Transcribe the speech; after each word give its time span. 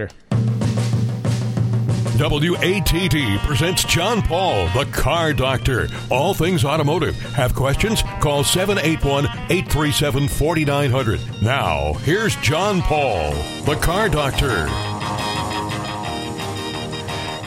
Doctor. 0.00 0.40
WATD 2.20 3.38
presents 3.38 3.82
John 3.84 4.20
Paul, 4.20 4.68
the 4.68 4.84
Car 4.92 5.32
Doctor. 5.32 5.88
All 6.10 6.34
things 6.34 6.64
automotive. 6.64 7.18
Have 7.32 7.54
questions? 7.54 8.02
Call 8.20 8.44
781 8.44 9.24
837 9.24 10.28
4900. 10.28 11.42
Now, 11.42 11.94
here's 11.94 12.36
John 12.36 12.82
Paul, 12.82 13.32
the 13.64 13.76
Car 13.76 14.10
Doctor. 14.10 14.66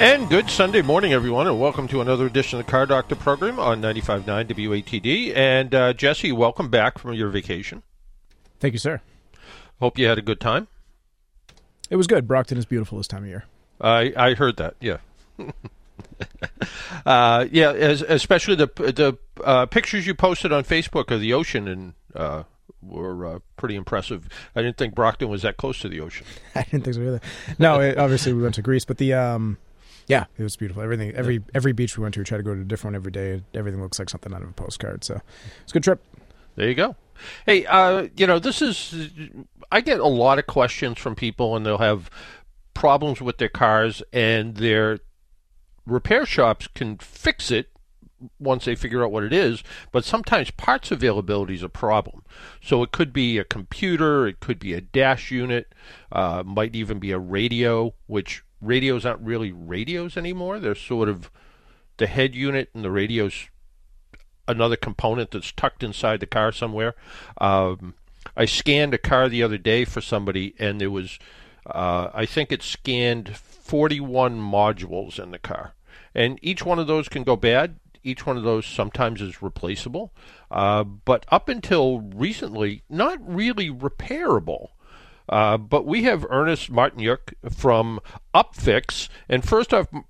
And 0.01 0.27
good 0.27 0.49
Sunday 0.49 0.81
morning, 0.81 1.13
everyone, 1.13 1.45
and 1.45 1.59
welcome 1.59 1.87
to 1.89 2.01
another 2.01 2.25
edition 2.25 2.59
of 2.59 2.65
the 2.65 2.71
Car 2.71 2.87
Doctor 2.87 3.15
program 3.15 3.59
on 3.59 3.79
95.9 3.79 4.23
WATD. 4.25 5.35
And 5.35 5.75
uh, 5.75 5.93
Jesse, 5.93 6.31
welcome 6.31 6.69
back 6.69 6.97
from 6.97 7.13
your 7.13 7.29
vacation. 7.29 7.83
Thank 8.59 8.73
you, 8.73 8.79
sir. 8.79 9.01
Hope 9.79 9.99
you 9.99 10.07
had 10.07 10.17
a 10.17 10.23
good 10.23 10.39
time. 10.39 10.67
It 11.89 11.95
was 11.95 12.07
good. 12.07 12.27
Brockton 12.27 12.57
is 12.57 12.65
beautiful 12.65 12.97
this 12.97 13.07
time 13.07 13.23
of 13.23 13.29
year. 13.29 13.45
I 13.81 14.13
I 14.15 14.33
heard 14.33 14.57
that. 14.57 14.75
Yeah. 14.79 14.97
uh, 17.05 17.45
yeah, 17.51 17.71
as, 17.71 18.01
especially 18.01 18.55
the 18.55 18.67
the 18.75 19.17
uh, 19.43 19.65
pictures 19.65 20.07
you 20.07 20.15
posted 20.15 20.51
on 20.51 20.63
Facebook 20.63 21.11
of 21.11 21.19
the 21.19 21.33
ocean 21.33 21.67
and 21.67 21.93
uh, 22.15 22.43
were 22.81 23.25
uh, 23.25 23.39
pretty 23.57 23.75
impressive. 23.75 24.27
I 24.55 24.61
didn't 24.61 24.77
think 24.77 24.95
Brockton 24.95 25.29
was 25.29 25.41
that 25.41 25.57
close 25.57 25.79
to 25.79 25.89
the 25.89 25.99
ocean. 25.99 26.25
I 26.55 26.63
didn't 26.63 26.83
think 26.83 26.95
so 26.95 27.01
either. 27.01 27.21
No, 27.59 27.79
it, 27.79 27.97
obviously 27.97 28.33
we 28.33 28.41
went 28.41 28.55
to 28.55 28.61
Greece, 28.61 28.85
but 28.85 28.97
the 28.97 29.13
um, 29.13 29.57
yeah, 30.07 30.25
it 30.37 30.43
was 30.43 30.55
beautiful. 30.55 30.83
Everything, 30.83 31.11
every 31.11 31.43
every 31.53 31.73
beach 31.73 31.97
we 31.97 32.03
went 32.03 32.13
to, 32.15 32.21
we 32.21 32.25
tried 32.25 32.37
to 32.37 32.43
go 32.43 32.55
to 32.55 32.61
a 32.61 32.65
different 32.65 32.93
one 32.93 32.95
every 32.95 33.11
day. 33.11 33.41
Everything 33.53 33.81
looks 33.81 33.99
like 33.99 34.09
something 34.09 34.33
out 34.33 34.41
of 34.41 34.49
a 34.49 34.53
postcard. 34.53 35.03
So 35.03 35.21
it's 35.63 35.71
a 35.71 35.73
good 35.73 35.83
trip. 35.83 36.03
There 36.55 36.67
you 36.67 36.75
go. 36.75 36.95
Hey, 37.45 37.65
uh, 37.65 38.07
you 38.15 38.27
know, 38.27 38.39
this 38.39 38.61
is 38.61 39.09
I 39.71 39.81
get 39.81 39.99
a 39.99 40.07
lot 40.07 40.39
of 40.39 40.47
questions 40.47 40.99
from 40.99 41.15
people, 41.15 41.55
and 41.55 41.65
they'll 41.65 41.77
have 41.77 42.09
problems 42.73 43.21
with 43.21 43.37
their 43.37 43.49
cars, 43.49 44.03
and 44.11 44.55
their 44.55 44.99
repair 45.85 46.25
shops 46.25 46.67
can 46.67 46.97
fix 46.97 47.51
it 47.51 47.69
once 48.39 48.65
they 48.65 48.75
figure 48.75 49.03
out 49.03 49.11
what 49.11 49.23
it 49.23 49.33
is, 49.33 49.63
but 49.91 50.05
sometimes 50.05 50.51
parts 50.51 50.91
availability 50.91 51.55
is 51.55 51.63
a 51.63 51.69
problem. 51.69 52.23
So 52.61 52.83
it 52.83 52.91
could 52.91 53.11
be 53.11 53.37
a 53.37 53.43
computer, 53.43 54.27
it 54.27 54.39
could 54.39 54.59
be 54.59 54.73
a 54.73 54.81
dash 54.81 55.31
unit, 55.31 55.73
uh, 56.11 56.43
might 56.45 56.75
even 56.75 56.99
be 56.99 57.11
a 57.11 57.19
radio, 57.19 57.93
which 58.07 58.43
radios 58.61 59.05
aren't 59.05 59.21
really 59.21 59.51
radios 59.51 60.15
anymore. 60.15 60.59
They're 60.59 60.75
sort 60.75 61.09
of 61.09 61.29
the 61.97 62.07
head 62.07 62.33
unit 62.33 62.69
and 62.73 62.83
the 62.83 62.91
radio's 62.91 63.49
another 64.47 64.75
component 64.75 65.31
that's 65.31 65.51
tucked 65.51 65.83
inside 65.83 66.19
the 66.19 66.25
car 66.25 66.51
somewhere. 66.51 66.95
Um, 67.39 67.95
I 68.35 68.45
scanned 68.45 68.93
a 68.93 68.97
car 68.97 69.29
the 69.29 69.43
other 69.43 69.57
day 69.57 69.85
for 69.85 70.01
somebody, 70.01 70.55
and 70.59 70.79
there 70.79 70.91
was, 70.91 71.19
uh, 71.65 72.09
I 72.13 72.25
think 72.25 72.51
it 72.51 72.63
scanned 72.63 73.35
41 73.37 74.39
modules 74.39 75.19
in 75.19 75.31
the 75.31 75.39
car. 75.39 75.73
And 76.15 76.39
each 76.41 76.65
one 76.65 76.79
of 76.79 76.87
those 76.87 77.09
can 77.09 77.23
go 77.23 77.35
bad. 77.35 77.79
Each 78.03 78.25
one 78.25 78.37
of 78.37 78.43
those 78.43 78.65
sometimes 78.65 79.21
is 79.21 79.41
replaceable. 79.41 80.13
Uh, 80.51 80.83
but 80.83 81.25
up 81.29 81.47
until 81.49 82.01
recently, 82.01 82.83
not 82.89 83.17
really 83.21 83.69
repairable. 83.69 84.69
Uh, 85.29 85.57
but 85.57 85.85
we 85.85 86.03
have 86.03 86.25
Ernest 86.29 86.71
Martynyuk 86.71 87.33
from 87.49 87.99
Upfix. 88.35 89.07
And 89.29 89.47
first 89.47 89.73
off, 89.73 89.87
uh, 89.93 90.01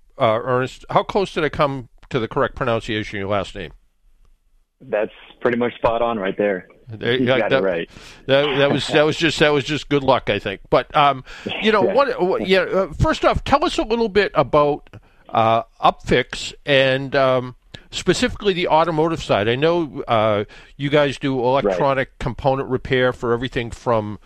Ernest, 0.44 0.86
how 0.90 1.04
close 1.04 1.34
did 1.34 1.44
I 1.44 1.50
come 1.50 1.90
to 2.10 2.20
the 2.20 2.28
correct 2.28 2.56
pronunciation 2.56 3.18
of 3.18 3.22
your 3.22 3.30
last 3.30 3.54
name? 3.56 3.74
That's 4.90 5.12
pretty 5.42 5.58
much 5.58 5.76
spot 5.76 6.02
on 6.02 6.18
right 6.20 6.38
there. 6.38 6.68
You 6.92 7.26
got 7.26 7.50
that, 7.50 7.54
it 7.54 7.62
right. 7.64 7.90
That, 8.28 8.58
that 8.58 8.72
was 8.72 8.88
that 8.88 9.04
was 9.04 9.18
just 9.18 9.40
that 9.40 9.50
was 9.50 9.64
just 9.64 9.90
good 9.90 10.04
luck, 10.04 10.30
I 10.30 10.38
think. 10.40 10.62
But 10.70 10.96
um, 10.96 11.24
you 11.62 11.72
know 11.72 11.84
Yeah. 11.88 11.94
what? 11.94 12.22
what 12.22 12.48
yeah. 12.48 12.60
Uh, 12.60 12.94
first 12.94 13.26
off, 13.26 13.44
tell 13.44 13.64
us 13.66 13.78
a 13.78 13.84
little 13.84 14.10
bit 14.10 14.32
about 14.36 14.90
uh, 15.30 15.64
Upfix 15.84 16.54
and 16.66 17.16
um, 17.16 17.56
specifically 17.92 18.54
the 18.54 18.68
automotive 18.68 19.24
side. 19.24 19.48
I 19.48 19.56
know 19.56 20.04
uh, 20.08 20.44
you 20.78 20.90
guys 20.90 21.18
do 21.18 21.40
electronic 21.40 22.20
component 22.20 22.70
repair 22.70 23.14
for 23.14 23.34
everything 23.34 23.72
from 23.72 24.20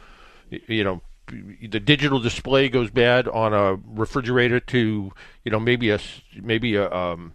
you 0.50 0.84
know 0.84 1.02
the 1.30 1.80
digital 1.80 2.20
display 2.20 2.70
goes 2.70 2.90
bad 2.90 3.28
on 3.28 3.54
a 3.54 3.76
refrigerator 3.86 4.60
to 4.62 5.12
you 5.44 5.52
know 5.52 5.60
maybe 5.60 5.90
a 5.90 6.00
maybe 6.42 6.76
a 6.76 6.92
um, 6.92 7.34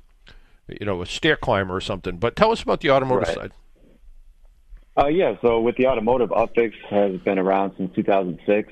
you 0.69 0.87
know 0.87 1.03
a 1.03 1.07
stair 1.07 1.37
climber 1.37 1.75
or 1.75 1.81
something. 1.81 2.19
But 2.19 2.37
tell 2.37 2.53
us 2.53 2.63
about 2.63 2.81
the 2.81 2.91
automotive 2.91 3.29
Right. 3.29 3.37
side. 3.37 3.53
Uh, 4.97 5.07
yeah, 5.07 5.37
so 5.41 5.61
with 5.61 5.77
the 5.77 5.87
automotive, 5.87 6.29
Upfix 6.31 6.73
has 6.91 7.19
been 7.23 7.39
around 7.39 7.73
since 7.79 7.95
2006, 7.95 8.71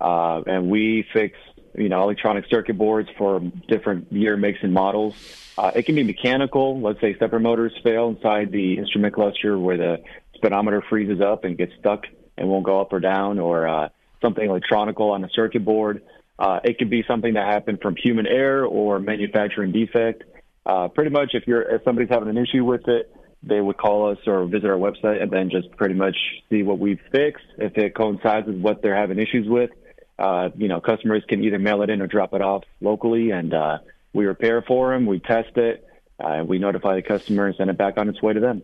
uh, 0.00 0.42
and 0.46 0.70
we 0.70 1.06
fix 1.12 1.38
you 1.76 1.88
know 1.88 2.02
electronic 2.02 2.44
circuit 2.50 2.76
boards 2.76 3.08
for 3.16 3.40
different 3.68 4.12
year 4.12 4.36
makes 4.36 4.58
and 4.62 4.74
models. 4.74 5.14
Uh, 5.56 5.70
it 5.74 5.86
can 5.86 5.94
be 5.94 6.02
mechanical. 6.02 6.80
Let's 6.80 7.00
say 7.00 7.14
stepper 7.14 7.38
motors 7.38 7.72
fail 7.82 8.08
inside 8.08 8.50
the 8.52 8.76
instrument 8.76 9.14
cluster 9.14 9.58
where 9.58 9.76
the 9.76 10.02
speedometer 10.34 10.82
freezes 10.88 11.20
up 11.20 11.44
and 11.44 11.56
gets 11.56 11.72
stuck 11.78 12.04
and 12.36 12.48
won't 12.48 12.64
go 12.64 12.80
up 12.80 12.92
or 12.92 13.00
down, 13.00 13.38
or 13.38 13.66
uh, 13.66 13.88
something 14.20 14.48
electronical 14.48 15.10
on 15.10 15.24
a 15.24 15.28
circuit 15.30 15.64
board. 15.64 16.02
Uh, 16.38 16.58
it 16.64 16.78
could 16.78 16.90
be 16.90 17.04
something 17.06 17.34
that 17.34 17.46
happened 17.46 17.78
from 17.80 17.94
human 17.96 18.26
error 18.26 18.66
or 18.66 18.98
manufacturing 18.98 19.70
defect. 19.72 20.24
Uh, 20.66 20.88
pretty 20.88 21.10
much, 21.10 21.30
if 21.34 21.46
you're 21.46 21.62
if 21.62 21.82
somebody's 21.84 22.10
having 22.10 22.28
an 22.28 22.38
issue 22.38 22.64
with 22.64 22.88
it, 22.88 23.14
they 23.42 23.60
would 23.60 23.76
call 23.76 24.10
us 24.10 24.18
or 24.26 24.46
visit 24.46 24.66
our 24.66 24.78
website 24.78 25.22
and 25.22 25.30
then 25.30 25.50
just 25.50 25.70
pretty 25.76 25.94
much 25.94 26.16
see 26.48 26.62
what 26.62 26.78
we've 26.78 27.00
fixed. 27.12 27.44
If 27.58 27.76
it 27.76 27.94
coincides 27.94 28.46
with 28.46 28.56
what 28.56 28.80
they're 28.80 28.96
having 28.96 29.18
issues 29.18 29.46
with, 29.48 29.70
uh, 30.18 30.48
you 30.56 30.68
know, 30.68 30.80
customers 30.80 31.22
can 31.28 31.44
either 31.44 31.58
mail 31.58 31.82
it 31.82 31.90
in 31.90 32.00
or 32.00 32.06
drop 32.06 32.32
it 32.32 32.40
off 32.40 32.64
locally, 32.80 33.30
and 33.30 33.52
uh, 33.52 33.78
we 34.12 34.24
repair 34.24 34.62
for 34.62 34.92
them. 34.92 35.06
We 35.06 35.18
test 35.18 35.56
it. 35.56 35.86
Uh, 36.18 36.44
we 36.46 36.58
notify 36.58 36.94
the 36.94 37.02
customer 37.02 37.46
and 37.46 37.56
send 37.56 37.70
it 37.70 37.76
back 37.76 37.98
on 37.98 38.08
its 38.08 38.22
way 38.22 38.32
to 38.32 38.40
them. 38.40 38.62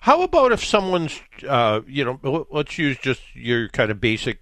How 0.00 0.22
about 0.22 0.50
if 0.50 0.64
someone's, 0.64 1.20
uh, 1.46 1.82
you 1.86 2.04
know, 2.04 2.46
let's 2.50 2.76
use 2.78 2.98
just 2.98 3.20
your 3.34 3.68
kind 3.68 3.90
of 3.90 4.00
basic, 4.00 4.40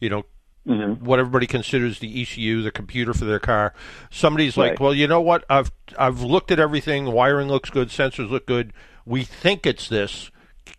you 0.00 0.08
know, 0.08 0.24
Mm-hmm. 0.66 1.04
what 1.04 1.18
everybody 1.18 1.48
considers 1.48 1.98
the 1.98 2.22
ECU, 2.22 2.62
the 2.62 2.70
computer 2.70 3.12
for 3.12 3.24
their 3.24 3.40
car. 3.40 3.74
Somebody's 4.10 4.56
like, 4.56 4.78
well, 4.78 4.94
you 4.94 5.08
know 5.08 5.20
what? 5.20 5.44
I've 5.50 5.72
I've 5.98 6.20
looked 6.20 6.52
at 6.52 6.60
everything. 6.60 7.06
Wiring 7.06 7.48
looks 7.48 7.68
good. 7.68 7.88
Sensors 7.88 8.30
look 8.30 8.46
good. 8.46 8.72
We 9.04 9.24
think 9.24 9.66
it's 9.66 9.88
this. 9.88 10.30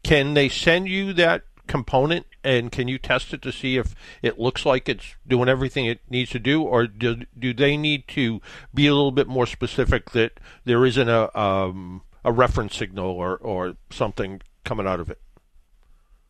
Can 0.01 0.35
they 0.35 0.47
send 0.47 0.87
you 0.87 1.11
that 1.13 1.43
component 1.67 2.25
and 2.43 2.71
can 2.71 2.87
you 2.87 2.97
test 2.97 3.33
it 3.33 3.41
to 3.41 3.51
see 3.51 3.77
if 3.77 3.95
it 4.21 4.39
looks 4.39 4.65
like 4.65 4.89
it's 4.89 5.15
doing 5.25 5.47
everything 5.49 5.85
it 5.85 6.01
needs 6.09 6.31
to 6.31 6.39
do, 6.39 6.61
or 6.61 6.87
do 6.87 7.23
do 7.37 7.53
they 7.53 7.77
need 7.77 8.07
to 8.09 8.41
be 8.73 8.87
a 8.87 8.93
little 8.93 9.11
bit 9.11 9.27
more 9.27 9.45
specific 9.45 10.11
that 10.11 10.39
there 10.65 10.85
isn't 10.85 11.09
a 11.09 11.37
um, 11.37 12.01
a 12.23 12.31
reference 12.31 12.75
signal 12.75 13.07
or 13.07 13.37
or 13.37 13.75
something 13.89 14.41
coming 14.63 14.87
out 14.87 14.99
of 14.99 15.09
it? 15.09 15.19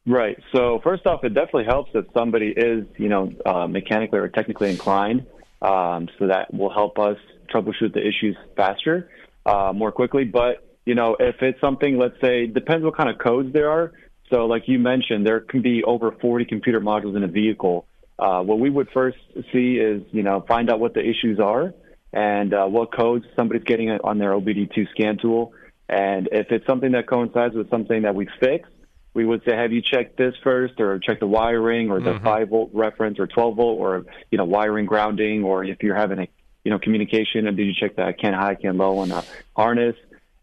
Right. 0.06 0.38
So 0.54 0.82
first 0.84 1.06
off, 1.06 1.24
it 1.24 1.34
definitely 1.34 1.66
helps 1.66 1.92
if 1.94 2.06
somebody 2.14 2.48
is, 2.48 2.86
you 2.98 3.08
know, 3.08 3.32
uh, 3.46 3.68
mechanically 3.68 4.20
or 4.20 4.28
technically 4.28 4.70
inclined. 4.70 5.26
Um, 5.62 6.10
so 6.20 6.28
that 6.28 6.54
will 6.54 6.74
help 6.74 7.00
us 7.00 7.18
troubleshoot 7.54 7.94
the 7.94 8.02
issues 8.02 8.36
faster, 8.58 9.10
uh, 9.46 9.72
more 9.74 9.94
quickly. 9.94 10.26
But 10.26 10.68
you 10.86 10.96
know, 10.96 11.16
if 11.20 11.42
it's 11.42 11.60
something, 11.62 11.98
let's 11.98 12.20
say, 12.22 12.48
depends 12.48 12.84
what 12.84 12.98
kind 12.98 13.10
of 13.10 13.18
codes 13.18 13.54
there 13.54 13.70
are. 13.70 13.94
So, 14.30 14.46
like 14.46 14.64
you 14.68 14.80
mentioned, 14.80 15.26
there 15.26 15.40
can 15.40 15.62
be 15.62 15.84
over 15.84 16.12
40 16.12 16.46
computer 16.46 16.82
modules 16.82 17.16
in 17.16 17.24
a 17.24 17.28
vehicle. 17.28 17.86
Uh, 18.18 18.42
what 18.42 18.60
we 18.60 18.70
would 18.70 18.90
first 18.94 19.18
see 19.52 19.76
is, 19.76 20.02
you 20.12 20.24
know, 20.24 20.44
find 20.48 20.70
out 20.70 20.80
what 20.80 20.94
the 20.94 21.02
issues 21.02 21.40
are 21.40 21.74
and 22.12 22.54
uh, 22.54 22.66
what 22.66 22.94
codes 22.94 23.26
somebody's 23.36 23.64
getting 23.64 23.90
on 23.90 24.18
their 24.18 24.32
OBD2 24.32 24.90
scan 24.92 25.18
tool. 25.22 25.54
And 25.90 26.30
if 26.32 26.48
it's 26.52 26.66
something 26.66 26.92
that 26.94 27.08
coincides 27.08 27.56
with 27.56 27.70
something 27.70 28.04
that 28.04 28.16
we 28.16 28.28
fixed, 28.40 28.72
we 29.14 29.26
would 29.26 29.44
say, 29.46 29.56
have 29.56 29.72
you 29.72 29.82
checked 29.82 30.18
this 30.18 30.34
first 30.44 30.80
or 30.80 31.00
check 31.00 31.20
the 31.20 31.28
wiring 31.28 31.92
or 31.92 32.00
the 32.00 32.20
5 32.24 32.50
volt 32.50 32.72
reference 32.74 33.20
or 33.20 33.28
12 33.28 33.56
volt 33.56 33.80
or, 33.80 34.06
you 34.32 34.38
know, 34.38 34.46
wiring 34.46 34.86
grounding 34.86 35.44
or 35.44 35.64
if 35.64 35.84
you're 35.84 35.96
having 35.96 36.20
a, 36.20 36.28
you 36.64 36.72
know, 36.72 36.80
communication 36.80 37.48
and 37.48 37.56
did 37.56 37.66
you 37.66 37.74
check 37.80 37.96
that 37.98 38.18
can 38.20 38.34
high, 38.34 38.56
can 38.56 38.78
low 38.78 39.00
on 39.00 39.12
a 39.12 39.24
harness? 39.56 39.96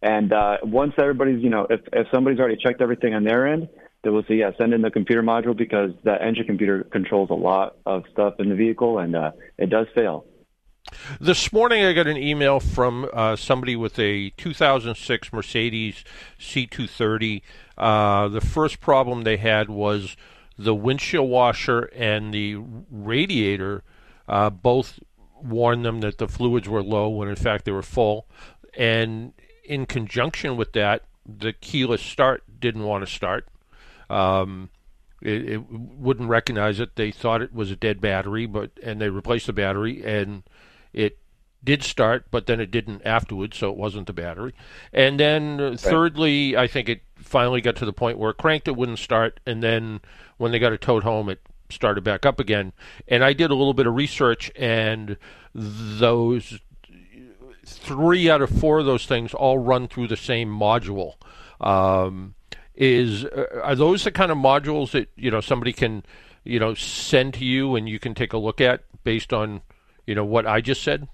And 0.02 0.32
uh, 0.32 0.58
once 0.62 0.94
everybody's, 0.98 1.42
you 1.42 1.50
know, 1.50 1.66
if, 1.68 1.80
if 1.92 2.06
somebody's 2.12 2.38
already 2.38 2.56
checked 2.56 2.80
everything 2.80 3.14
on 3.14 3.24
their 3.24 3.46
end, 3.46 3.68
they 4.02 4.10
will 4.10 4.22
say, 4.28 4.36
yeah, 4.36 4.52
send 4.56 4.72
in 4.72 4.82
the 4.82 4.90
computer 4.90 5.22
module 5.22 5.56
because 5.56 5.90
that 6.04 6.22
engine 6.22 6.46
computer 6.46 6.84
controls 6.84 7.28
a 7.30 7.34
lot 7.34 7.76
of 7.84 8.04
stuff 8.12 8.34
in 8.38 8.48
the 8.48 8.54
vehicle 8.54 8.98
and 8.98 9.14
uh, 9.14 9.32
it 9.58 9.68
does 9.68 9.86
fail. 9.94 10.24
This 11.20 11.52
morning, 11.52 11.84
I 11.84 11.92
got 11.92 12.06
an 12.06 12.16
email 12.16 12.60
from 12.60 13.08
uh, 13.12 13.36
somebody 13.36 13.76
with 13.76 13.98
a 13.98 14.30
2006 14.30 15.32
Mercedes 15.32 16.04
C230. 16.38 17.42
Uh, 17.76 18.28
the 18.28 18.40
first 18.40 18.80
problem 18.80 19.22
they 19.22 19.36
had 19.36 19.68
was 19.68 20.16
the 20.58 20.74
windshield 20.74 21.28
washer 21.28 21.90
and 21.94 22.32
the 22.32 22.56
radiator 22.90 23.82
uh, 24.28 24.50
both 24.50 25.00
warned 25.42 25.84
them 25.84 26.00
that 26.00 26.18
the 26.18 26.28
fluids 26.28 26.68
were 26.68 26.82
low 26.82 27.08
when 27.08 27.28
in 27.28 27.36
fact 27.36 27.64
they 27.64 27.72
were 27.72 27.82
full. 27.82 28.26
And 28.76 29.32
in 29.64 29.86
conjunction 29.86 30.56
with 30.56 30.72
that, 30.72 31.04
the 31.26 31.52
keyless 31.52 32.02
start 32.02 32.42
didn't 32.60 32.84
want 32.84 33.06
to 33.06 33.12
start. 33.12 33.48
Um, 34.08 34.70
it, 35.22 35.48
it 35.48 35.70
wouldn't 35.70 36.28
recognize 36.28 36.80
it. 36.80 36.96
They 36.96 37.10
thought 37.10 37.42
it 37.42 37.54
was 37.54 37.70
a 37.70 37.76
dead 37.76 38.00
battery, 38.00 38.46
but 38.46 38.70
and 38.82 39.00
they 39.00 39.10
replaced 39.10 39.46
the 39.46 39.52
battery, 39.52 40.02
and 40.04 40.42
it 40.92 41.18
did 41.62 41.82
start, 41.82 42.26
but 42.30 42.46
then 42.46 42.60
it 42.60 42.70
didn't 42.70 43.02
afterwards, 43.04 43.56
so 43.56 43.70
it 43.70 43.76
wasn't 43.76 44.06
the 44.06 44.12
battery. 44.12 44.54
And 44.92 45.20
then, 45.20 45.60
uh, 45.60 45.76
thirdly, 45.78 46.56
I 46.56 46.66
think 46.66 46.88
it 46.88 47.02
finally 47.16 47.60
got 47.60 47.76
to 47.76 47.84
the 47.84 47.92
point 47.92 48.18
where 48.18 48.30
it 48.30 48.38
cranked, 48.38 48.68
it 48.68 48.76
wouldn't 48.76 48.98
start, 48.98 49.40
and 49.46 49.62
then 49.62 50.00
when 50.38 50.52
they 50.52 50.58
got 50.58 50.72
it 50.72 50.80
towed 50.80 51.02
home, 51.02 51.28
it 51.28 51.40
started 51.68 52.02
back 52.02 52.24
up 52.24 52.40
again. 52.40 52.72
And 53.08 53.22
I 53.22 53.32
did 53.32 53.50
a 53.50 53.54
little 53.54 53.74
bit 53.74 53.86
of 53.86 53.94
research, 53.94 54.50
and 54.56 55.16
those 55.54 56.60
three 57.64 58.30
out 58.30 58.42
of 58.42 58.50
four 58.50 58.80
of 58.80 58.86
those 58.86 59.06
things 59.06 59.34
all 59.34 59.58
run 59.58 59.86
through 59.86 60.08
the 60.08 60.16
same 60.16 60.48
module. 60.48 61.14
Um, 61.60 62.34
is 62.74 63.24
uh, 63.26 63.60
are 63.62 63.74
those 63.74 64.04
the 64.04 64.10
kind 64.10 64.32
of 64.32 64.38
modules 64.38 64.92
that 64.92 65.10
you 65.14 65.30
know 65.30 65.40
somebody 65.40 65.72
can 65.72 66.02
you 66.44 66.58
know 66.58 66.72
send 66.72 67.34
to 67.34 67.44
you 67.44 67.76
and 67.76 67.88
you 67.88 67.98
can 67.98 68.14
take 68.14 68.32
a 68.32 68.38
look 68.38 68.60
at 68.60 68.82
based 69.04 69.32
on 69.32 69.60
you 70.10 70.16
know 70.16 70.24
what 70.24 70.44
I 70.44 70.60
just 70.60 70.82
said? 70.82 71.06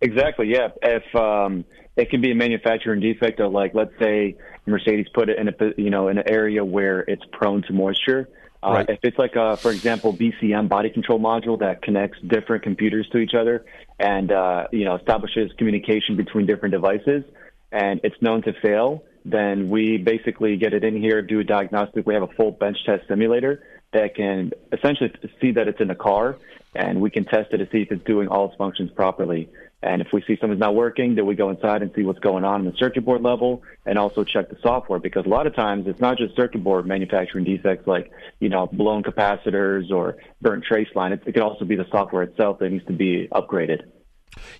Exactly. 0.00 0.46
Yeah. 0.46 0.68
If 0.80 1.12
um, 1.16 1.64
it 1.96 2.08
can 2.08 2.20
be 2.20 2.30
a 2.30 2.36
manufacturing 2.36 3.00
defect 3.00 3.40
of 3.40 3.50
like, 3.50 3.74
let's 3.74 3.90
say 3.98 4.36
Mercedes 4.64 5.08
put 5.12 5.28
it 5.28 5.40
in 5.40 5.48
a 5.48 5.54
you 5.76 5.90
know 5.90 6.06
in 6.06 6.16
an 6.16 6.28
area 6.30 6.64
where 6.64 7.00
it's 7.00 7.24
prone 7.32 7.62
to 7.62 7.72
moisture. 7.72 8.28
Uh, 8.62 8.70
right. 8.70 8.90
If 8.90 9.00
it's 9.02 9.18
like, 9.18 9.34
a, 9.34 9.56
for 9.56 9.72
example, 9.72 10.14
BCM 10.14 10.68
body 10.68 10.90
control 10.90 11.18
module 11.18 11.58
that 11.60 11.82
connects 11.82 12.20
different 12.20 12.62
computers 12.62 13.08
to 13.10 13.18
each 13.18 13.34
other 13.34 13.64
and 13.98 14.30
uh, 14.30 14.68
you 14.70 14.84
know 14.84 14.94
establishes 14.94 15.50
communication 15.58 16.16
between 16.16 16.46
different 16.46 16.72
devices, 16.72 17.24
and 17.72 18.00
it's 18.04 18.22
known 18.22 18.42
to 18.42 18.52
fail, 18.62 19.02
then 19.24 19.68
we 19.68 19.96
basically 19.96 20.56
get 20.56 20.74
it 20.74 20.84
in 20.84 20.96
here, 20.96 21.22
do 21.22 21.40
a 21.40 21.44
diagnostic. 21.44 22.06
We 22.06 22.14
have 22.14 22.22
a 22.22 22.32
full 22.34 22.52
bench 22.52 22.78
test 22.86 23.08
simulator 23.08 23.64
that 23.92 24.14
can 24.14 24.52
essentially 24.72 25.10
see 25.40 25.50
that 25.50 25.66
it's 25.66 25.80
in 25.80 25.88
the 25.88 25.96
car, 25.96 26.36
and 26.74 27.00
we 27.00 27.10
can 27.10 27.24
test 27.24 27.52
it 27.52 27.58
to 27.58 27.68
see 27.70 27.82
if 27.82 27.90
it's 27.90 28.04
doing 28.04 28.28
all 28.28 28.48
its 28.48 28.56
functions 28.56 28.90
properly. 28.90 29.48
And 29.82 30.02
if 30.02 30.08
we 30.12 30.22
see 30.22 30.36
something's 30.38 30.60
not 30.60 30.74
working, 30.74 31.14
then 31.14 31.24
we 31.24 31.34
go 31.34 31.48
inside 31.48 31.82
and 31.82 31.90
see 31.94 32.02
what's 32.02 32.18
going 32.18 32.44
on 32.44 32.60
in 32.60 32.70
the 32.70 32.76
circuit 32.76 33.04
board 33.04 33.22
level 33.22 33.62
and 33.86 33.98
also 33.98 34.24
check 34.24 34.50
the 34.50 34.58
software 34.62 34.98
because 34.98 35.24
a 35.24 35.28
lot 35.28 35.46
of 35.46 35.54
times 35.54 35.86
it's 35.86 36.00
not 36.00 36.18
just 36.18 36.36
circuit 36.36 36.62
board 36.62 36.86
manufacturing 36.86 37.44
defects 37.44 37.86
like, 37.86 38.12
you 38.40 38.50
know, 38.50 38.66
blown 38.66 39.02
capacitors 39.02 39.90
or 39.90 40.18
burnt 40.42 40.64
trace 40.64 40.88
line. 40.94 41.12
It, 41.12 41.22
it 41.24 41.32
could 41.32 41.42
also 41.42 41.64
be 41.64 41.76
the 41.76 41.86
software 41.90 42.22
itself 42.22 42.58
that 42.58 42.70
needs 42.70 42.84
to 42.86 42.92
be 42.92 43.26
upgraded. 43.32 43.84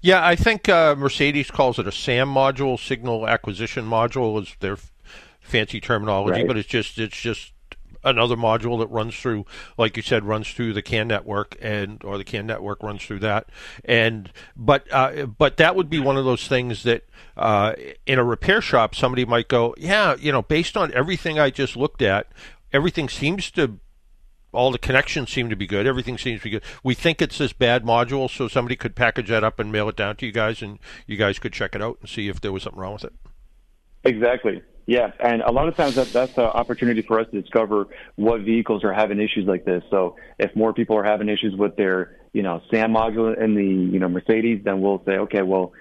Yeah, 0.00 0.26
I 0.26 0.36
think 0.36 0.68
uh, 0.68 0.96
Mercedes 0.96 1.50
calls 1.50 1.78
it 1.78 1.86
a 1.86 1.92
SAM 1.92 2.32
module, 2.32 2.78
signal 2.78 3.28
acquisition 3.28 3.84
module 3.84 4.42
is 4.42 4.56
their 4.60 4.78
fancy 5.40 5.80
terminology, 5.80 6.40
right. 6.40 6.46
but 6.46 6.56
it's 6.56 6.68
just 6.68 6.98
it's 6.98 7.20
just 7.20 7.52
another 8.02 8.36
module 8.36 8.78
that 8.78 8.88
runs 8.88 9.16
through, 9.16 9.44
like 9.76 9.96
you 9.96 10.02
said, 10.02 10.24
runs 10.24 10.50
through 10.50 10.72
the 10.72 10.82
CAN 10.82 11.08
network, 11.08 11.56
and 11.60 12.02
or 12.04 12.18
the 12.18 12.24
CAN 12.24 12.46
network 12.46 12.82
runs 12.82 13.04
through 13.04 13.20
that. 13.20 13.48
And 13.84 14.32
but 14.56 14.86
uh, 14.92 15.26
but 15.26 15.56
that 15.58 15.76
would 15.76 15.90
be 15.90 15.98
one 15.98 16.16
of 16.16 16.24
those 16.24 16.48
things 16.48 16.82
that 16.84 17.04
uh, 17.36 17.74
in 18.06 18.18
a 18.18 18.24
repair 18.24 18.60
shop 18.60 18.94
somebody 18.94 19.24
might 19.24 19.48
go, 19.48 19.74
yeah, 19.78 20.16
you 20.18 20.32
know, 20.32 20.42
based 20.42 20.76
on 20.76 20.92
everything 20.94 21.38
I 21.38 21.50
just 21.50 21.76
looked 21.76 22.02
at, 22.02 22.28
everything 22.72 23.08
seems 23.08 23.50
to. 23.52 23.78
All 24.52 24.72
the 24.72 24.78
connections 24.78 25.30
seem 25.30 25.48
to 25.48 25.54
be 25.54 25.68
good. 25.68 25.86
Everything 25.86 26.18
seems 26.18 26.40
to 26.40 26.44
be 26.44 26.50
good. 26.50 26.64
We 26.82 26.96
think 26.96 27.22
it's 27.22 27.38
this 27.38 27.52
bad 27.52 27.84
module, 27.84 28.28
so 28.28 28.48
somebody 28.48 28.74
could 28.74 28.96
package 28.96 29.28
that 29.28 29.44
up 29.44 29.60
and 29.60 29.70
mail 29.70 29.88
it 29.88 29.94
down 29.94 30.16
to 30.16 30.26
you 30.26 30.32
guys, 30.32 30.60
and 30.60 30.80
you 31.06 31.16
guys 31.16 31.38
could 31.38 31.52
check 31.52 31.76
it 31.76 31.80
out 31.80 31.98
and 32.00 32.10
see 32.10 32.26
if 32.26 32.40
there 32.40 32.50
was 32.50 32.64
something 32.64 32.80
wrong 32.80 32.94
with 32.94 33.04
it. 33.04 33.12
Exactly. 34.02 34.60
Yeah, 34.90 35.12
and 35.20 35.40
a 35.42 35.52
lot 35.52 35.68
of 35.68 35.76
times 35.76 35.94
that, 35.94 36.12
that's 36.12 36.36
an 36.36 36.46
opportunity 36.46 37.02
for 37.02 37.20
us 37.20 37.28
to 37.30 37.40
discover 37.40 37.86
what 38.16 38.40
vehicles 38.40 38.82
are 38.82 38.92
having 38.92 39.20
issues 39.20 39.46
like 39.46 39.64
this. 39.64 39.84
So 39.88 40.16
if 40.36 40.56
more 40.56 40.72
people 40.72 40.96
are 40.96 41.04
having 41.04 41.28
issues 41.28 41.54
with 41.56 41.76
their, 41.76 42.16
you 42.32 42.42
know, 42.42 42.60
SAM 42.72 42.92
module 42.92 43.40
in 43.40 43.54
the, 43.54 43.62
you 43.64 44.00
know, 44.00 44.08
Mercedes, 44.08 44.62
then 44.64 44.80
we'll 44.80 45.00
say, 45.06 45.12
okay, 45.12 45.42
well, 45.42 45.74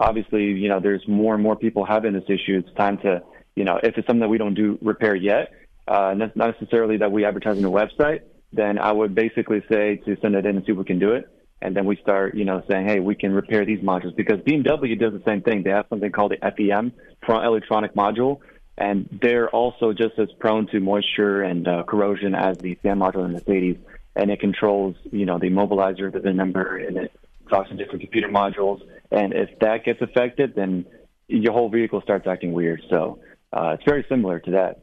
obviously, 0.00 0.46
you 0.46 0.68
know, 0.68 0.80
there's 0.80 1.06
more 1.06 1.32
and 1.34 1.44
more 1.44 1.54
people 1.54 1.84
having 1.84 2.12
this 2.12 2.24
issue. 2.24 2.60
It's 2.66 2.76
time 2.76 2.98
to, 3.04 3.22
you 3.54 3.62
know, 3.62 3.78
if 3.80 3.96
it's 3.96 4.06
something 4.08 4.18
that 4.18 4.30
we 4.30 4.38
don't 4.38 4.54
do 4.54 4.80
repair 4.82 5.14
yet, 5.14 5.52
uh, 5.86 6.14
not 6.16 6.34
necessarily 6.34 6.96
that 6.96 7.12
we 7.12 7.24
advertise 7.24 7.58
on 7.58 7.62
the 7.62 7.70
website, 7.70 8.22
then 8.52 8.80
I 8.80 8.90
would 8.90 9.14
basically 9.14 9.62
say 9.70 9.98
to 10.06 10.16
send 10.20 10.34
it 10.34 10.44
in 10.44 10.56
and 10.56 10.66
see 10.66 10.72
if 10.72 10.78
we 10.78 10.84
can 10.84 10.98
do 10.98 11.12
it 11.12 11.28
and 11.62 11.74
then 11.74 11.86
we 11.86 11.96
start, 12.02 12.34
you 12.34 12.44
know, 12.44 12.62
saying, 12.68 12.86
hey, 12.86 13.00
we 13.00 13.14
can 13.14 13.32
repair 13.32 13.64
these 13.64 13.80
modules 13.80 14.14
because 14.14 14.40
BMW 14.40 14.98
does 14.98 15.12
the 15.12 15.22
same 15.24 15.40
thing. 15.40 15.62
They 15.62 15.70
have 15.70 15.86
something 15.88 16.12
called 16.12 16.32
the 16.32 16.38
FEM, 16.42 16.92
front 17.24 17.46
electronic 17.46 17.94
module, 17.94 18.40
and 18.78 19.08
they're 19.22 19.48
also 19.48 19.92
just 19.92 20.18
as 20.18 20.28
prone 20.38 20.66
to 20.68 20.80
moisture 20.80 21.42
and 21.42 21.66
uh, 21.66 21.82
corrosion 21.84 22.34
as 22.34 22.58
the 22.58 22.78
SAM 22.82 22.98
module 22.98 23.24
in 23.24 23.32
the 23.32 23.38
Mercedes. 23.38 23.76
And 24.14 24.30
it 24.30 24.40
controls, 24.40 24.96
you 25.10 25.26
know, 25.26 25.38
the 25.38 25.50
immobilizer, 25.50 26.10
the 26.10 26.20
VIN 26.20 26.36
number, 26.36 26.76
and 26.78 26.96
it 26.96 27.12
talks 27.50 27.68
to 27.68 27.76
different 27.76 28.00
computer 28.00 28.28
modules. 28.28 28.80
And 29.10 29.34
if 29.34 29.58
that 29.60 29.84
gets 29.84 30.00
affected, 30.00 30.54
then 30.54 30.86
your 31.28 31.52
whole 31.52 31.68
vehicle 31.68 32.00
starts 32.02 32.26
acting 32.26 32.52
weird. 32.52 32.82
So 32.88 33.20
uh, 33.52 33.76
it's 33.78 33.84
very 33.84 34.06
similar 34.08 34.40
to 34.40 34.50
that. 34.52 34.80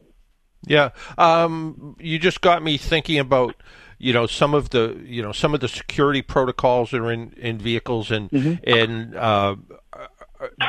Yeah, 0.66 0.90
um, 1.18 1.96
you 2.00 2.18
just 2.18 2.40
got 2.40 2.62
me 2.62 2.78
thinking 2.78 3.18
about 3.18 3.56
you 3.98 4.12
know 4.12 4.26
some 4.26 4.54
of 4.54 4.70
the 4.70 4.98
you 5.04 5.22
know 5.22 5.32
some 5.32 5.52
of 5.52 5.60
the 5.60 5.68
security 5.68 6.22
protocols 6.22 6.90
that 6.90 7.00
are 7.00 7.12
in 7.12 7.34
in 7.36 7.58
vehicles 7.58 8.10
and 8.10 8.30
mm-hmm. 8.30 8.54
and 8.66 9.14
uh, 9.14 9.56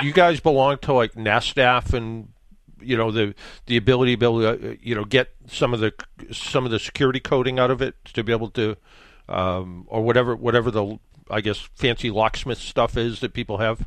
you 0.02 0.12
guys 0.12 0.42
belong 0.42 0.80
to 0.80 0.94
like 0.94 1.14
NASTF 1.14 1.94
and 1.94 2.28
you 2.82 2.98
know 2.98 3.12
the 3.12 3.34
the 3.66 3.78
ability 3.78 4.14
to 4.14 4.18
be 4.18 4.26
able 4.26 4.42
to 4.42 4.72
uh, 4.72 4.76
you 4.82 4.96
know 4.96 5.04
get 5.04 5.30
some 5.48 5.74
of 5.74 5.80
the 5.80 5.94
some 6.32 6.66
of 6.66 6.72
the 6.72 6.80
security 6.80 7.20
coding 7.20 7.60
out 7.60 7.72
of 7.72 7.82
it 7.82 7.96
to 8.14 8.24
be 8.24 8.32
able 8.32 8.50
to 8.52 8.76
um, 9.30 9.86
or 9.88 10.02
whatever 10.02 10.36
whatever 10.36 10.72
the 10.72 11.00
I 11.30 11.42
guess 11.42 11.58
fancy 11.76 12.12
locksmith 12.12 12.60
stuff 12.60 12.98
is 12.98 13.20
that 13.22 13.34
people 13.34 13.58
have. 13.58 13.86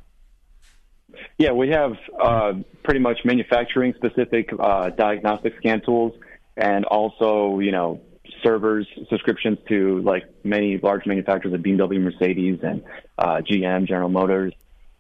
Yeah, 1.39 1.53
we 1.53 1.71
have 1.71 1.93
uh, 2.21 2.55
pretty 2.83 3.01
much 3.01 3.21
manufacturing 3.25 3.95
specific 3.95 4.51
uh, 4.59 4.91
diagnostic 4.91 5.57
scan 5.59 5.81
tools, 5.81 6.13
and 6.57 6.85
also 6.85 7.61
you 7.61 7.73
know 7.73 8.01
servers 8.43 8.87
subscriptions 9.09 9.59
to 9.69 10.01
like 10.03 10.25
many 10.45 10.79
large 10.79 11.07
manufacturers 11.07 11.55
of 11.55 11.61
BMW, 11.61 12.01
Mercedes, 12.01 12.61
and 12.63 12.83
uh, 13.17 13.41
GM, 13.49 13.87
General 13.87 14.09
Motors. 14.09 14.53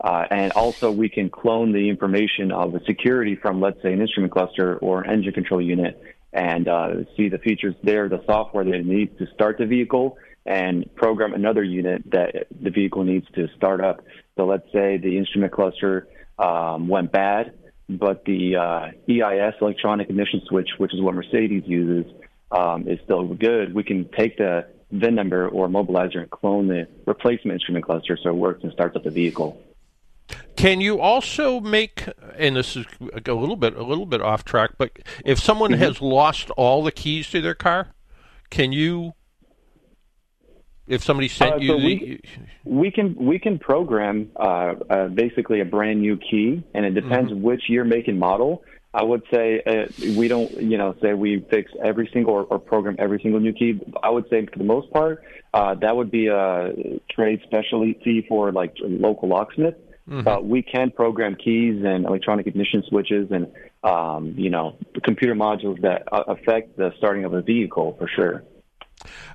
Uh, 0.03 0.25
and 0.31 0.53
also, 0.53 0.93
we 0.93 1.09
can 1.09 1.29
clone 1.29 1.73
the 1.73 1.89
information 1.89 2.53
of 2.53 2.75
a 2.75 2.85
security 2.85 3.35
from, 3.35 3.61
let's 3.61 3.83
say, 3.83 3.93
an 3.93 4.01
instrument 4.01 4.33
cluster 4.33 4.77
or 4.77 5.03
an 5.03 5.11
engine 5.11 5.33
control 5.33 5.61
unit 5.61 6.01
and 6.33 6.69
uh, 6.69 6.89
see 7.17 7.29
the 7.29 7.39
features 7.39 7.75
there, 7.83 8.09
the 8.09 8.23
software 8.27 8.65
that 8.65 8.75
it 8.75 8.87
needs 8.87 9.17
to 9.19 9.27
start 9.35 9.59
the 9.59 9.67
vehicle, 9.67 10.17
and 10.47 10.89
program 10.95 11.35
another 11.35 11.65
unit 11.65 12.03
that 12.13 12.47
the 12.63 12.71
vehicle 12.71 13.03
needs 13.03 13.27
to 13.35 13.49
start 13.57 13.81
up. 13.81 14.05
So, 14.37 14.47
let's 14.47 14.71
say 14.73 14.99
the 14.99 15.19
instrument 15.19 15.53
cluster 15.53 16.07
um, 16.39 16.87
went 16.87 17.11
bad, 17.11 17.55
but 17.89 18.25
the 18.25 18.55
uh, 18.57 18.91
EIS, 19.11 19.55
electronic 19.61 20.11
ignition 20.11 20.43
switch, 20.47 20.69
which 20.79 20.95
is 20.95 21.01
what 21.01 21.15
Mercedes 21.15 21.65
uses, 21.67 22.13
um, 22.53 22.87
is 22.87 23.01
still 23.03 23.27
good. 23.35 23.75
We 23.75 23.83
can 23.83 24.09
take 24.17 24.39
the 24.39 24.67
VIN 24.93 25.17
number 25.17 25.49
or 25.49 25.69
mobilizer 25.69 26.19
and 26.19 26.31
clone 26.31 26.69
the 26.69 26.87
replacement 27.05 27.55
instrument 27.55 27.85
cluster 27.85 28.17
so 28.23 28.31
it 28.31 28.37
works 28.37 28.63
and 28.63 28.73
starts 28.73 28.95
up 28.95 29.03
the 29.03 29.11
vehicle. 29.11 29.61
Can 30.59 30.81
you 30.81 31.01
also 31.01 31.61
make, 31.61 32.09
and 32.37 32.57
this 32.57 32.75
is 32.75 32.85
a 33.13 33.33
little 33.33 33.55
bit 33.55 33.77
a 33.77 33.85
little 33.85 34.07
bit 34.07 34.21
off 34.21 34.45
track, 34.45 34.73
but 34.77 34.91
if 35.25 35.39
someone 35.39 35.71
mm-hmm. 35.71 35.83
has 35.83 36.03
lost 36.03 36.51
all 36.57 36.83
the 36.83 36.91
keys 36.91 37.31
to 37.31 37.41
their 37.41 37.55
car, 37.55 37.95
can 38.51 38.73
you? 38.73 39.13
If 40.89 41.05
somebody 41.05 41.29
sent 41.29 41.53
uh, 41.53 41.57
you, 41.59 41.69
the, 41.69 41.77
we, 41.77 42.21
we, 42.65 42.91
can 42.91 43.15
we 43.15 43.39
can 43.39 43.61
program 43.61 44.33
uh, 44.35 44.75
uh, 44.91 45.07
basically 45.07 45.61
a 45.61 45.65
brand 45.65 46.01
new 46.01 46.17
key, 46.17 46.65
and 46.75 46.85
it 46.85 46.93
depends 46.93 47.31
mm-hmm. 47.31 47.41
which 47.41 47.63
year, 47.69 47.85
make, 47.85 48.09
and 48.09 48.19
model. 48.19 48.65
I 48.93 49.05
would 49.05 49.23
say 49.33 49.63
uh, 49.65 49.87
we 50.19 50.27
don't, 50.27 50.51
you 50.61 50.77
know, 50.77 50.97
say 51.01 51.15
we 51.15 51.47
fix 51.51 51.71
every 51.85 52.11
single 52.13 52.35
or, 52.35 52.43
or, 52.43 52.59
program 52.59 52.97
every 52.99 53.21
single 53.23 53.39
new 53.39 53.53
key. 53.53 53.81
I 54.03 54.11
would 54.11 54.29
say 54.29 54.45
for 54.47 54.59
the 54.59 54.65
most 54.65 54.91
part, 54.93 55.23
uh, 55.55 55.77
that 55.77 55.95
would 55.95 56.11
be 56.11 56.27
a 56.27 56.73
trade 57.09 57.43
specialty 57.45 58.27
for 58.29 58.51
like 58.51 58.75
local 58.81 59.29
locksmith. 59.29 59.77
Mm-hmm. 60.09 60.23
But 60.23 60.47
we 60.47 60.63
can 60.63 60.91
program 60.91 61.35
keys 61.35 61.83
and 61.85 62.07
electronic 62.07 62.47
ignition 62.47 62.83
switches 62.89 63.31
and, 63.31 63.47
um, 63.85 64.35
you 64.39 64.49
know, 64.49 64.77
computer 65.05 65.35
modules 65.35 65.81
that 65.83 66.05
affect 66.11 66.79
the 66.79 66.93
starting 66.97 67.25
of 67.25 67.35
a 67.35 67.43
vehicle 67.43 67.95
for 67.99 68.09
sure. 68.09 68.43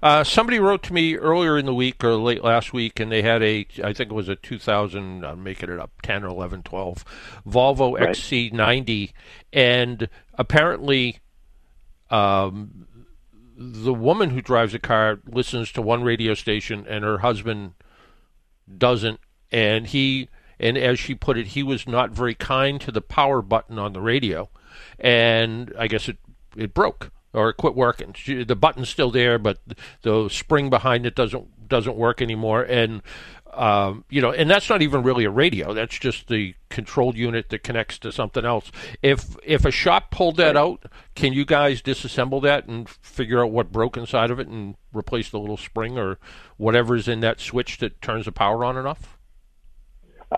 Uh, 0.01 0.23
somebody 0.23 0.59
wrote 0.59 0.81
to 0.83 0.93
me 0.93 1.15
earlier 1.15 1.57
in 1.57 1.65
the 1.65 1.73
week 1.73 2.03
or 2.03 2.15
late 2.15 2.43
last 2.43 2.73
week, 2.73 2.99
and 2.99 3.11
they 3.11 3.21
had 3.21 3.43
a, 3.43 3.67
I 3.83 3.93
think 3.93 4.11
it 4.11 4.13
was 4.13 4.27
a 4.27 4.35
2000, 4.35 5.23
I'm 5.23 5.43
making 5.43 5.69
it 5.69 5.79
up, 5.79 5.91
10 6.01 6.23
or 6.23 6.27
11, 6.27 6.63
12, 6.63 7.05
Volvo 7.47 7.99
right. 7.99 8.09
XC90, 8.09 9.13
and 9.53 10.09
apparently, 10.33 11.19
um, 12.09 12.87
the 13.55 13.93
woman 13.93 14.31
who 14.31 14.41
drives 14.41 14.73
the 14.73 14.79
car 14.79 15.19
listens 15.27 15.71
to 15.73 15.81
one 15.81 16.03
radio 16.03 16.33
station, 16.33 16.85
and 16.89 17.05
her 17.05 17.19
husband 17.19 17.73
doesn't, 18.77 19.19
and 19.51 19.87
he 19.87 20.27
and 20.59 20.77
as 20.77 20.99
she 20.99 21.15
put 21.15 21.37
it, 21.37 21.47
he 21.47 21.63
was 21.63 21.87
not 21.87 22.11
very 22.11 22.35
kind 22.35 22.79
to 22.81 22.91
the 22.91 23.01
power 23.01 23.41
button 23.41 23.77
on 23.79 23.93
the 23.93 24.01
radio, 24.01 24.49
and 24.99 25.73
I 25.77 25.87
guess 25.87 26.07
it 26.09 26.17
it 26.55 26.73
broke. 26.73 27.11
or 27.33 27.49
it 27.49 27.57
quit 27.57 27.75
working. 27.75 28.15
The 28.25 28.55
button's 28.55 28.89
still 28.89 29.11
there, 29.11 29.39
but 29.39 29.57
the 30.03 30.29
spring 30.29 30.69
behind 30.69 31.05
it 31.05 31.15
doesn't 31.15 31.67
doesn't 31.67 31.95
work 31.95 32.21
anymore. 32.21 32.61
And 32.63 33.01
um, 33.53 34.03
you 34.09 34.19
know, 34.21 34.31
and 34.31 34.49
that's 34.49 34.69
not 34.69 34.81
even 34.81 35.03
really 35.03 35.25
a 35.25 35.29
radio. 35.29 35.73
That's 35.73 35.97
just 35.99 36.27
the 36.27 36.55
control 36.69 37.15
unit 37.15 37.49
that 37.49 37.63
connects 37.63 37.99
to 37.99 38.11
something 38.11 38.45
else. 38.45 38.71
If 39.01 39.35
if 39.43 39.65
a 39.65 39.71
shop 39.71 40.09
pulled 40.11 40.37
that 40.37 40.57
out, 40.57 40.85
can 41.15 41.33
you 41.33 41.45
guys 41.45 41.81
disassemble 41.81 42.41
that 42.43 42.67
and 42.67 42.89
figure 42.89 43.43
out 43.43 43.51
what 43.51 43.71
broke 43.71 43.95
inside 43.97 44.31
of 44.31 44.39
it 44.39 44.47
and 44.47 44.75
replace 44.91 45.29
the 45.29 45.39
little 45.39 45.57
spring 45.57 45.97
or 45.97 46.17
whatever's 46.57 47.07
in 47.07 47.19
that 47.21 47.39
switch 47.39 47.77
that 47.79 48.01
turns 48.01 48.25
the 48.25 48.31
power 48.31 48.63
on 48.65 48.77
and 48.77 48.87
off? 48.87 49.17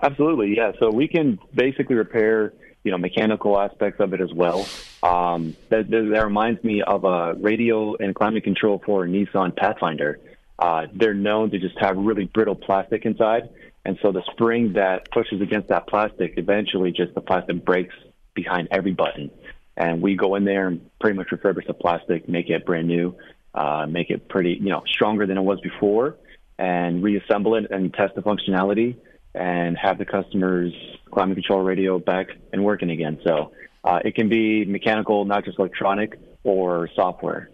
Absolutely, 0.02 0.56
yeah. 0.56 0.72
So 0.78 0.90
we 0.90 1.08
can 1.08 1.38
basically 1.54 1.96
repair, 1.96 2.52
you 2.84 2.90
know, 2.90 2.98
mechanical 2.98 3.58
aspects 3.58 4.00
of 4.00 4.12
it 4.14 4.20
as 4.20 4.32
well. 4.32 4.66
Um, 5.02 5.56
that, 5.68 5.90
that 5.90 6.24
reminds 6.24 6.62
me 6.64 6.82
of 6.82 7.04
a 7.04 7.34
radio 7.34 7.94
and 7.96 8.14
climate 8.14 8.44
control 8.44 8.82
for 8.84 9.04
a 9.04 9.08
Nissan 9.08 9.56
Pathfinder. 9.56 10.18
Uh, 10.58 10.86
they're 10.92 11.14
known 11.14 11.50
to 11.50 11.58
just 11.58 11.78
have 11.78 11.96
really 11.96 12.24
brittle 12.24 12.54
plastic 12.54 13.04
inside, 13.04 13.50
and 13.84 13.98
so 14.00 14.10
the 14.10 14.22
spring 14.32 14.72
that 14.72 15.10
pushes 15.10 15.40
against 15.40 15.68
that 15.68 15.86
plastic, 15.86 16.34
eventually, 16.38 16.92
just 16.92 17.14
the 17.14 17.20
plastic 17.20 17.64
breaks 17.64 17.94
behind 18.34 18.68
every 18.70 18.92
button. 18.92 19.30
And 19.76 20.00
we 20.00 20.16
go 20.16 20.34
in 20.34 20.44
there 20.44 20.68
and 20.68 20.90
pretty 20.98 21.16
much 21.16 21.28
refurbish 21.28 21.66
the 21.66 21.74
plastic, 21.74 22.28
make 22.28 22.48
it 22.48 22.64
brand 22.64 22.88
new, 22.88 23.14
uh, 23.54 23.86
make 23.86 24.10
it 24.10 24.28
pretty, 24.28 24.54
you 24.54 24.70
know, 24.70 24.82
stronger 24.86 25.26
than 25.26 25.36
it 25.36 25.42
was 25.42 25.60
before, 25.60 26.16
and 26.58 27.02
reassemble 27.02 27.54
it 27.56 27.70
and 27.70 27.92
test 27.92 28.14
the 28.14 28.22
functionality 28.22 28.96
and 29.36 29.76
have 29.76 29.98
the 29.98 30.04
customer's 30.04 30.72
climate 31.10 31.36
control 31.36 31.62
radio 31.62 31.98
back 31.98 32.28
and 32.52 32.64
working 32.64 32.90
again. 32.90 33.18
So 33.24 33.52
uh, 33.84 34.00
it 34.04 34.14
can 34.14 34.28
be 34.28 34.64
mechanical, 34.64 35.24
not 35.24 35.44
just 35.44 35.58
electronic 35.58 36.18
or 36.42 36.88
software. 36.94 37.50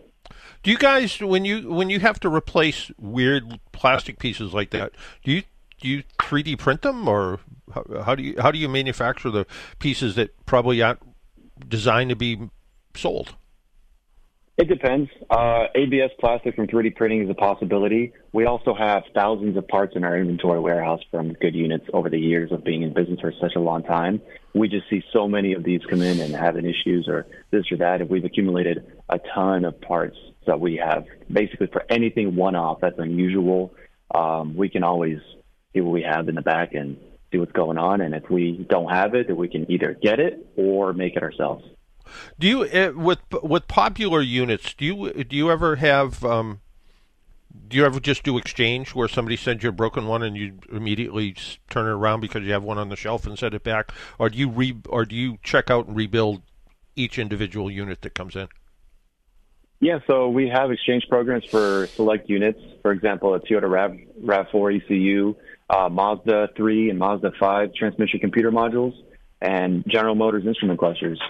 Do 0.62 0.70
you 0.70 0.78
guys, 0.78 1.20
when 1.20 1.44
you 1.44 1.72
when 1.72 1.90
you 1.90 1.98
have 2.00 2.20
to 2.20 2.28
replace 2.28 2.90
weird 2.98 3.58
plastic 3.72 4.18
pieces 4.18 4.54
like 4.54 4.70
that, 4.70 4.92
do 5.24 5.32
you 5.32 5.42
do 5.80 5.88
you 5.88 6.04
3D 6.20 6.56
print 6.58 6.82
them, 6.82 7.08
or 7.08 7.40
how, 7.74 7.84
how 8.04 8.14
do 8.14 8.22
you 8.22 8.36
how 8.40 8.52
do 8.52 8.58
you 8.58 8.68
manufacture 8.68 9.30
the 9.30 9.44
pieces 9.80 10.14
that 10.14 10.30
probably 10.46 10.80
aren't 10.80 11.00
designed 11.68 12.10
to 12.10 12.16
be 12.16 12.38
sold? 12.94 13.34
It 14.58 14.68
depends. 14.68 15.10
Uh, 15.30 15.64
ABS 15.74 16.10
plastic 16.20 16.54
from 16.54 16.66
3D 16.66 16.94
printing 16.94 17.24
is 17.24 17.30
a 17.30 17.34
possibility. 17.34 18.12
We 18.32 18.44
also 18.44 18.74
have 18.74 19.04
thousands 19.14 19.56
of 19.56 19.66
parts 19.66 19.96
in 19.96 20.04
our 20.04 20.16
inventory 20.18 20.60
warehouse 20.60 21.00
from 21.10 21.32
good 21.32 21.54
units 21.54 21.86
over 21.94 22.10
the 22.10 22.18
years 22.18 22.52
of 22.52 22.62
being 22.62 22.82
in 22.82 22.92
business 22.92 23.18
for 23.20 23.32
such 23.40 23.54
a 23.56 23.60
long 23.60 23.82
time. 23.82 24.20
We 24.54 24.68
just 24.68 24.90
see 24.90 25.02
so 25.10 25.26
many 25.26 25.54
of 25.54 25.64
these 25.64 25.80
come 25.88 26.02
in 26.02 26.20
and 26.20 26.34
having 26.34 26.66
issues 26.66 27.08
or 27.08 27.26
this 27.50 27.64
or 27.72 27.78
that, 27.78 28.02
and 28.02 28.10
we've 28.10 28.26
accumulated 28.26 28.92
a 29.08 29.18
ton 29.34 29.64
of 29.64 29.80
parts 29.80 30.18
that 30.46 30.60
we 30.60 30.76
have. 30.76 31.06
Basically, 31.32 31.68
for 31.68 31.84
anything 31.88 32.36
one-off 32.36 32.80
that's 32.82 32.98
unusual, 32.98 33.72
um, 34.14 34.54
we 34.54 34.68
can 34.68 34.84
always 34.84 35.18
see 35.72 35.80
what 35.80 35.92
we 35.92 36.02
have 36.02 36.28
in 36.28 36.34
the 36.34 36.42
back 36.42 36.74
and 36.74 36.98
see 37.30 37.38
what's 37.38 37.52
going 37.52 37.78
on. 37.78 38.02
And 38.02 38.14
if 38.14 38.28
we 38.28 38.66
don't 38.68 38.90
have 38.90 39.14
it, 39.14 39.28
then 39.28 39.36
we 39.36 39.48
can 39.48 39.70
either 39.70 39.96
get 40.00 40.20
it 40.20 40.52
or 40.56 40.92
make 40.92 41.16
it 41.16 41.22
ourselves. 41.22 41.64
Do 42.38 42.46
you 42.46 42.62
uh, 42.62 42.92
with 42.94 43.20
with 43.42 43.68
popular 43.68 44.20
units? 44.20 44.74
Do 44.74 44.84
you 44.84 45.24
do 45.24 45.36
you 45.36 45.50
ever 45.50 45.76
have? 45.76 46.24
Um, 46.24 46.60
do 47.68 47.76
you 47.76 47.84
ever 47.84 48.00
just 48.00 48.22
do 48.22 48.38
exchange 48.38 48.94
where 48.94 49.08
somebody 49.08 49.36
sends 49.36 49.62
you 49.62 49.68
a 49.68 49.72
broken 49.72 50.06
one 50.06 50.22
and 50.22 50.36
you 50.36 50.58
immediately 50.70 51.36
turn 51.68 51.86
it 51.86 51.90
around 51.90 52.20
because 52.20 52.42
you 52.42 52.52
have 52.52 52.62
one 52.62 52.78
on 52.78 52.88
the 52.88 52.96
shelf 52.96 53.26
and 53.26 53.38
send 53.38 53.54
it 53.54 53.62
back, 53.62 53.92
or 54.18 54.30
do 54.30 54.38
you 54.38 54.48
re 54.48 54.76
or 54.88 55.04
do 55.04 55.14
you 55.14 55.38
check 55.42 55.70
out 55.70 55.86
and 55.86 55.96
rebuild 55.96 56.42
each 56.96 57.18
individual 57.18 57.70
unit 57.70 58.02
that 58.02 58.14
comes 58.14 58.36
in? 58.36 58.48
Yeah, 59.80 59.98
so 60.06 60.28
we 60.28 60.48
have 60.48 60.70
exchange 60.70 61.06
programs 61.08 61.44
for 61.44 61.88
select 61.88 62.30
units. 62.30 62.60
For 62.82 62.92
example, 62.92 63.34
a 63.34 63.40
Toyota 63.40 63.68
Rav 63.68 63.96
Rav4 64.22 64.80
ECU, 64.80 65.34
uh, 65.68 65.88
Mazda 65.88 66.50
3 66.56 66.90
and 66.90 66.98
Mazda 66.98 67.32
5 67.40 67.74
transmission 67.74 68.20
computer 68.20 68.52
modules, 68.52 68.94
and 69.40 69.84
General 69.88 70.14
Motors 70.14 70.46
instrument 70.46 70.78
clusters 70.78 71.20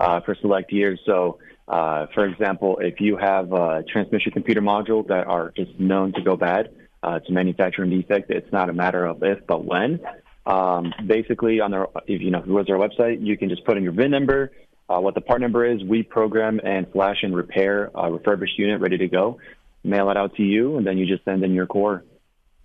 uh, 0.00 0.20
for 0.20 0.34
select 0.40 0.72
years. 0.72 0.98
So, 1.04 1.38
uh, 1.68 2.06
for 2.14 2.26
example, 2.26 2.78
if 2.80 3.00
you 3.00 3.16
have 3.16 3.52
a 3.52 3.84
transmission 3.84 4.32
computer 4.32 4.62
module 4.62 5.06
that 5.08 5.26
are 5.26 5.52
just 5.56 5.78
known 5.78 6.12
to 6.14 6.22
go 6.22 6.36
bad, 6.36 6.70
uh, 7.02 7.18
it's 7.20 7.28
a 7.28 7.32
manufacturing 7.32 7.90
defect. 7.90 8.30
It's 8.30 8.50
not 8.52 8.68
a 8.68 8.72
matter 8.72 9.04
of 9.04 9.22
if, 9.22 9.46
but 9.46 9.64
when. 9.64 10.00
Um, 10.46 10.92
basically, 11.06 11.60
on 11.60 11.72
our, 11.74 11.90
if 12.06 12.20
you 12.20 12.30
know, 12.30 12.40
if 12.40 12.66
to 12.66 12.72
our 12.72 12.78
website, 12.78 13.24
you 13.24 13.36
can 13.36 13.48
just 13.48 13.64
put 13.64 13.76
in 13.76 13.84
your 13.84 13.92
VIN 13.92 14.10
number, 14.10 14.52
uh, 14.88 14.98
what 14.98 15.14
the 15.14 15.20
part 15.20 15.40
number 15.40 15.64
is. 15.64 15.84
We 15.84 16.02
program 16.02 16.60
and 16.64 16.90
flash 16.90 17.18
and 17.22 17.36
repair 17.36 17.90
a 17.94 18.10
refurbished 18.10 18.58
unit 18.58 18.80
ready 18.80 18.98
to 18.98 19.08
go. 19.08 19.38
Mail 19.84 20.10
it 20.10 20.16
out 20.16 20.34
to 20.36 20.42
you, 20.42 20.76
and 20.76 20.86
then 20.86 20.98
you 20.98 21.06
just 21.06 21.24
send 21.24 21.44
in 21.44 21.54
your 21.54 21.66
core. 21.66 22.04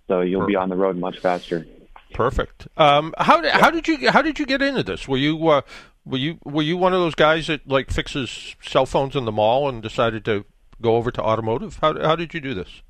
So 0.08 0.20
you'll 0.20 0.46
be 0.46 0.56
on 0.56 0.68
the 0.68 0.76
road 0.76 0.96
much 0.96 1.18
faster. 1.18 1.66
Perfect. 2.12 2.68
Um, 2.76 3.14
how 3.18 3.46
how 3.50 3.70
did 3.70 3.88
you 3.88 4.10
how 4.10 4.22
did 4.22 4.38
you 4.38 4.46
get 4.46 4.62
into 4.62 4.82
this? 4.82 5.08
Were 5.08 5.16
you 5.16 5.48
uh, 5.48 5.62
were 6.06 6.18
you 6.18 6.38
were 6.44 6.62
you 6.62 6.76
one 6.76 6.94
of 6.94 7.00
those 7.00 7.14
guys 7.14 7.48
that 7.48 7.66
like 7.68 7.90
fixes 7.90 8.54
cell 8.62 8.86
phones 8.86 9.16
in 9.16 9.24
the 9.24 9.32
mall 9.32 9.68
and 9.68 9.82
decided 9.82 10.24
to 10.26 10.44
go 10.80 10.96
over 10.96 11.10
to 11.10 11.20
automotive? 11.20 11.78
How 11.82 12.00
how 12.00 12.16
did 12.16 12.32
you 12.32 12.40
do 12.40 12.54
this? 12.54 12.82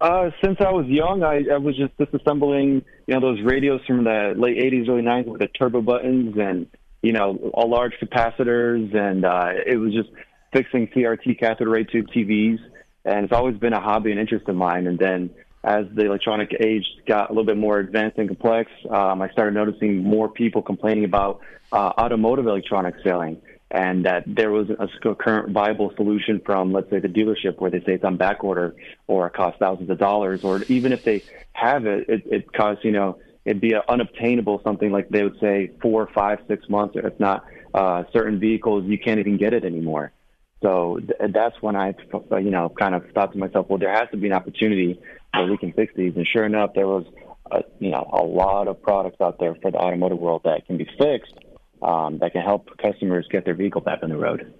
Uh, 0.00 0.30
since 0.44 0.58
I 0.60 0.72
was 0.72 0.86
young, 0.86 1.22
I, 1.22 1.44
I 1.52 1.58
was 1.58 1.76
just 1.76 1.96
disassembling, 1.96 2.84
you 3.06 3.14
know, 3.14 3.20
those 3.20 3.40
radios 3.40 3.80
from 3.86 4.04
the 4.04 4.34
late 4.36 4.58
'80s, 4.58 4.88
early 4.88 5.02
'90s 5.02 5.26
with 5.26 5.40
the 5.40 5.46
turbo 5.46 5.80
buttons 5.80 6.36
and 6.36 6.66
you 7.02 7.12
know 7.12 7.36
all 7.54 7.70
large 7.70 7.94
capacitors, 8.02 8.94
and 8.94 9.24
uh, 9.24 9.50
it 9.66 9.76
was 9.76 9.92
just 9.92 10.10
fixing 10.52 10.88
CRT 10.88 11.38
cathode 11.40 11.68
ray 11.68 11.84
tube 11.84 12.06
TVs. 12.14 12.58
And 13.04 13.24
it's 13.24 13.32
always 13.32 13.56
been 13.56 13.72
a 13.72 13.80
hobby 13.80 14.12
and 14.12 14.20
interest 14.20 14.48
of 14.48 14.54
mine. 14.54 14.86
And 14.86 14.96
then 14.96 15.30
as 15.64 15.86
the 15.94 16.06
electronic 16.06 16.54
age 16.60 16.84
got 17.06 17.30
a 17.30 17.32
little 17.32 17.44
bit 17.44 17.56
more 17.56 17.78
advanced 17.78 18.18
and 18.18 18.28
complex, 18.28 18.70
um, 18.90 19.22
I 19.22 19.30
started 19.30 19.54
noticing 19.54 19.98
more 20.02 20.28
people 20.28 20.62
complaining 20.62 21.04
about 21.04 21.40
uh, 21.70 21.92
automotive 21.98 22.46
electronics 22.46 22.98
selling 23.04 23.40
and 23.70 24.04
that 24.04 24.24
there 24.26 24.50
was 24.50 24.68
a 24.68 25.14
current 25.14 25.50
viable 25.52 25.92
solution 25.96 26.42
from, 26.44 26.72
let's 26.72 26.90
say, 26.90 26.98
the 26.98 27.08
dealership 27.08 27.58
where 27.58 27.70
they 27.70 27.80
say 27.80 27.94
it's 27.94 28.04
on 28.04 28.18
back 28.18 28.44
order 28.44 28.74
or 29.06 29.28
it 29.28 29.32
costs 29.32 29.58
thousands 29.58 29.88
of 29.88 29.96
dollars, 29.98 30.44
or 30.44 30.62
even 30.64 30.92
if 30.92 31.04
they 31.04 31.22
have 31.52 31.86
it, 31.86 32.06
it, 32.06 32.22
it 32.26 32.52
costs, 32.52 32.84
you 32.84 32.92
know, 32.92 33.18
it'd 33.46 33.62
be 33.62 33.74
unobtainable, 33.88 34.60
something 34.62 34.92
like 34.92 35.08
they 35.08 35.22
would 35.22 35.40
say 35.40 35.70
four, 35.80 36.06
five, 36.14 36.40
six 36.48 36.68
months, 36.68 36.96
or 36.96 37.06
if 37.06 37.18
not 37.18 37.46
uh, 37.72 38.04
certain 38.12 38.38
vehicles, 38.38 38.84
you 38.84 38.98
can't 38.98 39.18
even 39.18 39.38
get 39.38 39.54
it 39.54 39.64
anymore. 39.64 40.12
So 40.60 40.98
th- 40.98 41.32
that's 41.32 41.60
when 41.62 41.74
I, 41.74 41.94
you 42.32 42.50
know, 42.50 42.68
kind 42.68 42.94
of 42.94 43.10
thought 43.12 43.32
to 43.32 43.38
myself, 43.38 43.70
well, 43.70 43.78
there 43.78 43.92
has 43.92 44.10
to 44.10 44.18
be 44.18 44.26
an 44.26 44.34
opportunity 44.34 45.00
we 45.48 45.56
can 45.56 45.72
fix 45.72 45.92
these. 45.96 46.14
And 46.16 46.26
sure 46.26 46.44
enough, 46.44 46.70
there 46.74 46.86
was, 46.86 47.06
a, 47.50 47.62
you 47.78 47.90
know, 47.90 48.08
a 48.12 48.22
lot 48.22 48.68
of 48.68 48.80
products 48.82 49.20
out 49.20 49.38
there 49.38 49.54
for 49.56 49.70
the 49.70 49.78
automotive 49.78 50.18
world 50.18 50.42
that 50.44 50.66
can 50.66 50.76
be 50.76 50.88
fixed 50.98 51.34
um, 51.82 52.18
that 52.18 52.32
can 52.32 52.42
help 52.42 52.68
customers 52.78 53.26
get 53.30 53.44
their 53.44 53.54
vehicle 53.54 53.80
back 53.80 54.00
on 54.02 54.10
the 54.10 54.16
road. 54.16 54.52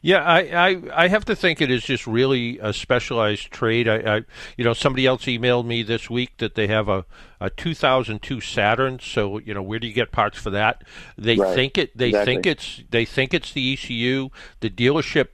Yeah, 0.00 0.22
I, 0.22 0.40
I, 0.68 1.04
I 1.04 1.08
have 1.08 1.24
to 1.26 1.36
think 1.36 1.60
it 1.60 1.70
is 1.70 1.82
just 1.82 2.06
really 2.06 2.58
a 2.60 2.72
specialized 2.72 3.50
trade. 3.50 3.88
I, 3.88 4.16
I, 4.16 4.20
you 4.56 4.64
know, 4.64 4.72
somebody 4.72 5.06
else 5.06 5.24
emailed 5.24 5.66
me 5.66 5.82
this 5.82 6.08
week 6.08 6.36
that 6.38 6.54
they 6.54 6.68
have 6.68 6.88
a, 6.88 7.04
a 7.40 7.50
2002 7.50 8.40
Saturn. 8.40 9.00
So, 9.00 9.38
you 9.38 9.52
know, 9.54 9.62
where 9.62 9.78
do 9.78 9.86
you 9.86 9.92
get 9.92 10.12
parts 10.12 10.38
for 10.38 10.50
that? 10.50 10.84
They 11.18 11.36
right. 11.36 11.54
think 11.54 11.78
it. 11.78 11.96
They 11.96 12.08
exactly. 12.08 12.34
think 12.34 12.46
it's. 12.46 12.82
They 12.90 13.04
think 13.04 13.34
it's 13.34 13.52
the 13.52 13.72
ECU. 13.72 14.30
The 14.60 14.70
dealership 14.70 15.24
uh, 15.24 15.28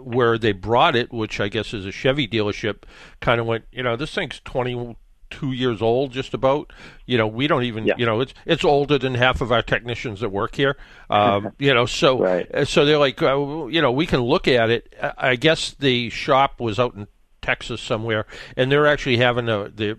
where 0.00 0.38
they 0.38 0.52
brought 0.52 0.96
it, 0.96 1.12
which 1.12 1.40
I 1.40 1.48
guess 1.48 1.74
is 1.74 1.86
a 1.86 1.92
Chevy 1.92 2.26
dealership, 2.26 2.84
kind 3.20 3.40
of 3.40 3.46
went. 3.46 3.64
You 3.72 3.82
know, 3.82 3.96
this 3.96 4.14
thing's 4.14 4.40
22 4.44 5.52
years 5.52 5.82
old, 5.82 6.12
just 6.12 6.34
about. 6.34 6.72
You 7.06 7.18
know, 7.18 7.26
we 7.26 7.46
don't 7.46 7.64
even. 7.64 7.86
Yeah. 7.86 7.94
You 7.98 8.06
know, 8.06 8.20
it's 8.20 8.34
it's 8.46 8.64
older 8.64 8.98
than 8.98 9.14
half 9.14 9.40
of 9.40 9.52
our 9.52 9.62
technicians 9.62 10.20
that 10.20 10.30
work 10.30 10.54
here. 10.54 10.76
Um, 11.10 11.52
you 11.58 11.72
know, 11.74 11.86
so 11.86 12.18
right. 12.18 12.52
Uh, 12.54 12.64
so 12.64 12.84
they're 12.84 12.98
like, 12.98 13.20
uh, 13.22 13.66
you 13.66 13.80
know, 13.80 13.92
we 13.92 14.06
can 14.06 14.20
look 14.20 14.48
at 14.48 14.70
it. 14.70 14.94
I 15.18 15.36
guess 15.36 15.74
the 15.78 16.10
shop 16.10 16.60
was 16.60 16.78
out 16.78 16.94
in 16.94 17.06
Texas 17.42 17.80
somewhere, 17.80 18.26
and 18.56 18.72
they're 18.72 18.86
actually 18.86 19.18
having 19.18 19.48
a 19.48 19.68
they 19.68 19.94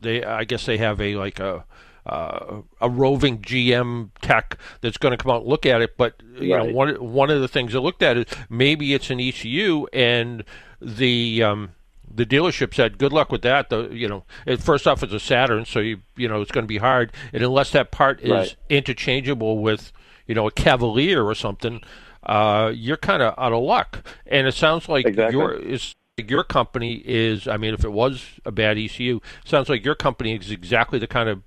they 0.00 0.22
I 0.24 0.44
guess 0.44 0.66
they 0.66 0.78
have 0.78 1.00
a 1.00 1.16
like 1.16 1.40
a. 1.40 1.64
Uh, 2.06 2.60
a 2.82 2.90
roving 2.90 3.38
GM 3.38 4.10
tech 4.20 4.58
that's 4.82 4.98
going 4.98 5.16
to 5.16 5.22
come 5.22 5.32
out 5.32 5.40
and 5.40 5.48
look 5.48 5.64
at 5.64 5.80
it. 5.80 5.96
But 5.96 6.22
you 6.38 6.54
right. 6.54 6.68
know, 6.68 6.74
one 6.74 6.94
one 6.96 7.30
of 7.30 7.40
the 7.40 7.48
things 7.48 7.74
I 7.74 7.78
looked 7.78 8.02
at 8.02 8.18
is 8.18 8.26
maybe 8.50 8.92
it's 8.92 9.08
an 9.08 9.20
ECU, 9.20 9.86
and 9.92 10.44
the 10.82 11.42
um, 11.42 11.70
the 12.14 12.26
dealership 12.26 12.74
said, 12.74 12.98
"Good 12.98 13.12
luck 13.12 13.32
with 13.32 13.42
that." 13.42 13.70
The 13.70 13.88
you 13.90 14.08
know, 14.08 14.24
it, 14.46 14.60
first 14.62 14.86
off, 14.86 15.02
it's 15.02 15.12
a 15.12 15.20
Saturn, 15.20 15.64
so 15.64 15.80
you 15.80 16.00
you 16.16 16.28
know 16.28 16.40
it's 16.40 16.50
going 16.50 16.64
to 16.64 16.68
be 16.68 16.78
hard, 16.78 17.12
and 17.32 17.42
unless 17.42 17.70
that 17.70 17.90
part 17.90 18.20
is 18.20 18.30
right. 18.30 18.56
interchangeable 18.68 19.58
with 19.58 19.92
you 20.26 20.34
know 20.34 20.46
a 20.46 20.50
Cavalier 20.50 21.24
or 21.24 21.34
something, 21.34 21.80
uh, 22.24 22.72
you're 22.74 22.96
kind 22.96 23.22
of 23.22 23.34
out 23.38 23.52
of 23.52 23.62
luck. 23.62 24.06
And 24.26 24.46
it 24.46 24.54
sounds 24.54 24.88
like 24.88 25.06
exactly. 25.06 25.38
your 25.38 25.54
is 25.54 25.94
your 26.16 26.44
company 26.44 27.02
is. 27.04 27.48
I 27.48 27.56
mean, 27.56 27.74
if 27.74 27.84
it 27.84 27.92
was 27.92 28.24
a 28.44 28.52
bad 28.52 28.78
ECU, 28.78 29.20
sounds 29.44 29.68
like 29.68 29.84
your 29.84 29.94
company 29.94 30.36
is 30.36 30.50
exactly 30.50 30.98
the 30.98 31.08
kind 31.08 31.28
of 31.28 31.42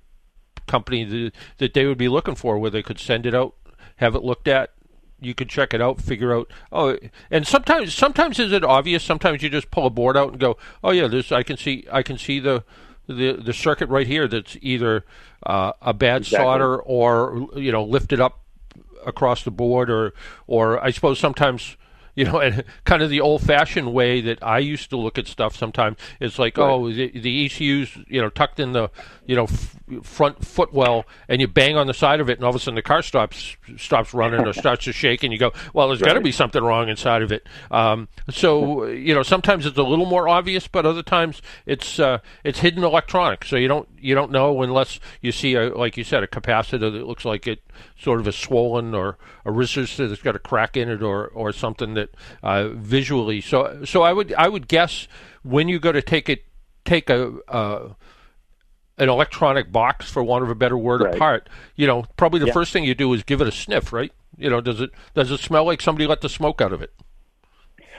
company 0.68 1.04
that, 1.04 1.32
that 1.58 1.74
they 1.74 1.86
would 1.86 1.98
be 1.98 2.08
looking 2.08 2.34
for, 2.34 2.58
where 2.58 2.70
they 2.70 2.82
could 2.82 2.98
send 2.98 3.26
it 3.26 3.34
out, 3.34 3.54
have 3.96 4.14
it 4.14 4.22
looked 4.22 4.46
at, 4.46 4.70
you 5.20 5.34
could 5.34 5.48
check 5.48 5.74
it 5.74 5.80
out, 5.80 6.00
figure 6.00 6.32
out. 6.34 6.50
Oh, 6.70 6.96
and 7.30 7.46
sometimes 7.46 7.92
sometimes 7.92 8.38
is 8.38 8.52
it 8.52 8.62
obvious? 8.62 9.02
Sometimes 9.02 9.42
you 9.42 9.48
just 9.50 9.70
pull 9.70 9.86
a 9.86 9.90
board 9.90 10.16
out 10.16 10.30
and 10.30 10.38
go, 10.38 10.56
oh 10.84 10.92
yeah, 10.92 11.08
this 11.08 11.32
I 11.32 11.42
can 11.42 11.56
see 11.56 11.86
I 11.90 12.02
can 12.02 12.18
see 12.18 12.38
the 12.38 12.62
the 13.08 13.32
the 13.32 13.52
circuit 13.52 13.88
right 13.88 14.06
here 14.06 14.28
that's 14.28 14.56
either 14.60 15.04
uh, 15.44 15.72
a 15.82 15.92
bad 15.92 16.22
Exactly. 16.22 16.44
solder 16.44 16.76
or 16.76 17.48
you 17.56 17.72
know 17.72 17.82
lifted 17.82 18.20
up 18.20 18.40
across 19.04 19.42
the 19.42 19.50
board 19.50 19.90
or 19.90 20.12
or 20.46 20.82
I 20.84 20.90
suppose 20.90 21.18
sometimes 21.18 21.76
you 22.18 22.24
know 22.24 22.40
and 22.46 22.64
kind 22.84 23.00
of 23.02 23.10
the 23.10 23.20
old 23.20 23.42
fashioned 23.42 23.92
way 23.94 24.20
that 24.20 24.42
I 24.42 24.58
used 24.58 24.90
to 24.90 24.96
look 24.96 25.18
at 25.18 25.26
stuff 25.28 25.56
sometimes. 25.56 25.96
It's 26.20 26.38
like 26.38 26.56
Right. 26.58 26.68
oh 26.70 26.90
the, 26.90 27.08
the 27.18 27.44
ECU's 27.46 27.96
you 28.08 28.20
know 28.20 28.28
tucked 28.28 28.58
in 28.58 28.72
the 28.72 28.90
you 29.26 29.36
know 29.36 29.44
f- 29.44 29.76
front 30.02 30.44
footwell 30.44 31.04
and 31.28 31.40
you 31.40 31.46
bang 31.46 31.76
on 31.76 31.86
the 31.86 31.94
side 31.94 32.18
of 32.20 32.28
it 32.28 32.38
and 32.38 32.44
all 32.44 32.50
of 32.50 32.56
a 32.56 32.58
sudden 32.58 32.74
the 32.74 32.82
car 32.82 33.02
stops 33.02 33.56
stops 33.76 34.12
running 34.12 34.46
or 34.46 34.52
starts 34.64 34.84
to 34.84 34.92
shake 34.92 35.22
and 35.22 35.32
you 35.32 35.38
go 35.38 35.52
well 35.72 35.86
there's 35.88 36.02
got 36.02 36.14
to 36.14 36.20
be 36.20 36.32
something 36.32 36.62
wrong 36.62 36.88
inside 36.88 37.22
of 37.22 37.30
it. 37.30 37.46
Um, 37.70 38.08
so 38.28 38.86
you 39.08 39.14
know 39.14 39.22
sometimes 39.22 39.64
it's 39.66 39.78
a 39.78 39.82
little 39.82 40.06
more 40.06 40.28
obvious 40.28 40.66
but 40.66 40.84
other 40.84 41.02
times 41.04 41.40
it's 41.66 41.98
uh, 42.00 42.18
it's 42.42 42.58
hidden 42.58 42.82
electronics 42.82 43.48
so 43.48 43.56
you 43.56 43.68
don't 43.68 43.88
you 44.00 44.14
don't 44.14 44.30
know 44.30 44.62
unless 44.62 45.00
you 45.20 45.32
see 45.32 45.54
a 45.54 45.68
like 45.76 45.96
you 45.96 46.04
said 46.04 46.22
a 46.22 46.26
capacitor 46.26 46.90
that 46.92 47.06
looks 47.06 47.24
like 47.24 47.46
it 47.46 47.62
sort 47.98 48.20
of 48.20 48.28
is 48.28 48.36
swollen 48.36 48.94
or 48.94 49.18
a 49.44 49.50
resistor 49.50 50.08
that's 50.08 50.22
got 50.22 50.36
a 50.36 50.38
crack 50.38 50.76
in 50.76 50.88
it 50.88 51.02
or 51.02 51.28
or 51.28 51.52
something 51.52 51.94
that 51.94 52.10
uh, 52.42 52.68
visually 52.68 53.40
so 53.40 53.84
so 53.84 54.02
I 54.02 54.12
would 54.12 54.32
I 54.34 54.48
would 54.48 54.68
guess 54.68 55.08
when 55.42 55.68
you 55.68 55.78
go 55.78 55.92
to 55.92 56.02
take 56.02 56.28
it 56.28 56.44
take 56.84 57.10
a 57.10 57.34
uh, 57.48 57.88
an 58.98 59.08
electronic 59.08 59.70
box 59.70 60.10
for 60.10 60.22
want 60.24 60.42
of 60.42 60.50
a 60.50 60.54
better 60.54 60.76
word 60.78 61.02
Right. 61.02 61.14
apart 61.14 61.48
you 61.76 61.86
know 61.86 62.04
probably 62.16 62.40
the 62.40 62.46
Yeah. 62.46 62.52
first 62.52 62.72
thing 62.72 62.84
you 62.84 62.94
do 62.94 63.12
is 63.12 63.22
give 63.22 63.40
it 63.40 63.46
a 63.48 63.52
sniff 63.52 63.92
right 63.92 64.12
you 64.36 64.50
know 64.50 64.60
does 64.60 64.80
it 64.80 64.90
does 65.14 65.30
it 65.30 65.38
smell 65.40 65.64
like 65.64 65.80
somebody 65.80 66.06
let 66.06 66.20
the 66.20 66.28
smoke 66.28 66.60
out 66.60 66.72
of 66.72 66.82
it 66.82 66.92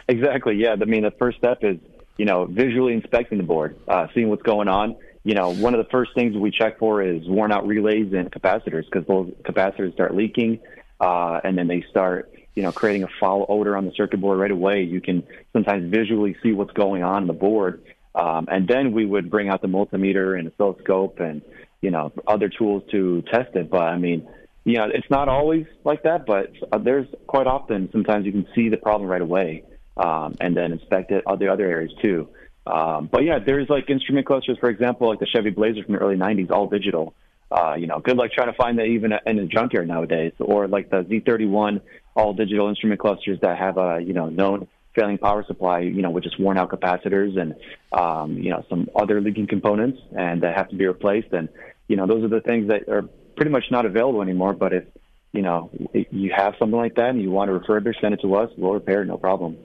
Exactly. 0.08 0.56
Yeah. 0.56 0.72
I 0.72 0.86
mean, 0.86 1.04
the 1.04 1.12
first 1.12 1.38
step 1.38 1.60
is 1.64 1.78
you 2.18 2.26
know 2.26 2.46
visually 2.46 2.94
inspecting 2.94 3.38
the 3.38 3.44
board, 3.44 3.78
uh, 3.88 4.08
seeing 4.16 4.30
what's 4.30 4.42
going 4.42 4.68
on. 4.68 4.96
You 5.24 5.34
know, 5.34 5.54
one 5.54 5.74
of 5.74 5.84
the 5.84 5.90
first 5.92 6.12
things 6.16 6.36
we 6.36 6.52
check 6.52 6.80
for 6.80 7.02
is 7.02 7.28
worn 7.28 7.52
out 7.52 7.68
relays 7.68 8.14
and 8.14 8.32
capacitors 8.32 8.86
because 8.86 9.06
those 9.08 9.30
capacitors 9.44 9.94
start 9.94 10.16
leaking, 10.16 10.60
uh, 11.00 11.42
and 11.44 11.58
then 11.58 11.68
they 11.68 11.84
start 11.90 12.34
you 12.56 12.64
know 12.64 12.72
creating 12.72 13.04
a 13.04 13.10
foul 13.20 13.46
odor 13.50 13.76
on 13.76 13.86
the 13.86 13.92
circuit 13.96 14.22
board 14.22 14.40
right 14.40 14.52
away. 14.52 14.84
You 14.84 15.02
can 15.02 15.24
sometimes 15.54 15.92
visually 15.92 16.38
see 16.42 16.54
what's 16.54 16.72
going 16.72 17.04
on 17.04 17.24
in 17.24 17.28
the 17.28 17.34
board, 17.34 17.84
um, 18.16 18.48
and 18.50 18.68
then 18.68 18.94
we 18.94 19.06
would 19.06 19.30
bring 19.30 19.50
out 19.50 19.62
the 19.62 19.68
multimeter 19.68 20.38
and 20.40 20.52
oscilloscope 20.52 21.20
and 21.20 21.42
you 21.82 21.92
know 21.92 22.14
other 22.26 22.50
tools 22.50 22.84
to 22.92 23.22
test 23.24 23.56
it. 23.56 23.70
But 23.70 23.84
I 23.84 23.98
mean. 23.98 24.28
You 24.66 24.76
know, 24.76 24.90
it's 24.94 25.10
not 25.10 25.30
always 25.30 25.66
like 25.84 26.04
that, 26.04 26.28
but 26.28 26.52
there's 26.84 27.08
quite 27.26 27.48
often 27.48 27.90
sometimes 27.92 28.26
you 28.26 28.32
can 28.32 28.46
see 28.54 28.70
the 28.70 28.78
problem 28.78 29.10
right 29.10 29.22
away 29.22 29.64
um, 30.00 30.36
and 30.40 30.56
then 30.56 30.72
inspect 30.72 31.12
it 31.12 31.24
other 31.28 31.50
other 31.50 31.66
areas 31.66 31.92
too. 32.02 32.30
Um, 32.68 33.10
but 33.12 33.24
yeah, 33.24 33.40
there's 33.40 33.70
like 33.70 33.90
instrument 33.90 34.26
clusters, 34.26 34.58
for 34.60 34.70
example, 34.70 35.10
like 35.10 35.20
the 35.20 35.28
Chevy 35.28 35.50
Blazer 35.50 35.84
from 35.84 35.96
the 35.96 36.00
early 36.00 36.18
'90s, 36.18 36.52
all 36.52 36.68
digital. 36.68 37.14
Uh, 37.52 37.76
you 37.80 37.88
know, 37.88 38.00
good 38.00 38.16
luck 38.16 38.32
trying 38.32 38.52
to 38.52 38.54
find 38.54 38.78
that 38.78 38.86
even 38.86 39.12
in 39.26 39.40
a 39.40 39.48
junkyard 39.48 39.88
nowadays, 39.88 40.34
or 40.40 40.68
like 40.68 40.90
the 40.92 40.98
Z31 40.98 41.82
all 42.16 42.34
digital 42.34 42.70
instrument 42.70 43.00
clusters 43.00 43.40
that 43.42 43.58
have 43.58 43.78
a 43.78 44.00
you 44.02 44.14
know 44.14 44.30
known 44.30 44.68
failing 44.96 45.18
power 45.18 45.44
supply, 45.48 45.80
you 45.80 46.02
know, 46.02 46.10
with 46.10 46.24
just 46.24 46.40
worn 46.40 46.58
out 46.58 46.70
capacitors 46.70 47.40
and 47.40 47.56
um, 47.92 48.38
you 48.38 48.50
know 48.50 48.64
some 48.70 48.90
other 48.96 49.22
leaking 49.22 49.48
components 49.48 50.00
and 50.16 50.44
that 50.44 50.56
have 50.56 50.70
to 50.70 50.76
be 50.76 50.86
replaced. 50.86 51.32
And 51.32 51.50
you 51.88 51.96
know, 51.96 52.06
those 52.06 52.24
are 52.24 52.28
the 52.28 52.42
things 52.42 52.68
that 52.70 52.88
are 52.90 53.04
pretty 53.36 53.52
much 53.52 53.66
not 53.72 53.86
available 53.86 54.22
anymore. 54.22 54.54
But 54.54 54.74
if 54.74 54.84
you 55.32 55.42
know 55.42 55.72
you 55.94 56.32
have 56.36 56.54
something 56.60 56.78
like 56.78 56.96
that 56.96 57.10
and 57.10 57.22
you 57.22 57.32
want 57.32 57.50
to 57.50 57.60
refurbish, 57.60 58.00
send 58.02 58.14
it 58.14 58.22
to 58.22 58.36
us. 58.36 58.52
We'll 58.58 58.74
repair 58.74 59.02
it, 59.02 59.06
no 59.06 59.18
problem. 59.18 59.58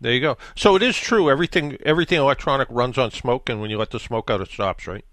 There 0.00 0.12
you 0.12 0.20
go 0.20 0.36
so 0.56 0.76
it 0.76 0.82
is 0.82 0.96
true 0.96 1.30
everything 1.30 1.76
everything 1.84 2.18
electronic 2.18 2.68
runs 2.70 2.98
on 2.98 3.10
smoke 3.10 3.48
and 3.48 3.60
when 3.60 3.70
you 3.70 3.78
let 3.78 3.90
the 3.90 4.00
smoke 4.00 4.30
out 4.30 4.40
it 4.40 4.48
stops 4.48 4.86
right 4.86 5.04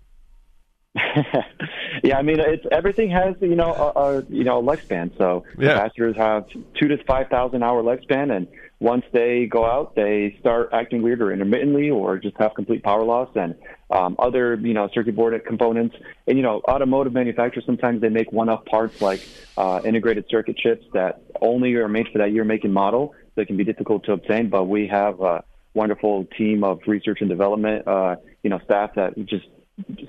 yeah, 2.03 2.17
I 2.17 2.21
mean, 2.21 2.39
it's 2.39 2.65
everything 2.71 3.09
has 3.11 3.35
you 3.41 3.55
know 3.55 3.73
a, 3.73 3.99
a 3.99 4.23
you 4.29 4.43
know 4.43 4.59
a 4.59 4.63
lifespan. 4.63 5.15
So 5.17 5.43
Yeah. 5.57 5.77
capacitors 5.77 6.17
have 6.17 6.45
two 6.79 6.87
to 6.87 6.97
five 7.05 7.27
thousand 7.29 7.63
hour 7.63 7.83
lifespan, 7.83 8.35
and 8.35 8.47
once 8.79 9.03
they 9.11 9.45
go 9.45 9.65
out, 9.65 9.95
they 9.95 10.37
start 10.39 10.69
acting 10.73 11.01
weird 11.01 11.21
or 11.21 11.31
intermittently, 11.31 11.89
or 11.89 12.17
just 12.17 12.35
have 12.37 12.53
complete 12.55 12.83
power 12.83 13.03
loss 13.03 13.29
and 13.35 13.55
um, 13.91 14.15
other 14.19 14.55
you 14.55 14.73
know 14.73 14.89
circuit 14.93 15.15
board 15.15 15.39
components. 15.45 15.95
And 16.27 16.37
you 16.37 16.43
know, 16.43 16.61
automotive 16.67 17.13
manufacturers 17.13 17.65
sometimes 17.65 18.01
they 18.01 18.09
make 18.09 18.31
one-off 18.31 18.65
parts 18.65 18.99
like 19.01 19.27
uh, 19.57 19.81
integrated 19.85 20.25
circuit 20.29 20.57
chips 20.57 20.85
that 20.93 21.21
only 21.41 21.73
are 21.75 21.87
made 21.87 22.07
for 22.11 22.19
that 22.19 22.31
year, 22.31 22.43
make, 22.43 22.63
and 22.63 22.73
model. 22.73 23.13
That 23.37 23.45
can 23.45 23.55
be 23.55 23.63
difficult 23.63 24.03
to 24.05 24.13
obtain, 24.13 24.49
but 24.49 24.65
we 24.65 24.87
have 24.87 25.21
a 25.21 25.43
wonderful 25.75 26.25
team 26.37 26.63
of 26.63 26.79
research 26.87 27.19
and 27.21 27.29
development, 27.29 27.87
uh, 27.87 28.15
you 28.43 28.49
know, 28.49 28.59
staff 28.65 28.95
that 28.95 29.15
just 29.27 29.45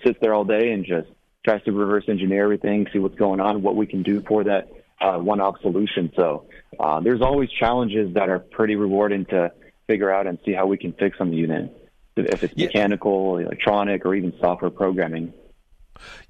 sits 0.03 0.19
there 0.23 0.33
all 0.33 0.45
day 0.45 0.73
and 0.73 0.85
just 0.85 1.09
tries 1.45 1.63
to 1.65 1.73
reverse 1.73 2.05
engineer 2.09 2.45
everything, 2.45 2.87
see 2.91 2.99
what's 2.99 3.17
going 3.17 3.39
on, 3.39 3.63
what 3.63 3.77
we 3.77 3.87
can 3.87 4.03
do 4.03 4.23
for 4.23 4.45
that 4.45 4.73
uh, 5.03 5.19
one-off 5.19 5.61
solution. 5.61 6.11
So 6.17 6.47
uh, 6.81 7.01
there's 7.01 7.21
always 7.21 7.51
challenges 7.51 8.15
that 8.15 8.31
are 8.31 8.39
pretty 8.39 8.77
rewarding 8.77 9.27
to 9.27 9.53
figure 9.87 10.11
out 10.11 10.27
and 10.27 10.39
see 10.47 10.53
how 10.53 10.67
we 10.67 10.79
can 10.79 10.95
fix 10.95 11.19
on 11.21 11.31
the 11.31 11.37
unit, 11.37 11.71
if 12.17 12.43
it's 12.43 12.55
Yeah. 12.57 12.67
mechanical, 12.67 13.37
electronic, 13.37 14.07
or 14.07 14.15
even 14.15 14.33
software 14.41 14.71
programming. 14.71 15.35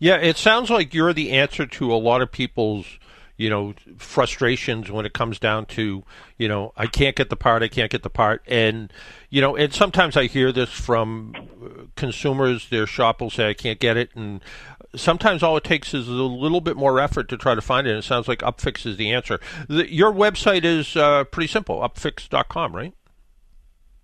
Yeah, 0.00 0.16
it 0.16 0.37
sounds 0.37 0.68
like 0.68 0.94
you're 0.94 1.12
the 1.12 1.30
answer 1.30 1.64
to 1.64 1.92
a 1.92 1.96
lot 1.96 2.22
of 2.22 2.32
people's, 2.32 2.98
you 3.38 3.48
know, 3.48 3.72
frustrations 3.96 4.90
when 4.90 5.07
it 5.07 5.14
comes 5.14 5.38
down 5.38 5.64
to, 5.64 6.03
you 6.37 6.48
know, 6.48 6.72
I 6.77 6.87
can't 6.87 7.16
get 7.16 7.31
the 7.31 7.37
part, 7.37 7.62
I 7.62 7.68
can't 7.68 7.90
get 7.90 8.03
the 8.03 8.11
part, 8.11 8.42
and 8.46 8.92
you 9.31 9.40
know, 9.40 9.57
and 9.57 9.72
sometimes 9.72 10.16
I 10.16 10.27
hear 10.27 10.53
this 10.53 10.70
from 10.70 11.35
uh, 11.37 11.85
consumers. 11.94 12.68
Their 12.68 12.87
shop 12.87 13.20
will 13.20 13.31
say 13.31 13.48
I 13.48 13.55
can't 13.55 13.79
get 13.79 13.96
it, 13.96 14.11
and 14.14 14.42
sometimes 14.96 15.42
all 15.42 15.57
it 15.57 15.64
takes 15.64 15.94
is 15.94 16.09
a 16.09 16.12
little 16.12 16.61
bit 16.61 16.77
more 16.77 16.98
effort 16.98 17.29
to 17.29 17.37
try 17.37 17.55
to 17.55 17.61
find 17.62 17.87
it. 17.87 17.90
And 17.90 18.01
it 18.01 18.05
sounds 18.05 18.27
like 18.27 18.40
Upfix 18.40 18.85
is 18.85 18.96
the 18.96 19.12
answer. 19.12 19.38
The, 19.68 19.90
your 19.92 20.12
website 20.12 20.64
is 20.64 20.96
uh, 20.96 21.24
pretty 21.24 21.48
simple, 21.48 21.79
upfix.com, 21.79 22.74
right? 22.74 22.92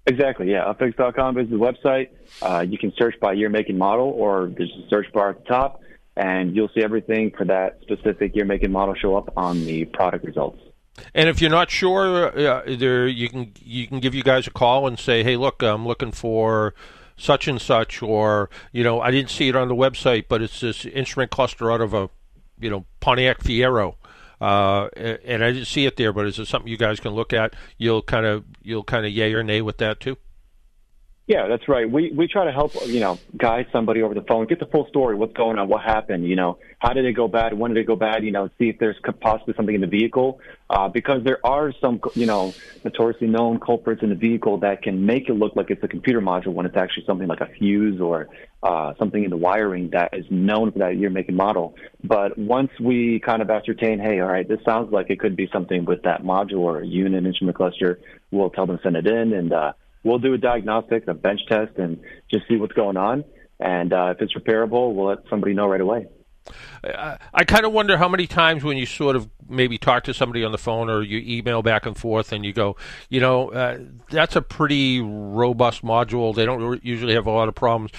Exactly, 0.06 0.50
yeah. 0.50 0.72
Upfix.com 0.72 1.38
is 1.38 1.48
the 1.48 1.56
website. 1.56 2.10
Uh, 2.40 2.60
you 2.60 2.78
can 2.78 2.92
search 2.96 3.18
by 3.20 3.32
year, 3.32 3.48
make, 3.48 3.68
and 3.68 3.78
model, 3.78 4.10
or 4.10 4.52
there's 4.56 4.72
a 4.84 4.88
search 4.88 5.10
bar 5.12 5.30
at 5.30 5.40
the 5.40 5.44
top, 5.46 5.80
and 6.16 6.54
you'll 6.54 6.70
see 6.74 6.82
everything 6.82 7.32
for 7.36 7.44
that 7.44 7.78
specific 7.82 8.34
year, 8.34 8.44
make, 8.44 8.62
and 8.62 8.72
model 8.72 8.94
show 8.94 9.16
up 9.16 9.32
on 9.36 9.64
the 9.64 9.84
product 9.86 10.24
results. 10.24 10.60
And 11.14 11.28
if 11.28 11.40
you're 11.40 11.50
not 11.50 11.70
sure, 11.70 12.26
uh, 12.38 12.62
there 12.66 13.06
you 13.08 13.28
can 13.28 13.52
you 13.60 13.86
can 13.88 13.98
give 14.00 14.14
you 14.14 14.22
guys 14.22 14.46
a 14.46 14.50
call 14.50 14.86
and 14.86 14.98
say, 14.98 15.24
"Hey, 15.24 15.36
look, 15.36 15.62
I'm 15.62 15.86
looking 15.86 16.12
for 16.12 16.74
such 17.16 17.48
and 17.48 17.60
such," 17.60 18.00
or 18.00 18.48
you 18.72 18.84
know, 18.84 19.00
I 19.00 19.10
didn't 19.10 19.30
see 19.30 19.48
it 19.48 19.56
on 19.56 19.68
the 19.68 19.74
website, 19.74 20.26
but 20.28 20.40
it's 20.40 20.60
this 20.60 20.86
instrument 20.86 21.32
cluster 21.32 21.72
out 21.72 21.80
of 21.80 21.94
a 21.94 22.10
you 22.60 22.70
know 22.70 22.84
Pontiac 23.00 23.40
Fiero, 23.40 23.96
uh, 24.40 24.88
and 24.96 25.42
I 25.42 25.50
didn't 25.50 25.66
see 25.66 25.84
it 25.86 25.96
there. 25.96 26.12
But 26.12 26.26
is 26.26 26.38
it 26.38 26.46
something 26.46 26.70
you 26.70 26.78
guys 26.78 27.00
can 27.00 27.12
look 27.12 27.32
at? 27.32 27.54
You'll 27.76 28.02
kind 28.02 28.24
of 28.24 28.44
you'll 28.62 28.84
kind 28.84 29.04
of 29.04 29.10
yay 29.10 29.34
or 29.34 29.42
nay 29.42 29.62
with 29.62 29.78
that 29.78 29.98
too. 29.98 30.16
Yeah, 31.26 31.48
that's 31.48 31.66
right. 31.68 31.90
We 31.90 32.12
we 32.12 32.28
try 32.28 32.44
to 32.44 32.52
help 32.52 32.72
you 32.86 33.00
know 33.00 33.18
guide 33.34 33.66
somebody 33.72 34.02
over 34.02 34.12
the 34.12 34.20
phone, 34.28 34.46
get 34.46 34.60
the 34.60 34.66
full 34.66 34.86
story, 34.88 35.14
what's 35.14 35.32
going 35.32 35.58
on, 35.58 35.68
what 35.68 35.82
happened, 35.82 36.28
you 36.28 36.36
know, 36.36 36.58
how 36.80 36.92
did 36.92 37.06
it 37.06 37.14
go 37.14 37.28
bad, 37.28 37.58
when 37.58 37.72
did 37.72 37.80
it 37.80 37.86
go 37.86 37.96
bad, 37.96 38.24
you 38.24 38.30
know, 38.30 38.50
see 38.58 38.68
if 38.68 38.78
there's 38.78 38.96
possibly 39.22 39.54
something 39.56 39.74
in 39.74 39.80
the 39.80 39.86
vehicle, 39.86 40.38
uh, 40.68 40.88
because 40.88 41.24
there 41.24 41.38
are 41.42 41.72
some 41.80 41.98
you 42.14 42.26
know 42.26 42.52
notoriously 42.84 43.26
known 43.26 43.58
culprits 43.58 44.02
in 44.02 44.10
the 44.10 44.14
vehicle 44.14 44.58
that 44.58 44.82
can 44.82 45.06
make 45.06 45.30
it 45.30 45.32
look 45.32 45.56
like 45.56 45.70
it's 45.70 45.82
a 45.82 45.88
computer 45.88 46.20
module 46.20 46.52
when 46.52 46.66
it's 46.66 46.76
actually 46.76 47.06
something 47.06 47.26
like 47.26 47.40
a 47.40 47.48
fuse 47.58 48.02
or 48.02 48.28
uh, 48.62 48.92
something 48.98 49.24
in 49.24 49.30
the 49.30 49.36
wiring 49.38 49.88
that 49.92 50.10
is 50.12 50.26
known 50.28 50.72
for 50.72 50.80
that 50.80 50.98
year, 50.98 51.08
make, 51.08 51.28
and 51.28 51.38
model. 51.38 51.74
But 52.02 52.36
once 52.36 52.70
we 52.78 53.18
kind 53.24 53.40
of 53.40 53.48
ascertain, 53.48 53.98
hey, 53.98 54.20
all 54.20 54.28
right, 54.28 54.46
this 54.46 54.60
sounds 54.66 54.92
like 54.92 55.08
it 55.08 55.20
could 55.20 55.36
be 55.36 55.48
something 55.50 55.86
with 55.86 56.02
that 56.02 56.22
module 56.22 56.58
or 56.58 56.82
unit 56.82 57.24
instrument 57.24 57.56
cluster, 57.56 57.98
we'll 58.30 58.50
tell 58.50 58.66
them 58.66 58.78
send 58.82 58.96
it 58.96 59.06
in 59.06 59.32
and. 59.32 59.50
Uh, 59.50 59.72
we'll 60.04 60.18
do 60.18 60.34
a 60.34 60.38
diagnostic, 60.38 61.08
a 61.08 61.14
bench 61.14 61.40
test, 61.48 61.76
and 61.76 62.00
just 62.30 62.46
see 62.46 62.56
what's 62.56 62.74
going 62.74 62.96
on. 62.96 63.24
And 63.58 63.92
uh, 63.92 64.14
if 64.14 64.22
it's 64.22 64.34
repairable, 64.34 64.94
we'll 64.94 65.06
let 65.06 65.18
somebody 65.28 65.54
know 65.54 65.66
right 65.66 65.80
away. 65.80 66.06
I, 66.84 67.18
I 67.32 67.44
kind 67.44 67.64
of 67.64 67.72
wonder 67.72 67.96
how 67.96 68.08
many 68.08 68.26
times 68.26 68.62
when 68.62 68.76
you 68.76 68.84
sort 68.84 69.16
of 69.16 69.28
maybe 69.48 69.78
talk 69.78 70.04
to 70.04 70.14
somebody 70.14 70.44
on 70.44 70.52
the 70.52 70.58
phone 70.58 70.90
or 70.90 71.02
you 71.02 71.22
email 71.38 71.62
back 71.62 71.86
and 71.86 71.96
forth 71.96 72.32
and 72.32 72.44
you 72.44 72.52
go, 72.52 72.76
you 73.08 73.20
know, 73.20 73.50
uh, 73.50 73.78
that's 74.10 74.36
a 74.36 74.42
pretty 74.42 75.00
robust 75.00 75.82
module. 75.82 76.34
They 76.34 76.44
don't 76.44 76.84
usually 76.84 77.14
have 77.14 77.26
a 77.26 77.30
lot 77.30 77.48
of 77.48 77.54
problems. 77.54 77.92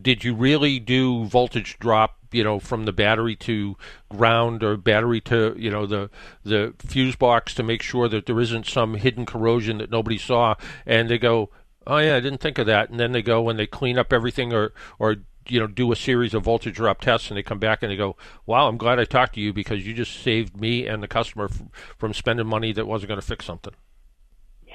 Did 0.00 0.24
you 0.24 0.34
really 0.34 0.78
do 0.78 1.24
voltage 1.24 1.78
drop, 1.78 2.19
you 2.32 2.44
know, 2.44 2.58
from 2.58 2.84
the 2.84 2.92
battery 2.92 3.36
to 3.36 3.76
ground 4.08 4.62
or 4.62 4.76
battery 4.76 5.20
to, 5.22 5.54
you 5.58 5.70
know, 5.70 5.86
the 5.86 6.10
the 6.44 6.74
fuse 6.78 7.16
box 7.16 7.54
to 7.54 7.62
make 7.62 7.82
sure 7.82 8.08
that 8.08 8.26
there 8.26 8.40
isn't 8.40 8.66
some 8.66 8.94
hidden 8.94 9.26
corrosion 9.26 9.78
that 9.78 9.90
nobody 9.90 10.18
saw? 10.18 10.54
And 10.86 11.08
they 11.08 11.18
go, 11.18 11.50
oh 11.86 11.98
yeah, 11.98 12.16
I 12.16 12.20
didn't 12.20 12.40
think 12.40 12.58
of 12.58 12.66
that. 12.66 12.90
And 12.90 13.00
then 13.00 13.12
they 13.12 13.22
go 13.22 13.48
and 13.48 13.58
they 13.58 13.66
clean 13.66 13.98
up 13.98 14.12
everything 14.12 14.52
or 14.52 14.72
or 14.98 15.16
you 15.48 15.58
know 15.58 15.66
do 15.66 15.90
a 15.92 15.96
series 15.96 16.34
of 16.34 16.44
voltage 16.44 16.76
drop 16.76 17.00
tests 17.00 17.28
and 17.28 17.36
they 17.36 17.42
come 17.42 17.58
back 17.58 17.82
and 17.82 17.90
they 17.90 17.96
go 17.96 18.16
wow 18.46 18.68
i'm 18.68 18.76
glad 18.76 18.98
i 18.98 19.04
talked 19.04 19.34
to 19.34 19.40
you 19.40 19.52
because 19.52 19.86
you 19.86 19.94
just 19.94 20.22
saved 20.22 20.60
me 20.60 20.86
and 20.86 21.02
the 21.02 21.08
customer 21.08 21.46
f- 21.46 21.62
from 21.98 22.12
spending 22.12 22.46
money 22.46 22.72
that 22.72 22.86
wasn't 22.86 23.08
going 23.08 23.20
to 23.20 23.26
fix 23.26 23.44
something 23.44 23.74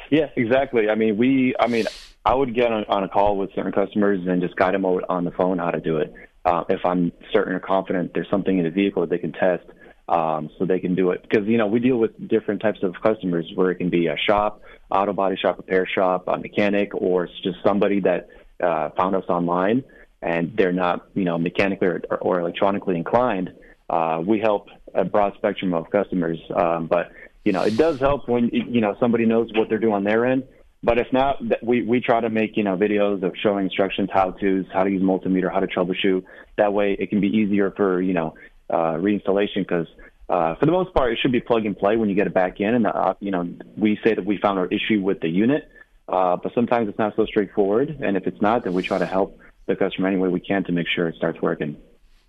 yeah 0.10 0.30
exactly 0.36 0.90
i 0.90 0.96
mean 0.96 1.18
we 1.18 1.56
i 1.60 1.68
mean 1.68 1.86
i 2.26 2.34
would 2.34 2.54
get 2.54 2.72
on, 2.72 2.84
on 2.86 3.04
a 3.04 3.10
call 3.10 3.38
with 3.38 3.54
certain 3.54 3.72
customers 3.72 4.20
and 4.28 4.42
just 4.42 4.56
guide 4.56 4.74
them 4.74 4.86
out 4.86 5.04
on 5.08 5.24
the 5.24 5.32
phone 5.32 5.58
how 5.58 5.72
to 5.72 5.80
do 5.80 5.98
it 5.98 6.14
uh, 6.46 6.64
if 6.70 6.80
i'm 6.86 7.12
certain 7.34 7.54
or 7.54 7.60
confident 7.60 8.14
there's 8.14 8.30
something 8.30 8.58
in 8.58 8.64
the 8.64 8.72
vehicle 8.72 9.02
that 9.02 9.10
they 9.10 9.18
can 9.18 9.34
test 9.34 9.66
um, 10.08 10.52
so 10.58 10.66
they 10.66 10.80
can 10.80 10.94
do 10.94 11.12
it 11.12 11.22
because 11.24 11.48
you 11.48 11.58
know 11.58 11.68
we 11.68 11.80
deal 11.80 11.98
with 11.98 12.12
different 12.28 12.62
types 12.62 12.80
of 12.84 12.94
customers 13.02 13.52
where 13.56 13.72
it 13.72 13.76
can 13.76 13.90
be 13.90 14.08
a 14.08 14.18
shop 14.18 14.62
auto 14.92 15.14
body 15.14 15.36
shop 15.36 15.58
repair 15.58 15.88
shop 15.88 16.26
a 16.28 16.38
mechanic 16.38 16.94
or 16.94 17.26
it's 17.26 17.34
just 17.42 17.58
somebody 17.66 18.00
that 18.00 18.30
uh, 18.64 18.90
found 18.98 19.16
us 19.16 19.26
online 19.28 19.84
and 20.26 20.56
they're 20.58 20.74
not, 20.74 21.08
you 21.14 21.24
know, 21.24 21.38
mechanically 21.38 21.88
or, 21.88 22.02
or 22.20 22.40
electronically 22.40 22.96
inclined, 22.96 23.54
uh, 23.90 24.22
we 24.26 24.40
help 24.40 24.68
a 24.94 25.06
broad 25.06 25.34
spectrum 25.36 25.74
of 25.74 25.90
customers. 25.92 26.40
Um, 26.54 26.88
but 26.88 27.12
you 27.44 27.52
know, 27.52 27.62
it 27.62 27.78
does 27.78 28.00
help 28.00 28.28
when 28.28 28.50
you 28.50 28.82
know 28.82 28.96
somebody 29.00 29.26
knows 29.26 29.52
what 29.54 29.70
they're 29.70 29.78
doing 29.78 29.94
on 29.94 30.04
their 30.04 30.26
end. 30.26 30.44
But 30.86 31.00
if 31.00 31.12
not, 31.12 31.42
we 31.64 31.82
we 31.82 32.00
try 32.00 32.22
to 32.22 32.30
make 32.30 32.56
you 32.56 32.64
know 32.64 32.78
videos 32.78 33.24
of 33.24 33.34
showing 33.42 33.66
instructions, 33.66 34.10
how 34.14 34.32
tos, 34.32 34.66
how 34.72 34.84
to 34.84 34.92
use 34.92 35.02
multimeter, 35.02 35.52
how 35.52 35.60
to 35.60 35.66
troubleshoot. 35.66 36.24
That 36.58 36.74
way, 36.74 36.96
it 37.00 37.10
can 37.10 37.22
be 37.22 37.28
easier 37.28 37.72
for 37.72 38.00
you 38.02 38.14
know 38.14 38.36
uh, 38.70 38.94
reinstallation 38.94 39.58
because. 39.58 39.88
Uh, 40.28 40.56
for 40.56 40.66
the 40.66 40.72
most 40.72 40.92
part, 40.92 41.14
it 41.14 41.20
should 41.22 41.32
be 41.32 41.40
plug 41.40 41.68
and 41.68 41.78
play 41.78 41.98
when 41.98 42.10
you 42.10 42.16
get 42.16 42.26
it 42.26 42.34
back 42.34 42.60
in. 42.60 42.74
And, 42.74 42.88
uh, 42.88 43.14
you 43.20 43.30
know, 43.30 43.48
we 43.78 44.00
say 44.04 44.16
that 44.16 44.26
we 44.26 44.40
found 44.40 44.58
our 44.58 44.66
issue 44.66 45.00
with 45.00 45.20
the 45.20 45.30
unit, 45.30 45.70
uh, 46.08 46.36
but 46.38 46.52
sometimes 46.56 46.90
it's 46.90 46.98
not 46.98 47.16
so 47.16 47.28
straightforward. 47.28 48.00
And 48.02 48.18
if 48.18 48.26
it's 48.26 48.42
not, 48.42 48.64
then 48.64 48.74
we 48.74 48.82
try 48.82 48.98
to 48.98 49.06
help 49.06 49.40
the 49.68 49.76
customer 49.76 50.08
any 50.08 50.18
way 50.18 50.30
we 50.30 50.40
can 50.40 50.64
to 50.64 50.72
make 50.72 50.88
sure 50.88 51.08
it 51.08 51.14
starts 51.16 51.40
working. 51.44 51.78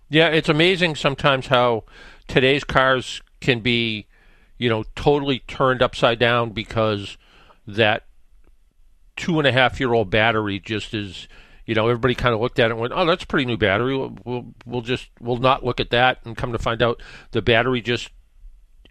Yeah, 0.09 0.27
it's 0.27 0.47
amazing 0.47 0.93
sometimes 0.93 1.47
how 1.47 1.85
today's 2.27 2.63
cars 2.63 3.23
can 3.41 3.61
be, 3.61 4.05
you 4.59 4.69
know, 4.69 4.83
totally 4.95 5.39
turned 5.47 5.81
upside 5.81 6.19
down 6.19 6.51
because 6.51 7.17
that 7.65 8.03
two 9.17 9.39
and 9.39 9.47
a 9.47 9.51
half 9.51 9.79
year 9.79 9.93
old 9.93 10.09
battery 10.09 10.59
just 10.59 10.93
is, 10.93 11.27
you 11.65 11.75
know, 11.75 11.87
everybody 11.89 12.15
kind 12.15 12.33
of 12.33 12.39
looked 12.39 12.59
at 12.59 12.67
it 12.67 12.71
and 12.71 12.79
went, 12.79 12.93
"Oh, 12.95 13.05
that's 13.05 13.23
a 13.23 13.27
pretty 13.27 13.45
new 13.45 13.57
battery. 13.57 13.97
We'll, 13.97 14.17
we'll 14.23 14.45
we'll 14.65 14.81
just 14.81 15.09
we'll 15.19 15.37
not 15.37 15.65
look 15.65 15.79
at 15.81 15.89
that." 15.89 16.19
And 16.23 16.37
come 16.37 16.53
to 16.53 16.59
find 16.59 16.81
out, 16.81 17.01
the 17.31 17.41
battery 17.41 17.81
just 17.81 18.09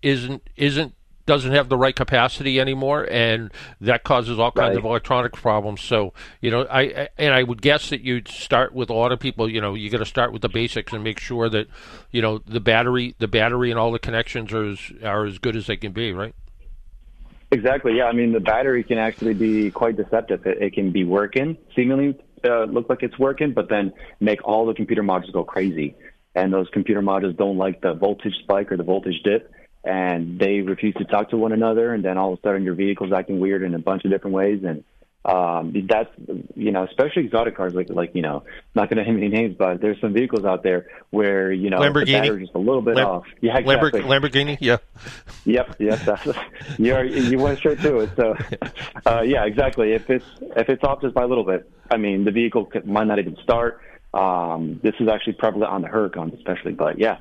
isn't 0.02 0.42
isn't 0.56 0.94
doesn't 1.26 1.52
have 1.52 1.68
the 1.68 1.76
right 1.76 1.94
capacity 1.94 2.60
anymore, 2.60 3.06
and 3.10 3.52
that 3.80 4.04
causes 4.04 4.38
all 4.38 4.52
kinds 4.52 4.70
right. 4.70 4.78
of 4.78 4.84
electronic 4.84 5.32
problems. 5.32 5.80
So, 5.82 6.14
you 6.40 6.52
know, 6.52 6.62
I, 6.62 6.80
I, 6.82 7.08
and 7.18 7.34
I 7.34 7.42
would 7.42 7.60
guess 7.60 7.90
that 7.90 8.00
you'd 8.00 8.28
start 8.28 8.72
with 8.72 8.90
a 8.90 8.94
lot 8.94 9.10
of 9.10 9.18
people. 9.18 9.50
You 9.50 9.60
know, 9.60 9.74
you 9.74 9.90
got 9.90 9.98
to 9.98 10.06
start 10.06 10.32
with 10.32 10.42
the 10.42 10.48
basics 10.48 10.92
and 10.92 11.02
make 11.02 11.18
sure 11.18 11.48
that, 11.48 11.66
you 12.12 12.22
know, 12.22 12.38
the 12.38 12.60
battery, 12.60 13.16
the 13.18 13.26
battery, 13.26 13.70
and 13.70 13.78
all 13.78 13.90
the 13.90 13.98
connections 13.98 14.52
are 14.52 14.64
as, 14.64 14.78
are 15.02 15.24
as 15.24 15.38
good 15.38 15.56
as 15.56 15.66
they 15.66 15.76
can 15.76 15.90
be, 15.90 16.12
right? 16.12 16.34
Exactly. 17.52 17.96
Yeah. 17.96 18.04
I 18.04 18.12
mean, 18.12 18.32
the 18.32 18.40
battery 18.40 18.82
can 18.82 18.98
actually 18.98 19.34
be 19.34 19.70
quite 19.70 19.96
deceptive. 19.96 20.46
It, 20.46 20.62
it 20.62 20.72
can 20.72 20.92
be 20.92 21.04
working, 21.04 21.56
seemingly 21.74 22.18
uh, 22.44 22.64
look 22.64 22.88
like 22.88 23.02
it's 23.02 23.18
working, 23.18 23.52
but 23.52 23.68
then 23.68 23.92
make 24.20 24.46
all 24.46 24.66
the 24.66 24.74
computer 24.74 25.02
modules 25.02 25.32
go 25.32 25.44
crazy. 25.44 25.94
And 26.34 26.52
those 26.52 26.68
computer 26.72 27.00
modules 27.00 27.36
don't 27.36 27.56
like 27.56 27.80
the 27.80 27.94
voltage 27.94 28.34
spike 28.42 28.70
or 28.70 28.76
the 28.76 28.82
voltage 28.82 29.22
dip 29.24 29.50
and 29.86 30.38
they 30.38 30.60
refuse 30.62 30.94
to 30.96 31.04
talk 31.04 31.30
to 31.30 31.36
one 31.36 31.52
another, 31.52 31.94
and 31.94 32.04
then 32.04 32.18
all 32.18 32.32
of 32.32 32.40
a 32.40 32.42
sudden 32.42 32.64
your 32.64 32.74
vehicle's 32.74 33.12
acting 33.12 33.38
weird 33.38 33.62
in 33.62 33.72
a 33.72 33.78
bunch 33.78 34.04
of 34.04 34.10
different 34.10 34.34
ways, 34.34 34.62
and 34.64 34.82
um, 35.26 35.72
that's 35.88 36.08
you 36.54 36.70
know, 36.70 36.84
especially 36.84 37.24
exotic 37.24 37.56
cars 37.56 37.74
like 37.74 37.90
like 37.90 38.14
you 38.14 38.22
know, 38.22 38.44
not 38.76 38.88
going 38.88 39.04
to 39.04 39.10
name 39.10 39.16
any 39.16 39.28
names, 39.28 39.56
but 39.58 39.80
there's 39.80 40.00
some 40.00 40.12
vehicles 40.12 40.44
out 40.44 40.62
there 40.62 40.86
where 41.10 41.50
you 41.50 41.68
know 41.68 41.78
Lamborghini. 41.78 42.06
the 42.06 42.12
battery 42.12 42.42
just 42.42 42.54
a 42.54 42.58
little 42.58 42.80
bit 42.80 42.94
Lam- 42.94 43.06
off. 43.06 43.24
Yeah, 43.40 43.58
exactly. 43.58 44.02
Lamborghini. 44.02 44.56
Yeah. 44.60 44.76
Yep. 45.44 45.76
Yes. 45.80 46.36
You 46.78 47.02
you 47.02 47.38
went 47.38 47.58
straight 47.58 47.80
to 47.80 47.98
it. 47.98 48.10
So, 48.14 48.36
uh, 49.06 49.22
yeah, 49.22 49.44
exactly. 49.44 49.92
If 49.92 50.08
it's 50.10 50.26
if 50.56 50.68
it's 50.68 50.84
off 50.84 51.02
just 51.02 51.14
by 51.14 51.24
a 51.24 51.26
little 51.26 51.44
bit, 51.44 51.68
I 51.90 51.96
mean, 51.96 52.24
the 52.24 52.30
vehicle 52.30 52.70
might 52.84 53.08
not 53.08 53.18
even 53.18 53.36
start. 53.42 53.80
Um, 54.14 54.78
this 54.84 54.94
is 55.00 55.08
actually 55.08 55.34
prevalent 55.34 55.72
on 55.72 55.82
the 55.82 55.88
Huracans, 55.88 56.36
especially. 56.38 56.72
But 56.72 57.00
yeah, 57.00 57.18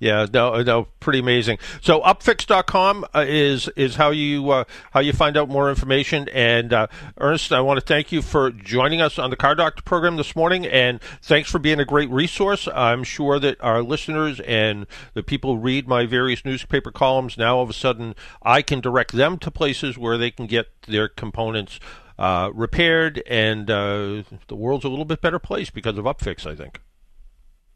yeah, 0.00 0.26
no, 0.32 0.62
no, 0.62 0.86
pretty 1.00 1.18
amazing. 1.18 1.58
So 1.80 2.00
upfix.com 2.02 3.04
uh, 3.14 3.24
is 3.26 3.68
is 3.68 3.96
how 3.96 4.10
you 4.10 4.50
uh, 4.50 4.64
how 4.92 5.00
you 5.00 5.12
find 5.12 5.36
out 5.36 5.48
more 5.48 5.68
information. 5.68 6.28
And 6.28 6.72
uh, 6.72 6.86
Ernest, 7.18 7.52
I 7.52 7.60
want 7.60 7.80
to 7.80 7.86
thank 7.86 8.12
you 8.12 8.22
for 8.22 8.50
joining 8.50 9.00
us 9.00 9.18
on 9.18 9.30
the 9.30 9.36
Car 9.36 9.56
Doctor 9.56 9.82
program 9.82 10.16
this 10.16 10.36
morning, 10.36 10.66
and 10.66 11.00
thanks 11.20 11.50
for 11.50 11.58
being 11.58 11.80
a 11.80 11.84
great 11.84 12.10
resource. 12.10 12.68
I'm 12.72 13.02
sure 13.02 13.40
that 13.40 13.60
our 13.60 13.82
listeners 13.82 14.38
and 14.40 14.86
the 15.14 15.24
people 15.24 15.56
who 15.56 15.60
read 15.60 15.88
my 15.88 16.06
various 16.06 16.44
newspaper 16.44 16.92
columns 16.92 17.36
now 17.36 17.56
all 17.56 17.64
of 17.64 17.70
a 17.70 17.74
sudden 17.74 18.14
I 18.42 18.62
can 18.62 18.80
direct 18.80 19.12
them 19.12 19.36
to 19.38 19.50
places 19.50 19.98
where 19.98 20.16
they 20.16 20.30
can 20.30 20.46
get 20.46 20.66
their 20.82 21.08
components. 21.08 21.80
Uh, 22.18 22.50
repaired, 22.52 23.22
and 23.28 23.70
uh, 23.70 24.24
the 24.48 24.56
world's 24.56 24.84
a 24.84 24.88
little 24.88 25.04
bit 25.04 25.20
better 25.20 25.38
place 25.38 25.70
because 25.70 25.96
of 25.96 26.04
Upfix, 26.04 26.44
I 26.50 26.56
think. 26.56 26.80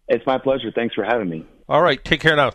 It's 0.09 0.27
my 0.27 0.39
pleasure. 0.39 0.71
Thanks 0.71 0.95
for 0.95 1.05
having 1.05 1.29
me. 1.29 1.47
All 1.69 1.83
right. 1.83 2.03
Take 2.05 2.21
care 2.21 2.37
now 2.37 2.53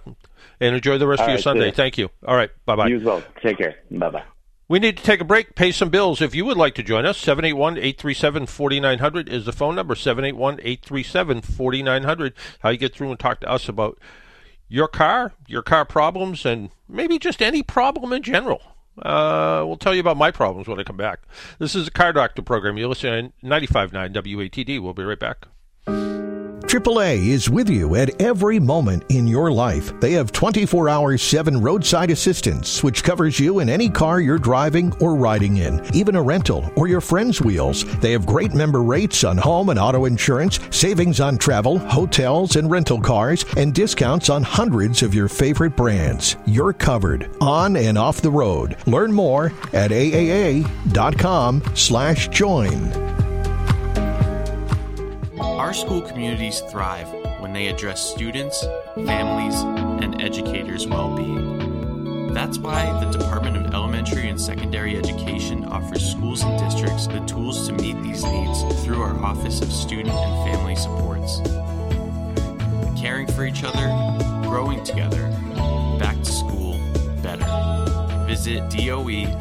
and 0.59 0.75
enjoy 0.75 0.97
the 0.97 1.07
rest 1.07 1.21
All 1.21 1.25
of 1.25 1.29
your 1.29 1.37
right, 1.37 1.43
Sunday. 1.43 1.71
Thank 1.71 1.97
you. 1.97 2.09
All 2.25 2.35
right. 2.35 2.49
Bye 2.65 2.75
bye. 2.75 2.87
You 2.87 2.97
as 2.97 3.03
well. 3.03 3.23
Take 3.41 3.57
care. 3.57 3.75
Bye 3.91 4.09
bye. 4.09 4.23
We 4.69 4.79
need 4.79 4.97
to 4.97 5.03
take 5.03 5.21
a 5.21 5.25
break, 5.25 5.55
pay 5.55 5.71
some 5.71 5.89
bills. 5.89 6.21
If 6.21 6.35
you 6.35 6.43
would 6.43 6.57
like 6.57 6.75
to 6.75 6.83
join 6.83 7.05
us, 7.05 7.17
781 7.17 7.77
837 7.77 8.47
4900 8.47 9.29
is 9.29 9.45
the 9.45 9.53
phone 9.53 9.75
number 9.75 9.95
781 9.95 10.59
837 10.61 11.41
4900. 11.41 12.33
How 12.59 12.69
you 12.69 12.77
get 12.77 12.93
through 12.93 13.11
and 13.11 13.19
talk 13.19 13.39
to 13.41 13.49
us 13.49 13.69
about 13.69 13.97
your 14.67 14.89
car, 14.89 15.31
your 15.47 15.61
car 15.61 15.85
problems, 15.85 16.45
and 16.45 16.71
maybe 16.89 17.17
just 17.17 17.41
any 17.41 17.63
problem 17.63 18.11
in 18.11 18.23
general. 18.23 18.61
Uh, 19.01 19.63
we'll 19.65 19.77
tell 19.77 19.93
you 19.93 20.01
about 20.01 20.17
my 20.17 20.31
problems 20.31 20.67
when 20.67 20.79
I 20.79 20.83
come 20.83 20.97
back. 20.97 21.19
This 21.59 21.75
is 21.75 21.85
the 21.85 21.91
Car 21.91 22.11
Doctor 22.11 22.41
program. 22.41 22.77
You're 22.77 22.89
listening 22.89 23.31
to 23.41 23.47
95.9 23.47 24.13
WATD. 24.13 24.81
We'll 24.81 24.93
be 24.93 25.03
right 25.03 25.19
back. 25.19 25.45
AAA 26.61 27.27
is 27.27 27.49
with 27.49 27.69
you 27.69 27.95
at 27.95 28.21
every 28.21 28.59
moment 28.59 29.03
in 29.09 29.25
your 29.25 29.51
life. 29.51 29.97
They 30.01 30.11
have 30.13 30.31
24 30.31 30.89
hour 30.89 31.17
7 31.17 31.61
roadside 31.61 32.11
assistance, 32.11 32.83
which 32.83 33.03
covers 33.03 33.39
you 33.39 33.59
in 33.59 33.69
any 33.69 33.89
car 33.89 34.19
you're 34.19 34.37
driving 34.37 34.93
or 34.99 35.15
riding 35.15 35.57
in, 35.57 35.81
even 35.95 36.15
a 36.15 36.21
rental 36.21 36.69
or 36.75 36.87
your 36.87 36.99
friend's 36.99 37.41
wheels. 37.41 37.85
They 37.99 38.11
have 38.11 38.25
great 38.25 38.53
member 38.53 38.83
rates 38.83 39.23
on 39.23 39.37
home 39.37 39.69
and 39.69 39.79
auto 39.79 40.05
insurance, 40.05 40.59
savings 40.69 41.19
on 41.19 41.37
travel, 41.37 41.77
hotels, 41.79 42.57
and 42.57 42.69
rental 42.69 42.99
cars, 42.99 43.45
and 43.55 43.73
discounts 43.73 44.29
on 44.29 44.43
hundreds 44.43 45.03
of 45.03 45.13
your 45.13 45.29
favorite 45.29 45.75
brands. 45.77 46.35
You're 46.45 46.73
covered 46.73 47.29
on 47.39 47.77
and 47.77 47.97
off 47.97 48.21
the 48.21 48.31
road. 48.31 48.75
Learn 48.85 49.13
more 49.13 49.53
at 49.73 49.91
aaa.com 49.91 51.63
slash 51.75 52.27
join. 52.29 53.26
Our 55.39 55.73
school 55.73 56.01
communities 56.01 56.61
thrive 56.61 57.07
when 57.39 57.53
they 57.53 57.67
address 57.67 58.01
students, 58.01 58.65
families, 58.95 59.55
and 59.55 60.21
educators' 60.21 60.87
well 60.87 61.15
being. 61.15 62.33
That's 62.33 62.57
why 62.57 62.85
the 63.03 63.11
Department 63.17 63.57
of 63.57 63.73
Elementary 63.73 64.29
and 64.29 64.39
Secondary 64.39 64.97
Education 64.97 65.65
offers 65.65 66.09
schools 66.09 66.43
and 66.43 66.59
districts 66.59 67.07
the 67.07 67.19
tools 67.21 67.67
to 67.67 67.73
meet 67.73 68.01
these 68.03 68.23
needs 68.23 68.63
through 68.83 69.01
our 69.01 69.15
Office 69.23 69.61
of 69.61 69.71
Student 69.71 70.15
and 70.15 70.51
Family 70.51 70.75
Supports. 70.75 71.41
Caring 72.99 73.27
for 73.27 73.45
each 73.45 73.63
other, 73.63 73.87
growing 74.47 74.83
together, 74.83 75.29
back 75.99 76.17
to 76.23 76.31
school 76.31 76.79
better. 77.21 77.45
Visit 78.25 78.69
doe.mass.edu 78.69 79.35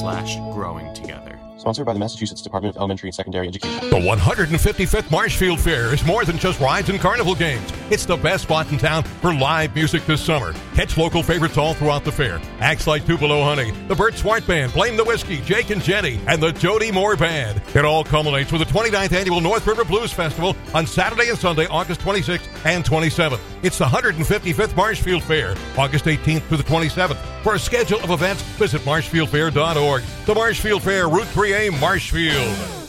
slash 0.00 0.36
growing 0.54 0.92
together. 0.94 1.35
Sponsored 1.66 1.84
by 1.84 1.94
the 1.94 1.98
Massachusetts 1.98 2.42
Department 2.42 2.76
of 2.76 2.78
Elementary 2.78 3.08
and 3.08 3.14
Secondary 3.16 3.48
Education. 3.48 3.90
The 3.90 3.96
155th 3.96 5.10
Marshfield 5.10 5.58
Fair 5.58 5.92
is 5.92 6.06
more 6.06 6.24
than 6.24 6.38
just 6.38 6.60
rides 6.60 6.90
and 6.90 7.00
carnival 7.00 7.34
games. 7.34 7.72
It's 7.90 8.06
the 8.06 8.16
best 8.16 8.44
spot 8.44 8.70
in 8.70 8.78
town 8.78 9.02
for 9.02 9.34
live 9.34 9.74
music 9.74 10.06
this 10.06 10.20
summer. 10.20 10.54
Catch 10.76 10.96
local 10.96 11.24
favorites 11.24 11.58
all 11.58 11.74
throughout 11.74 12.04
the 12.04 12.12
fair. 12.12 12.40
Acts 12.60 12.86
like 12.86 13.04
Tupelo 13.04 13.42
Honey, 13.42 13.72
the 13.88 13.96
Bert 13.96 14.14
Swart 14.14 14.46
Band, 14.46 14.74
Blame 14.74 14.96
the 14.96 15.02
Whiskey, 15.02 15.38
Jake 15.40 15.70
and 15.70 15.82
Jenny, 15.82 16.20
and 16.28 16.40
the 16.40 16.52
Jody 16.52 16.92
Moore 16.92 17.16
Band. 17.16 17.60
It 17.74 17.84
all 17.84 18.04
culminates 18.04 18.52
with 18.52 18.60
the 18.60 18.72
29th 18.72 19.12
Annual 19.12 19.40
North 19.40 19.66
River 19.66 19.84
Blues 19.84 20.12
Festival 20.12 20.54
on 20.72 20.86
Saturday 20.86 21.30
and 21.30 21.38
Sunday, 21.38 21.66
August 21.66 22.00
26th 22.00 22.46
and 22.64 22.84
27th. 22.84 23.40
It's 23.66 23.78
the 23.78 23.84
155th 23.84 24.76
Marshfield 24.76 25.24
Fair, 25.24 25.56
August 25.76 26.04
18th 26.04 26.42
through 26.42 26.58
the 26.58 26.62
27th. 26.62 27.16
For 27.42 27.56
a 27.56 27.58
schedule 27.58 27.98
of 27.98 28.12
events, 28.12 28.40
visit 28.42 28.80
marshfieldfair.org. 28.82 30.04
The 30.24 30.34
Marshfield 30.36 30.84
Fair, 30.84 31.08
Route 31.08 31.26
3A, 31.34 31.80
Marshfield. 31.80 32.85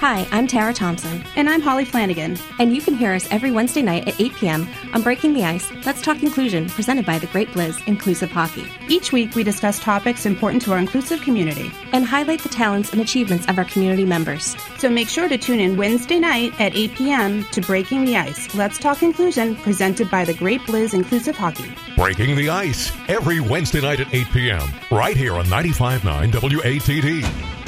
Hi, 0.00 0.28
I'm 0.30 0.46
Tara 0.46 0.72
Thompson. 0.72 1.24
And 1.34 1.50
I'm 1.50 1.60
Holly 1.60 1.84
Flanagan. 1.84 2.38
And 2.60 2.72
you 2.72 2.80
can 2.80 2.94
hear 2.94 3.14
us 3.14 3.26
every 3.32 3.50
Wednesday 3.50 3.82
night 3.82 4.06
at 4.06 4.20
8 4.20 4.32
p.m. 4.36 4.68
on 4.92 5.02
Breaking 5.02 5.34
the 5.34 5.42
Ice, 5.42 5.72
Let's 5.84 6.00
Talk 6.00 6.22
Inclusion, 6.22 6.68
presented 6.68 7.04
by 7.04 7.18
the 7.18 7.26
Great 7.26 7.48
Blizz 7.48 7.84
Inclusive 7.88 8.30
Hockey. 8.30 8.64
Each 8.88 9.10
week, 9.10 9.34
we 9.34 9.42
discuss 9.42 9.80
topics 9.80 10.24
important 10.24 10.62
to 10.62 10.72
our 10.72 10.78
inclusive 10.78 11.20
community 11.22 11.72
and 11.92 12.04
highlight 12.04 12.42
the 12.42 12.48
talents 12.48 12.92
and 12.92 13.00
achievements 13.00 13.48
of 13.48 13.58
our 13.58 13.64
community 13.64 14.04
members. 14.04 14.56
So 14.78 14.88
make 14.88 15.08
sure 15.08 15.28
to 15.28 15.36
tune 15.36 15.58
in 15.58 15.76
Wednesday 15.76 16.20
night 16.20 16.52
at 16.60 16.76
8 16.76 16.94
p.m. 16.94 17.44
to 17.46 17.60
Breaking 17.60 18.04
the 18.04 18.18
Ice, 18.18 18.54
Let's 18.54 18.78
Talk 18.78 19.02
Inclusion, 19.02 19.56
presented 19.56 20.08
by 20.12 20.24
the 20.24 20.34
Great 20.34 20.60
Blizz 20.60 20.94
Inclusive 20.94 21.36
Hockey. 21.36 21.74
Breaking 21.96 22.36
the 22.36 22.50
Ice, 22.50 22.92
every 23.08 23.40
Wednesday 23.40 23.80
night 23.80 23.98
at 23.98 24.14
8 24.14 24.28
p.m., 24.28 24.68
right 24.92 25.16
here 25.16 25.34
on 25.34 25.46
95.9 25.46 26.30
WATD. 26.30 27.67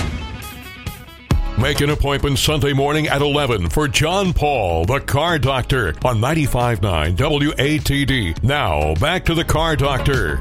Make 1.60 1.82
an 1.82 1.90
appointment 1.90 2.38
Sunday 2.38 2.72
morning 2.72 3.06
at 3.08 3.20
11 3.20 3.68
for 3.68 3.86
John 3.86 4.32
Paul, 4.32 4.86
the 4.86 4.98
car 4.98 5.38
doctor, 5.38 5.88
on 6.02 6.18
95.9 6.18 7.16
WATD. 7.16 8.42
Now, 8.42 8.94
back 8.94 9.26
to 9.26 9.34
the 9.34 9.44
car 9.44 9.76
doctor. 9.76 10.40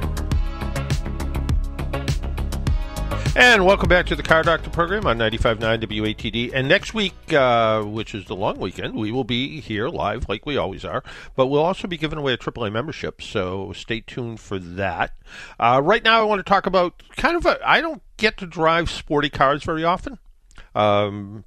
And 3.35 3.65
welcome 3.65 3.89
back 3.89 4.05
to 4.05 4.15
the 4.15 4.23
Car 4.23 4.43
Doctor 4.43 4.69
program 4.69 5.05
on 5.05 5.17
95.9 5.17 5.59
WATD. 5.59 6.51
And 6.53 6.69
next 6.69 6.93
week, 6.93 7.13
uh, 7.33 7.83
which 7.83 8.15
is 8.15 8.25
the 8.25 8.35
long 8.35 8.57
weekend, 8.57 8.95
we 8.95 9.11
will 9.11 9.25
be 9.25 9.59
here 9.59 9.89
live 9.89 10.29
like 10.29 10.45
we 10.45 10.55
always 10.55 10.85
are. 10.85 11.03
But 11.35 11.47
we'll 11.47 11.63
also 11.63 11.87
be 11.87 11.97
giving 11.97 12.17
away 12.17 12.33
a 12.33 12.37
AAA 12.37 12.71
membership, 12.71 13.21
so 13.21 13.73
stay 13.73 13.99
tuned 13.99 14.39
for 14.39 14.57
that. 14.57 15.15
Uh, 15.59 15.81
right 15.83 16.03
now, 16.03 16.21
I 16.21 16.23
want 16.23 16.39
to 16.39 16.49
talk 16.49 16.65
about 16.65 17.03
kind 17.17 17.35
of 17.35 17.45
a. 17.45 17.59
I 17.67 17.81
don't 17.81 18.01
get 18.15 18.37
to 18.37 18.45
drive 18.45 18.89
sporty 18.89 19.29
cars 19.29 19.63
very 19.63 19.83
often. 19.83 20.17
Um, 20.75 21.43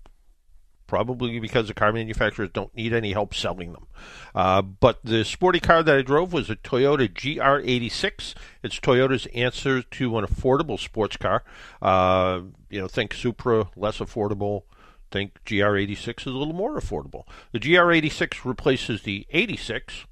probably 0.92 1.40
because 1.40 1.68
the 1.68 1.74
car 1.74 1.90
manufacturers 1.90 2.50
don't 2.52 2.76
need 2.76 2.92
any 2.92 3.12
help 3.12 3.34
selling 3.34 3.72
them. 3.72 3.86
Uh, 4.34 4.60
but 4.60 4.98
the 5.02 5.24
sporty 5.24 5.58
car 5.58 5.82
that 5.82 5.96
I 5.96 6.02
drove 6.02 6.34
was 6.34 6.50
a 6.50 6.56
Toyota 6.56 7.08
GR86. 7.08 8.34
It's 8.62 8.78
Toyota's 8.78 9.24
answer 9.34 9.80
to 9.80 10.18
an 10.18 10.26
affordable 10.26 10.78
sports 10.78 11.16
car. 11.16 11.44
Uh, 11.80 12.42
you 12.68 12.78
know, 12.78 12.88
think 12.88 13.14
Supra, 13.14 13.70
less 13.74 14.00
affordable. 14.00 14.64
Think 15.10 15.42
GR86 15.46 16.20
is 16.20 16.26
a 16.26 16.30
little 16.30 16.52
more 16.52 16.78
affordable. 16.78 17.24
The 17.52 17.60
GR86 17.60 18.44
replaces 18.44 19.02
the 19.02 19.26
86 19.30 20.04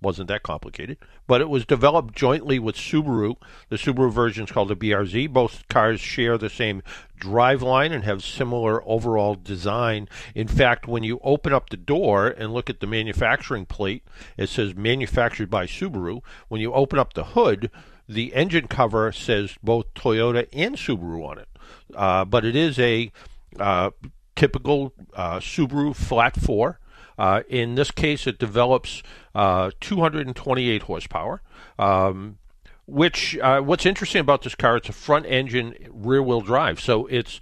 wasn't 0.00 0.28
that 0.28 0.42
complicated, 0.42 0.98
but 1.26 1.40
it 1.40 1.48
was 1.48 1.66
developed 1.66 2.14
jointly 2.14 2.58
with 2.58 2.76
Subaru. 2.76 3.36
The 3.68 3.76
Subaru 3.76 4.12
version 4.12 4.44
is 4.44 4.50
called 4.50 4.68
the 4.68 4.76
BRZ. 4.76 5.32
Both 5.32 5.68
cars 5.68 6.00
share 6.00 6.38
the 6.38 6.48
same 6.48 6.82
driveline 7.20 7.92
and 7.92 8.04
have 8.04 8.24
similar 8.24 8.82
overall 8.88 9.34
design. 9.34 10.08
In 10.34 10.48
fact, 10.48 10.88
when 10.88 11.02
you 11.02 11.20
open 11.22 11.52
up 11.52 11.70
the 11.70 11.76
door 11.76 12.28
and 12.28 12.52
look 12.52 12.70
at 12.70 12.80
the 12.80 12.86
manufacturing 12.86 13.66
plate, 13.66 14.04
it 14.36 14.48
says 14.48 14.74
manufactured 14.74 15.50
by 15.50 15.66
Subaru. 15.66 16.22
When 16.48 16.60
you 16.60 16.72
open 16.72 16.98
up 16.98 17.12
the 17.12 17.24
hood, 17.24 17.70
the 18.08 18.34
engine 18.34 18.66
cover 18.66 19.12
says 19.12 19.56
both 19.62 19.92
Toyota 19.94 20.48
and 20.52 20.76
Subaru 20.76 21.24
on 21.28 21.38
it. 21.38 21.48
Uh, 21.94 22.24
but 22.24 22.44
it 22.44 22.56
is 22.56 22.78
a 22.78 23.12
uh, 23.58 23.90
typical 24.34 24.92
uh, 25.14 25.38
Subaru 25.38 25.94
flat 25.94 26.36
four. 26.36 26.80
Uh, 27.20 27.42
in 27.50 27.74
this 27.74 27.90
case, 27.90 28.26
it 28.26 28.38
develops 28.38 29.02
uh, 29.34 29.70
228 29.78 30.82
horsepower. 30.84 31.42
Um, 31.78 32.38
which 32.86 33.36
uh, 33.38 33.60
what's 33.60 33.84
interesting 33.84 34.22
about 34.22 34.40
this 34.40 34.54
car? 34.54 34.78
It's 34.78 34.88
a 34.88 34.92
front 34.92 35.26
engine, 35.26 35.74
rear 35.90 36.22
wheel 36.22 36.40
drive, 36.40 36.80
so 36.80 37.06
it's 37.06 37.38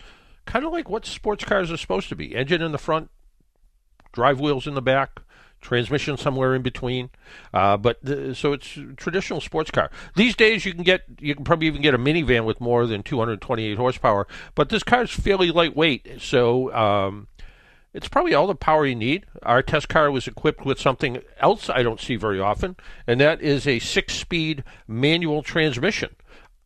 kind 0.47 0.65
of 0.65 0.73
like 0.73 0.91
what 0.91 1.07
sports 1.07 1.45
cars 1.45 1.71
are 1.71 1.77
supposed 1.77 2.09
to 2.09 2.17
be: 2.17 2.35
engine 2.35 2.61
in 2.61 2.73
the 2.73 2.79
front, 2.79 3.09
drive 4.11 4.41
wheels 4.41 4.67
in 4.67 4.75
the 4.75 4.83
back, 4.83 5.21
transmission 5.61 6.17
somewhere 6.17 6.57
in 6.57 6.63
between. 6.63 7.11
Uh, 7.55 7.77
but 7.77 7.99
the, 8.03 8.35
so 8.35 8.53
it's 8.53 8.77
traditional 8.97 9.41
sports 9.41 9.71
car. 9.71 9.93
These 10.17 10.35
days 10.35 10.67
you 10.67 10.75
can 10.75 10.83
get 10.83 11.05
you 11.21 11.37
can 11.37 11.45
probably 11.45 11.69
even 11.69 11.83
get 11.83 11.95
a 11.95 11.99
minivan 11.99 12.45
with 12.45 12.61
more 12.61 12.85
than 12.87 13.05
228 13.05 13.79
horsepower. 13.79 14.27
But 14.57 14.71
this 14.71 14.83
car 14.83 15.05
is 15.05 15.11
fairly 15.11 15.53
lightweight, 15.53 16.21
so 16.21 16.75
um, 16.75 17.29
it's 17.95 18.09
probably 18.09 18.35
all 18.35 18.47
the 18.47 18.55
power 18.55 18.87
you 18.87 18.95
need. 18.95 19.27
Our 19.43 19.63
test 19.63 19.89
car 19.89 20.11
was 20.11 20.27
equipped 20.27 20.65
with 20.65 20.79
something 20.79 21.23
else 21.41 21.71
I 21.71 21.83
don't 21.83 22.01
see 22.01 22.17
very 22.17 22.41
often, 22.41 22.77
and 23.07 23.21
that 23.21 23.41
is 23.41 23.67
a 23.67 23.79
six 23.79 24.15
speed 24.15 24.65
manual 24.87 25.43
transmission. 25.43 26.15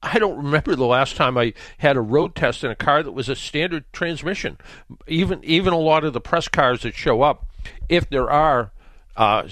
I 0.03 0.19
don't 0.19 0.37
remember 0.37 0.75
the 0.75 0.85
last 0.85 1.15
time 1.15 1.39
I 1.39 1.55
had 1.79 1.97
a 1.97 2.01
road 2.01 2.35
test 2.35 2.65
in 2.65 2.71
a 2.71 2.75
car 2.75 3.05
that 3.05 3.13
was 3.13 3.29
a 3.29 3.37
standard 3.37 3.85
transmission. 3.93 4.59
Even 5.07 5.43
even 5.45 5.73
a 5.73 5.79
lot 5.79 6.05
of 6.05 6.13
the 6.13 6.21
press 6.21 6.49
cars 6.49 6.83
that 6.83 6.95
show 6.95 7.23
up, 7.23 7.47
if 7.89 8.11
there 8.11 8.29
are 8.29 8.73
uh, 9.17 9.47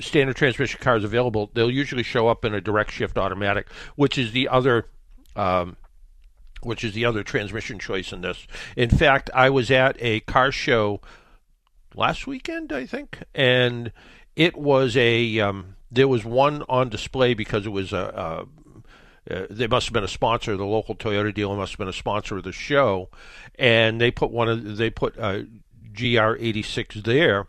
standard 0.00 0.34
transmission 0.34 0.80
cars 0.82 1.04
available, 1.04 1.50
they'll 1.54 1.70
usually 1.70 2.02
show 2.02 2.26
up 2.26 2.44
in 2.44 2.54
a 2.54 2.60
direct 2.60 2.90
shift 2.90 3.16
automatic, 3.16 3.68
which 3.94 4.18
is 4.18 4.32
the 4.32 4.48
other 4.48 4.86
um, 5.36 5.76
which 6.64 6.84
is 6.84 6.92
the 6.92 7.04
other 7.04 7.22
transmission 7.22 7.78
choice 7.78 8.12
in 8.12 8.20
this. 8.20 8.46
In 8.76 8.90
fact, 8.90 9.30
I 9.34 9.50
was 9.50 9.70
at 9.70 9.96
a 10.00 10.20
car 10.20 10.52
show 10.52 11.00
last 11.94 12.26
weekend, 12.26 12.72
I 12.72 12.86
think, 12.86 13.22
and 13.34 13.92
it 14.36 14.56
was 14.56 14.96
a 14.96 15.40
um, 15.40 15.76
there 15.90 16.08
was 16.08 16.24
one 16.24 16.64
on 16.68 16.88
display 16.88 17.34
because 17.34 17.66
it 17.66 17.70
was 17.70 17.92
a. 17.92 17.98
a 17.98 18.46
uh, 19.30 19.46
they 19.48 19.66
must 19.66 19.86
have 19.86 19.94
been 19.94 20.04
a 20.04 20.08
sponsor. 20.08 20.54
The 20.54 20.66
local 20.66 20.94
Toyota 20.94 21.32
dealer 21.32 21.56
must 21.56 21.72
have 21.72 21.78
been 21.78 21.88
a 21.88 21.94
sponsor 21.94 22.36
of 22.36 22.44
the 22.44 22.52
show, 22.52 23.08
and 23.58 23.98
they 23.98 24.10
put 24.10 24.30
one 24.30 24.50
of 24.50 24.76
they 24.76 24.90
put 24.90 25.16
a 25.16 25.46
GR86 25.94 27.04
there, 27.04 27.46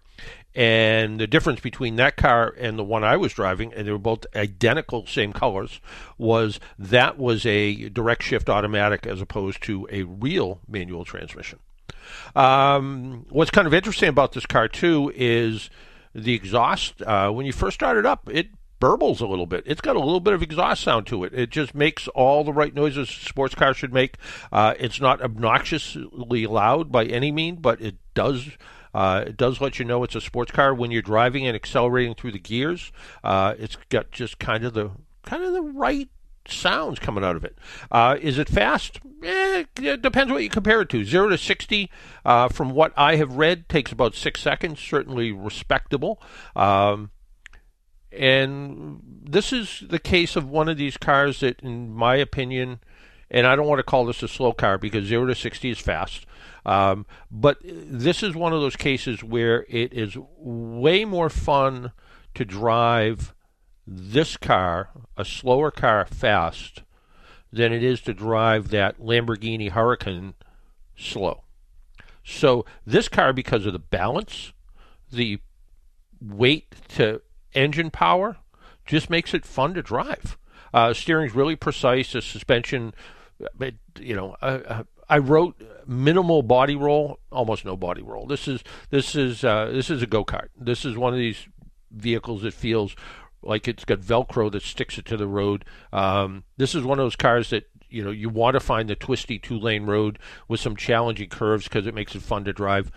and 0.55 1.19
the 1.19 1.27
difference 1.27 1.59
between 1.59 1.97
that 1.97 2.15
car 2.15 2.55
and 2.57 2.79
the 2.79 2.83
one 2.83 3.03
I 3.03 3.17
was 3.17 3.33
driving, 3.33 3.73
and 3.73 3.85
they 3.85 3.91
were 3.91 3.97
both 3.97 4.25
identical, 4.33 5.05
same 5.05 5.33
colors, 5.33 5.81
was 6.17 6.61
that 6.79 7.17
was 7.17 7.45
a 7.45 7.89
direct 7.89 8.23
shift 8.23 8.49
automatic 8.49 9.05
as 9.05 9.19
opposed 9.19 9.61
to 9.63 9.87
a 9.91 10.03
real 10.03 10.61
manual 10.67 11.03
transmission. 11.03 11.59
Um, 12.35 13.25
what's 13.29 13.51
kind 13.51 13.67
of 13.67 13.73
interesting 13.73 14.09
about 14.09 14.31
this 14.31 14.45
car 14.45 14.67
too 14.67 15.11
is 15.15 15.69
the 16.13 16.33
exhaust. 16.33 17.01
Uh, 17.01 17.29
when 17.31 17.45
you 17.45 17.51
first 17.51 17.75
start 17.75 17.97
it 17.97 18.05
up, 18.05 18.29
it 18.31 18.47
burbles 18.79 19.19
a 19.19 19.25
little 19.25 19.45
bit. 19.45 19.63
It's 19.65 19.81
got 19.81 19.95
a 19.95 19.99
little 19.99 20.19
bit 20.19 20.33
of 20.33 20.41
exhaust 20.41 20.83
sound 20.83 21.07
to 21.07 21.23
it. 21.23 21.33
It 21.33 21.49
just 21.49 21.75
makes 21.75 22.07
all 22.09 22.43
the 22.43 22.53
right 22.53 22.73
noises 22.73 23.09
sports 23.09 23.55
cars 23.55 23.77
should 23.77 23.93
make. 23.93 24.17
Uh, 24.51 24.73
it's 24.79 25.01
not 25.01 25.21
obnoxiously 25.21 26.45
loud 26.47 26.91
by 26.91 27.05
any 27.05 27.31
mean, 27.31 27.57
but 27.57 27.81
it 27.81 27.95
does 28.13 28.49
uh, 28.95 29.25
it 29.27 29.35
does 29.35 29.59
let 29.59 29.77
you 29.77 29.83
know 29.83 30.03
it's 30.05 30.15
a 30.15 30.21
sports 30.21 30.53
car 30.53 30.73
when 30.73 30.89
you're 30.89 31.01
driving 31.01 31.45
and 31.45 31.53
accelerating 31.53 32.15
through 32.15 32.31
the 32.31 32.39
gears. 32.39 32.93
Uh, 33.25 33.53
it's 33.59 33.75
got 33.89 34.09
just 34.09 34.39
kind 34.39 34.63
of 34.63 34.73
the 34.73 34.89
kind 35.23 35.43
of 35.43 35.51
the 35.51 35.61
right 35.61 36.07
sounds 36.47 36.97
coming 36.97 37.21
out 37.21 37.35
of 37.35 37.43
it. 37.43 37.57
Uh, 37.91 38.15
is 38.21 38.37
it 38.37 38.47
fast? 38.47 39.01
Eh, 39.21 39.65
it 39.81 40.01
depends 40.01 40.31
what 40.31 40.43
you 40.43 40.49
compare 40.49 40.79
it 40.79 40.87
to. 40.87 41.03
Zero 41.03 41.27
to 41.27 41.37
sixty, 41.37 41.91
uh, 42.23 42.47
from 42.47 42.69
what 42.69 42.93
I 42.95 43.17
have 43.17 43.33
read, 43.33 43.67
takes 43.67 43.91
about 43.91 44.15
six 44.15 44.41
seconds. 44.41 44.79
Certainly 44.79 45.33
respectable. 45.33 46.21
Um, 46.55 47.11
and 48.13 49.01
this 49.03 49.51
is 49.51 49.83
the 49.89 49.99
case 49.99 50.37
of 50.37 50.47
one 50.47 50.69
of 50.69 50.77
these 50.77 50.95
cars 50.95 51.41
that, 51.41 51.59
in 51.59 51.93
my 51.93 52.15
opinion, 52.15 52.79
and 53.29 53.45
I 53.45 53.57
don't 53.57 53.67
want 53.67 53.79
to 53.79 53.83
call 53.83 54.05
this 54.05 54.23
a 54.23 54.29
slow 54.29 54.53
car 54.53 54.77
because 54.77 55.03
zero 55.03 55.25
to 55.25 55.35
sixty 55.35 55.69
is 55.69 55.79
fast. 55.79 56.25
Um, 56.65 57.05
but 57.29 57.57
this 57.63 58.23
is 58.23 58.35
one 58.35 58.53
of 58.53 58.61
those 58.61 58.75
cases 58.75 59.23
where 59.23 59.65
it 59.69 59.93
is 59.93 60.17
way 60.37 61.05
more 61.05 61.29
fun 61.29 61.91
to 62.33 62.43
drive 62.43 63.33
this 63.85 64.35
car, 64.35 64.89
a 65.15 65.23
slower 65.23 65.69
car, 65.69 66.05
fast, 66.05 66.81
than 67.51 67.71
it 67.71 67.83
is 67.83 68.01
to 68.01 68.13
drive 68.13 68.69
that 68.69 68.99
Lamborghini 68.99 69.71
Huracan 69.71 70.33
slow. 70.97 71.43
So 72.23 72.65
this 72.85 73.07
car, 73.07 73.31
because 73.31 73.65
of 73.65 73.73
the 73.73 73.79
balance, 73.79 74.51
the 75.11 75.39
weight 76.19 76.75
to 76.95 77.21
engine 77.53 77.91
power, 77.91 78.37
just 78.85 79.09
makes 79.09 79.33
it 79.33 79.45
fun 79.45 79.75
to 79.75 79.83
drive. 79.83 80.37
Uh, 80.73 80.93
steering's 80.93 81.35
really 81.35 81.55
precise. 81.55 82.11
The 82.11 82.21
suspension, 82.21 82.93
you 83.99 84.15
know, 84.15 84.35
uh, 84.41 84.59
uh 84.65 84.83
I 85.09 85.19
wrote 85.19 85.61
minimal 85.85 86.41
body 86.41 86.75
roll, 86.75 87.19
almost 87.31 87.65
no 87.65 87.77
body 87.77 88.01
roll. 88.01 88.25
This 88.25 88.47
is 88.47 88.63
this 88.89 89.15
is 89.15 89.43
uh, 89.43 89.69
this 89.71 89.89
is 89.89 90.01
a 90.01 90.07
go 90.07 90.25
kart. 90.25 90.49
This 90.59 90.85
is 90.85 90.97
one 90.97 91.13
of 91.13 91.19
these 91.19 91.47
vehicles 91.91 92.41
that 92.41 92.53
feels 92.53 92.95
like 93.41 93.67
it's 93.67 93.85
got 93.85 93.99
Velcro 93.99 94.51
that 94.51 94.63
sticks 94.63 94.97
it 94.97 95.05
to 95.05 95.17
the 95.17 95.27
road. 95.27 95.65
Um, 95.93 96.43
this 96.57 96.73
is 96.73 96.83
one 96.83 96.99
of 96.99 97.05
those 97.05 97.15
cars 97.15 97.51
that 97.51 97.69
you 97.89 98.03
know 98.03 98.11
you 98.11 98.29
want 98.29 98.55
to 98.55 98.59
find 98.59 98.89
the 98.89 98.95
twisty 98.95 99.37
two 99.37 99.57
lane 99.57 99.85
road 99.85 100.19
with 100.47 100.59
some 100.59 100.75
challenging 100.75 101.29
curves 101.29 101.65
because 101.65 101.87
it 101.87 101.93
makes 101.93 102.15
it 102.15 102.21
fun 102.21 102.43
to 102.45 102.53
drive. 102.53 102.91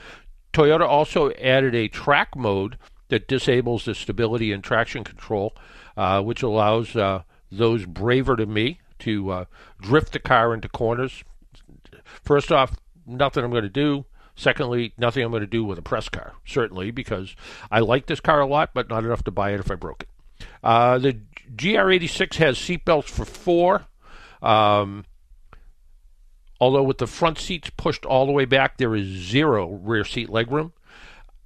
Toyota 0.53 0.89
also 0.89 1.31
added 1.33 1.75
a 1.75 1.89
track 1.89 2.35
mode 2.35 2.79
that 3.09 3.29
disables 3.29 3.85
the 3.85 3.95
stability 3.95 4.53
and 4.53 4.65
traction 4.65 5.05
control, 5.05 5.55
uh, 5.97 6.23
which 6.23 6.43
allows 6.43 6.97
uh, 6.97 7.23
those 7.51 7.87
braver 7.87 8.37
than 8.37 8.53
me 8.53 8.81
to 8.99 9.31
uh, 9.31 9.45
drift 9.81 10.13
the 10.13 10.19
car 10.19 10.53
into 10.53 10.69
corners, 10.69 11.23
First 12.23 12.53
off, 12.53 12.77
nothing 13.07 13.45
I'm 13.45 13.51
going 13.51 13.63
to 13.63 13.69
do. 13.69 14.07
Secondly, 14.37 14.93
nothing 14.97 15.25
I'm 15.25 15.33
going 15.33 15.41
to 15.41 15.49
do 15.49 15.65
with 15.65 15.79
a 15.79 15.83
press 15.83 16.09
car, 16.09 16.35
certainly, 16.47 16.93
because 16.93 17.35
I 17.73 17.81
like 17.81 18.07
this 18.07 18.21
car 18.21 18.41
a 18.41 18.47
lot, 18.47 18.71
but 18.73 18.89
not 18.89 19.05
enough 19.05 19.25
to 19.25 19.33
buy 19.33 19.53
it 19.53 19.59
if 19.61 19.71
I 19.71 19.75
broke 19.75 20.05
it. 20.05 20.47
Uh, 20.63 20.99
the 20.99 21.19
GR86 21.57 22.35
has 22.37 22.57
seatbelts 22.57 23.09
for 23.09 23.25
four. 23.25 23.87
Um, 24.41 25.05
although 26.61 26.85
with 26.85 26.99
the 26.99 27.07
front 27.09 27.39
seats 27.39 27.71
pushed 27.77 28.05
all 28.05 28.27
the 28.27 28.33
way 28.33 28.45
back, 28.45 28.77
there 28.77 28.95
is 28.95 29.07
zero 29.07 29.69
rear 29.69 30.05
seat 30.05 30.29
legroom. 30.29 30.73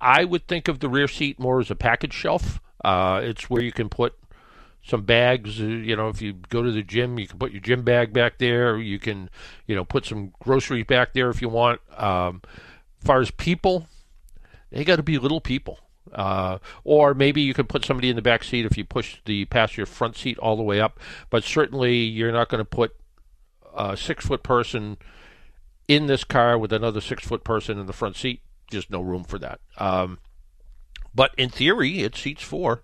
I 0.00 0.24
would 0.24 0.46
think 0.48 0.68
of 0.68 0.80
the 0.80 0.88
rear 0.88 1.08
seat 1.08 1.38
more 1.38 1.60
as 1.60 1.70
a 1.70 1.76
package 1.76 2.12
shelf. 2.12 2.60
Uh, 2.84 3.20
it's 3.22 3.48
where 3.48 3.62
you 3.62 3.72
can 3.72 3.88
put 3.88 4.14
some 4.82 5.02
bags. 5.02 5.60
Uh, 5.60 5.64
you 5.64 5.96
know, 5.96 6.08
if 6.08 6.20
you 6.20 6.34
go 6.48 6.62
to 6.62 6.72
the 6.72 6.82
gym, 6.82 7.18
you 7.18 7.26
can 7.26 7.38
put 7.38 7.52
your 7.52 7.60
gym 7.60 7.82
bag 7.82 8.12
back 8.12 8.38
there. 8.38 8.78
You 8.78 8.98
can, 8.98 9.30
you 9.66 9.74
know, 9.74 9.84
put 9.84 10.04
some 10.04 10.32
groceries 10.40 10.86
back 10.86 11.12
there 11.12 11.30
if 11.30 11.40
you 11.40 11.48
want. 11.48 11.80
Um, 11.96 12.42
as 13.00 13.06
far 13.06 13.20
as 13.20 13.30
people, 13.30 13.86
they 14.70 14.84
got 14.84 14.96
to 14.96 15.02
be 15.02 15.18
little 15.18 15.40
people. 15.40 15.78
Uh, 16.12 16.58
or 16.84 17.14
maybe 17.14 17.40
you 17.40 17.54
could 17.54 17.68
put 17.68 17.84
somebody 17.84 18.10
in 18.10 18.16
the 18.16 18.22
back 18.22 18.44
seat 18.44 18.66
if 18.66 18.76
you 18.76 18.84
push 18.84 19.18
the 19.24 19.44
passenger 19.46 19.86
front 19.86 20.16
seat 20.16 20.38
all 20.38 20.56
the 20.56 20.62
way 20.62 20.80
up. 20.80 20.98
But 21.30 21.44
certainly, 21.44 21.96
you're 21.96 22.32
not 22.32 22.48
going 22.48 22.58
to 22.58 22.64
put 22.64 22.94
a 23.74 23.96
six 23.96 24.26
foot 24.26 24.42
person 24.42 24.98
in 25.88 26.06
this 26.06 26.24
car 26.24 26.58
with 26.58 26.72
another 26.72 27.00
six 27.00 27.24
foot 27.24 27.44
person 27.44 27.78
in 27.78 27.86
the 27.86 27.92
front 27.92 28.16
seat. 28.16 28.42
Just 28.70 28.90
no 28.90 29.00
room 29.00 29.24
for 29.24 29.38
that. 29.38 29.60
Um, 29.78 30.18
but 31.14 31.34
in 31.36 31.50
theory, 31.50 32.00
it 32.00 32.16
seats 32.16 32.42
four. 32.42 32.82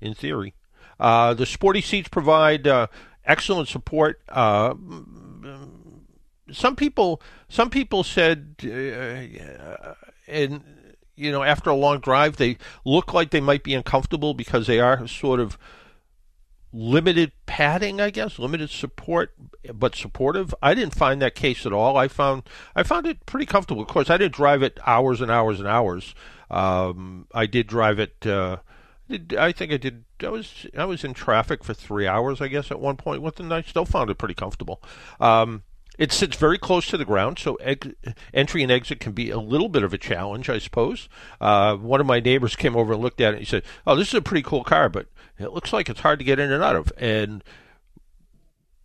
In 0.00 0.14
theory, 0.14 0.54
uh, 0.98 1.34
the 1.34 1.46
sporty 1.46 1.80
seats 1.80 2.08
provide 2.08 2.66
uh, 2.66 2.86
excellent 3.24 3.68
support. 3.68 4.20
Uh, 4.28 4.74
some 6.52 6.76
people, 6.76 7.20
some 7.48 7.70
people 7.70 8.04
said, 8.04 8.56
uh, 8.64 9.94
and 10.28 10.62
you 11.16 11.32
know, 11.32 11.42
after 11.42 11.70
a 11.70 11.74
long 11.74 11.98
drive, 12.00 12.36
they 12.36 12.58
look 12.84 13.12
like 13.12 13.30
they 13.30 13.40
might 13.40 13.62
be 13.62 13.74
uncomfortable 13.74 14.34
because 14.34 14.66
they 14.66 14.78
are 14.80 15.06
sort 15.08 15.40
of 15.40 15.58
limited 16.72 17.32
padding, 17.46 18.00
I 18.00 18.10
guess, 18.10 18.38
limited 18.38 18.70
support, 18.70 19.32
but 19.72 19.94
supportive. 19.94 20.54
I 20.62 20.74
didn't 20.74 20.94
find 20.94 21.22
that 21.22 21.34
case 21.34 21.64
at 21.64 21.72
all. 21.72 21.96
I 21.96 22.08
found 22.08 22.42
I 22.74 22.82
found 22.82 23.06
it 23.06 23.24
pretty 23.26 23.46
comfortable. 23.46 23.82
Of 23.82 23.88
course, 23.88 24.10
I 24.10 24.18
didn't 24.18 24.34
drive 24.34 24.62
it 24.62 24.78
hours 24.86 25.20
and 25.20 25.30
hours 25.30 25.58
and 25.58 25.68
hours. 25.68 26.14
Um, 26.50 27.26
I 27.32 27.46
did 27.46 27.66
drive 27.66 27.98
it. 27.98 28.26
Uh, 28.26 28.58
I 29.38 29.52
think 29.52 29.72
I 29.72 29.78
did. 29.78 30.04
I 30.22 30.28
was 30.28 30.66
I 30.76 30.84
was 30.84 31.04
in 31.04 31.14
traffic 31.14 31.62
for 31.64 31.74
three 31.74 32.06
hours, 32.06 32.40
I 32.40 32.48
guess, 32.48 32.70
at 32.70 32.80
one 32.80 32.96
point 32.96 33.22
with 33.22 33.40
and 33.40 33.52
I 33.52 33.62
still 33.62 33.84
found 33.84 34.10
it 34.10 34.18
pretty 34.18 34.34
comfortable. 34.34 34.82
Um, 35.20 35.62
it 35.98 36.12
sits 36.12 36.36
very 36.36 36.58
close 36.58 36.86
to 36.88 36.98
the 36.98 37.04
ground, 37.04 37.38
so 37.38 37.56
entry 38.34 38.62
and 38.62 38.70
exit 38.70 39.00
can 39.00 39.12
be 39.12 39.30
a 39.30 39.38
little 39.38 39.68
bit 39.68 39.82
of 39.82 39.94
a 39.94 39.98
challenge, 39.98 40.50
I 40.50 40.58
suppose. 40.58 41.08
Uh, 41.40 41.76
one 41.76 42.00
of 42.00 42.06
my 42.06 42.20
neighbors 42.20 42.54
came 42.54 42.76
over 42.76 42.92
and 42.92 43.02
looked 43.02 43.20
at 43.20 43.32
it. 43.32 43.36
and 43.36 43.38
He 43.38 43.46
said, 43.46 43.62
"Oh, 43.86 43.96
this 43.96 44.08
is 44.08 44.14
a 44.14 44.22
pretty 44.22 44.42
cool 44.42 44.62
car, 44.62 44.88
but 44.88 45.06
it 45.38 45.52
looks 45.52 45.72
like 45.72 45.88
it's 45.88 46.00
hard 46.00 46.18
to 46.18 46.24
get 46.24 46.38
in 46.38 46.52
and 46.52 46.62
out 46.62 46.76
of." 46.76 46.92
And 46.98 47.42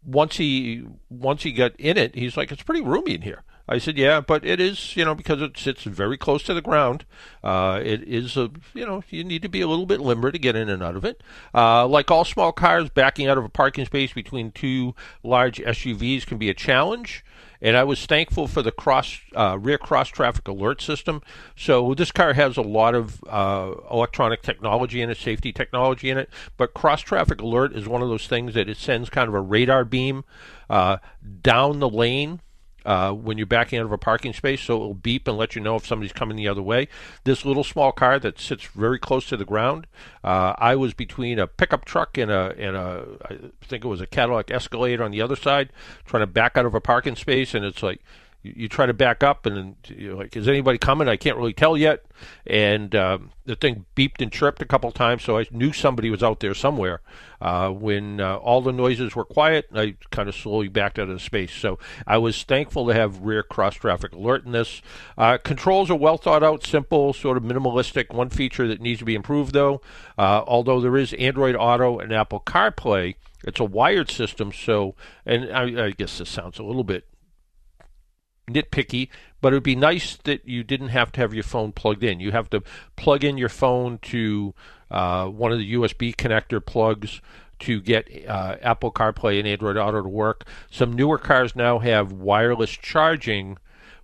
once 0.06 0.38
he 0.38 0.86
once 1.10 1.44
he 1.44 1.52
got 1.52 1.76
in 1.78 1.98
it, 1.98 2.16
he's 2.16 2.38
like, 2.38 2.52
"It's 2.52 2.64
pretty 2.64 2.82
roomy 2.82 3.16
in 3.16 3.22
here." 3.24 3.44
I 3.72 3.78
said, 3.78 3.98
yeah, 3.98 4.20
but 4.20 4.46
it 4.46 4.60
is, 4.60 4.98
you 4.98 5.06
know, 5.06 5.16
because 5.16 5.42
it 5.42 5.58
sits 5.58 5.84
very 5.84 6.18
close 6.18 6.44
to 6.44 6.54
the 6.54 6.62
ground. 6.62 7.06
Uh, 7.42 7.80
it 7.82 8.04
is 8.04 8.36
a, 8.36 8.52
you 8.74 8.86
know, 8.86 9.02
you 9.10 9.24
need 9.24 9.42
to 9.44 9.48
be 9.48 9.62
a 9.62 9.68
little 9.68 9.86
bit 9.86 10.02
limber 10.02 10.30
to 10.30 10.38
get 10.38 10.58
in 10.58 10.68
and 10.68 10.84
out 10.84 10.98
of 10.98 11.06
it. 11.06 11.24
Uh, 11.56 11.88
like 11.88 12.12
all 12.12 12.26
small 12.26 12.52
cars, 12.52 12.90
backing 12.90 13.28
out 13.28 13.38
of 13.38 13.46
a 13.46 13.50
parking 13.50 13.86
space 13.86 14.12
between 14.12 14.52
two 14.52 14.94
large 15.24 15.60
SUVs 15.60 16.26
can 16.26 16.38
be 16.38 16.50
a 16.50 16.54
challenge. 16.54 17.24
And 17.62 17.78
I 17.78 17.86
was 17.86 18.06
thankful 18.06 18.48
for 18.48 18.62
the 18.62 18.74
cross 18.74 19.22
uh, 19.38 19.58
rear 19.58 19.78
cross 19.78 20.10
traffic 20.10 20.50
alert 20.50 20.82
system. 20.82 21.22
So 21.56 21.94
this 21.94 22.12
car 22.12 22.34
has 22.34 22.58
a 22.58 22.62
lot 22.62 22.94
of 22.94 23.24
uh, 23.30 23.74
electronic 23.90 24.42
technology 24.42 25.02
in 25.02 25.10
it, 25.10 25.18
safety 25.18 25.54
technology 25.54 26.10
in 26.10 26.18
it. 26.18 26.30
But 26.58 26.74
cross 26.74 27.00
traffic 27.00 27.40
alert 27.40 27.74
is 27.74 27.88
one 27.88 28.02
of 28.02 28.10
those 28.10 28.28
things 28.28 28.54
that 28.56 28.68
it 28.68 28.76
sends 28.76 29.10
kind 29.10 29.30
of 29.30 29.34
a 29.34 29.40
radar 29.40 29.86
beam 29.86 30.26
uh, 30.70 30.98
down 31.42 31.80
the 31.80 31.90
lane 31.90 32.42
uh, 32.86 33.12
when 33.12 33.38
you're 33.38 33.48
backing 33.48 33.80
out 33.80 33.86
of 33.86 33.92
a 33.92 33.98
parking 33.98 34.34
space, 34.34 34.62
so 34.62 34.76
it 34.76 34.80
will 34.80 34.94
beep 34.94 35.28
and 35.28 35.38
let 35.38 35.56
you 35.56 35.62
know 35.62 35.76
if 35.76 35.86
somebody's 35.86 36.14
coming 36.14 36.38
the 36.38 36.48
other 36.48 36.62
way. 36.62 36.88
This 37.24 37.46
little 37.46 37.64
small 37.64 37.92
car 37.92 38.20
that 38.20 38.40
sits 38.40 38.66
very 38.66 39.00
close 39.00 39.28
to 39.28 39.38
the 39.38 39.46
ground, 39.46 39.88
uh, 40.24 40.54
I 40.58 40.76
was 40.76 40.94
between 40.94 41.40
a 41.40 41.48
pickup 41.48 41.86
truck 41.86 42.18
and 42.18 42.32
a 42.32 42.56
and 42.58 42.76
a 42.76 43.06
I 43.26 43.38
think 43.66 43.86
it 43.86 43.88
was 43.88 44.02
a 44.02 44.08
Cadillac 44.08 44.52
Escalade 44.52 45.02
on 45.02 45.12
the 45.12 45.22
other 45.22 45.36
side, 45.36 45.70
trying 46.06 46.22
to 46.22 46.28
back 46.28 46.58
out 46.58 46.66
of 46.66 46.76
a 46.76 46.82
parking 46.82 47.16
space, 47.16 47.54
and 47.54 47.66
it's 47.66 47.84
like 47.84 48.02
you, 48.42 48.54
you 48.56 48.70
try 48.70 48.86
to 48.86 48.94
back 48.94 49.24
up 49.24 49.46
and 49.46 49.76
you're 49.88 50.16
like, 50.16 50.36
is 50.36 50.48
anybody 50.48 50.78
coming? 50.78 51.08
I 51.08 51.18
can't 51.18 51.38
really 51.38 51.54
tell 51.54 51.78
yet. 51.78 52.04
And 52.46 52.96
um, 52.96 53.32
the 53.46 53.56
thing 53.56 53.86
beeped 53.96 54.22
and 54.22 54.32
chirped 54.32 54.62
a 54.62 54.66
couple 54.66 54.92
times, 54.92 55.24
so 55.24 55.38
I 55.38 55.46
knew 55.52 55.74
somebody 55.74 56.10
was 56.10 56.24
out 56.24 56.40
there 56.40 56.54
somewhere. 56.54 57.02
Uh, 57.40 57.70
when 57.70 58.22
uh, 58.22 58.36
all 58.36 58.62
the 58.62 58.72
noises 58.72 59.16
were 59.16 59.26
quiet, 59.26 59.68
I 59.74 59.96
kind 60.12 60.30
of 60.30 60.36
slowly 60.36 60.68
backed 60.68 61.00
out 61.00 61.10
of 61.10 61.16
the 61.16 61.20
space. 61.20 61.54
So 61.54 61.80
I 62.06 62.18
was 62.20 62.44
thankful 62.44 62.88
to 62.88 62.94
have 62.94 63.22
rear 63.22 63.44
cross 63.44 63.76
traffic 63.76 64.14
alert 64.14 64.46
in 64.46 64.52
this. 64.52 64.82
Uh, 65.18 65.38
controls 65.38 65.90
are 65.90 65.96
well 65.96 66.18
thought 66.18 66.44
out, 66.44 66.66
simple, 66.66 67.14
sort 67.14 67.38
of 67.38 67.44
minimalistic. 67.44 68.14
One 68.14 68.30
feature 68.30 68.68
that 68.68 68.82
needs 68.82 69.00
to 69.00 69.06
be 69.06 69.16
improved, 69.16 69.54
though, 69.54 69.82
uh, 70.18 70.44
although 70.46 70.80
there 70.80 70.98
is 70.98 71.14
Android 71.14 71.56
Auto 71.56 72.00
and 72.00 72.14
Apple 72.14 72.42
CarPlay. 72.46 73.16
It's 73.44 73.60
a 73.60 73.66
wired 73.66 74.12
system, 74.12 74.52
so 74.52 74.94
and 75.26 75.52
I, 75.52 75.86
I 75.86 75.92
guess 75.92 76.20
this 76.20 76.30
sounds 76.30 76.60
a 76.60 76.64
little 76.64 76.84
bit 76.84 77.06
nitpicky, 78.50 79.10
but 79.42 79.54
it 79.54 79.56
would 79.56 79.64
be 79.64 79.76
nice 79.76 80.18
that 80.24 80.48
you 80.48 80.64
didn't 80.64 80.90
have 80.90 81.12
to 81.14 81.22
have 81.22 81.34
your 81.34 81.44
phone 81.44 81.72
plugged 81.72 82.04
in. 82.04 82.20
You 82.20 82.32
have 82.32 82.50
to 82.52 82.64
plug 82.96 83.24
in 83.24 83.38
your 83.38 83.50
phone 83.50 83.98
to 84.04 84.54
uh, 84.90 85.28
one 85.28 85.52
of 85.52 85.58
the 85.58 85.74
USB 85.74 86.16
connector 86.16 86.64
plugs 86.64 87.22
to 87.60 87.80
get 87.80 88.08
uh, 88.28 88.58
Apple 88.62 88.92
CarPlay 88.92 89.40
and 89.40 89.48
Android 89.48 89.78
Auto 89.78 90.02
to 90.02 90.10
work. 90.10 90.46
Some 90.70 90.94
newer 90.94 91.18
cars 91.18 91.56
now 91.56 91.80
have 91.80 92.12
wireless 92.12 92.72
charging, 92.72 93.58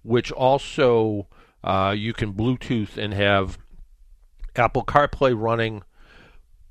which 0.04 0.32
also 0.32 1.28
uh, 1.64 1.94
you 1.98 2.14
can 2.14 2.34
Bluetooth 2.34 2.98
and 2.98 3.14
have 3.14 3.58
Apple 4.56 4.86
CarPlay 4.86 5.34
running, 5.36 5.84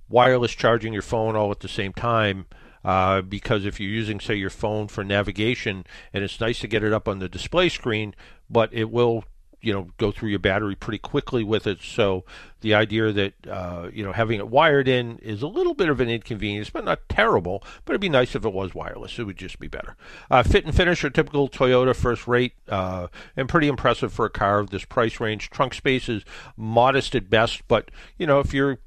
wireless 0.08 0.52
charging 0.52 0.92
your 0.92 1.02
phone 1.02 1.36
all 1.36 1.50
at 1.50 1.60
the 1.60 1.68
same 1.68 1.92
time. 1.92 2.46
Uh, 2.86 3.20
because 3.20 3.64
if 3.66 3.80
you're 3.80 3.90
using, 3.90 4.20
say, 4.20 4.36
your 4.36 4.48
phone 4.48 4.86
for 4.86 5.02
navigation, 5.02 5.84
and 6.12 6.22
it's 6.22 6.40
nice 6.40 6.60
to 6.60 6.68
get 6.68 6.84
it 6.84 6.92
up 6.92 7.08
on 7.08 7.18
the 7.18 7.28
display 7.28 7.68
screen, 7.68 8.14
but 8.48 8.72
it 8.72 8.92
will 8.92 9.24
you 9.60 9.72
know 9.72 9.88
go 9.96 10.12
through 10.12 10.28
your 10.28 10.38
battery 10.38 10.76
pretty 10.76 10.98
quickly 10.98 11.42
with 11.42 11.66
it. 11.66 11.80
So 11.82 12.24
the 12.60 12.74
idea 12.74 13.10
that 13.10 13.34
uh, 13.48 13.88
you 13.92 14.04
know 14.04 14.12
having 14.12 14.38
it 14.38 14.48
wired 14.48 14.86
in 14.86 15.18
is 15.18 15.42
a 15.42 15.48
little 15.48 15.74
bit 15.74 15.88
of 15.88 16.00
an 16.00 16.08
inconvenience 16.08 16.70
but 16.70 16.84
not 16.84 17.08
terrible 17.08 17.64
but 17.84 17.92
it'd 17.92 18.00
be 18.00 18.08
nice 18.08 18.36
if 18.36 18.44
it 18.44 18.52
was 18.52 18.76
wireless. 18.76 19.18
It 19.18 19.24
would 19.24 19.36
just 19.36 19.58
be 19.58 19.66
better. 19.66 19.96
Uh, 20.30 20.44
fit 20.44 20.64
and 20.64 20.74
finish 20.74 21.02
are 21.02 21.10
typical 21.10 21.48
toyota 21.48 21.96
first 21.96 22.28
rate 22.28 22.52
uh, 22.68 23.08
and 23.36 23.48
pretty 23.48 23.66
impressive 23.66 24.12
for 24.12 24.26
a 24.26 24.30
car 24.30 24.60
of 24.60 24.70
this 24.70 24.84
price 24.84 25.18
range. 25.18 25.50
Trunk 25.50 25.74
space 25.74 26.08
is 26.08 26.22
modest 26.56 27.16
at 27.16 27.28
best 27.28 27.66
but 27.66 27.90
you 28.18 28.26
know 28.26 28.38
if 28.38 28.54
you're 28.54 28.78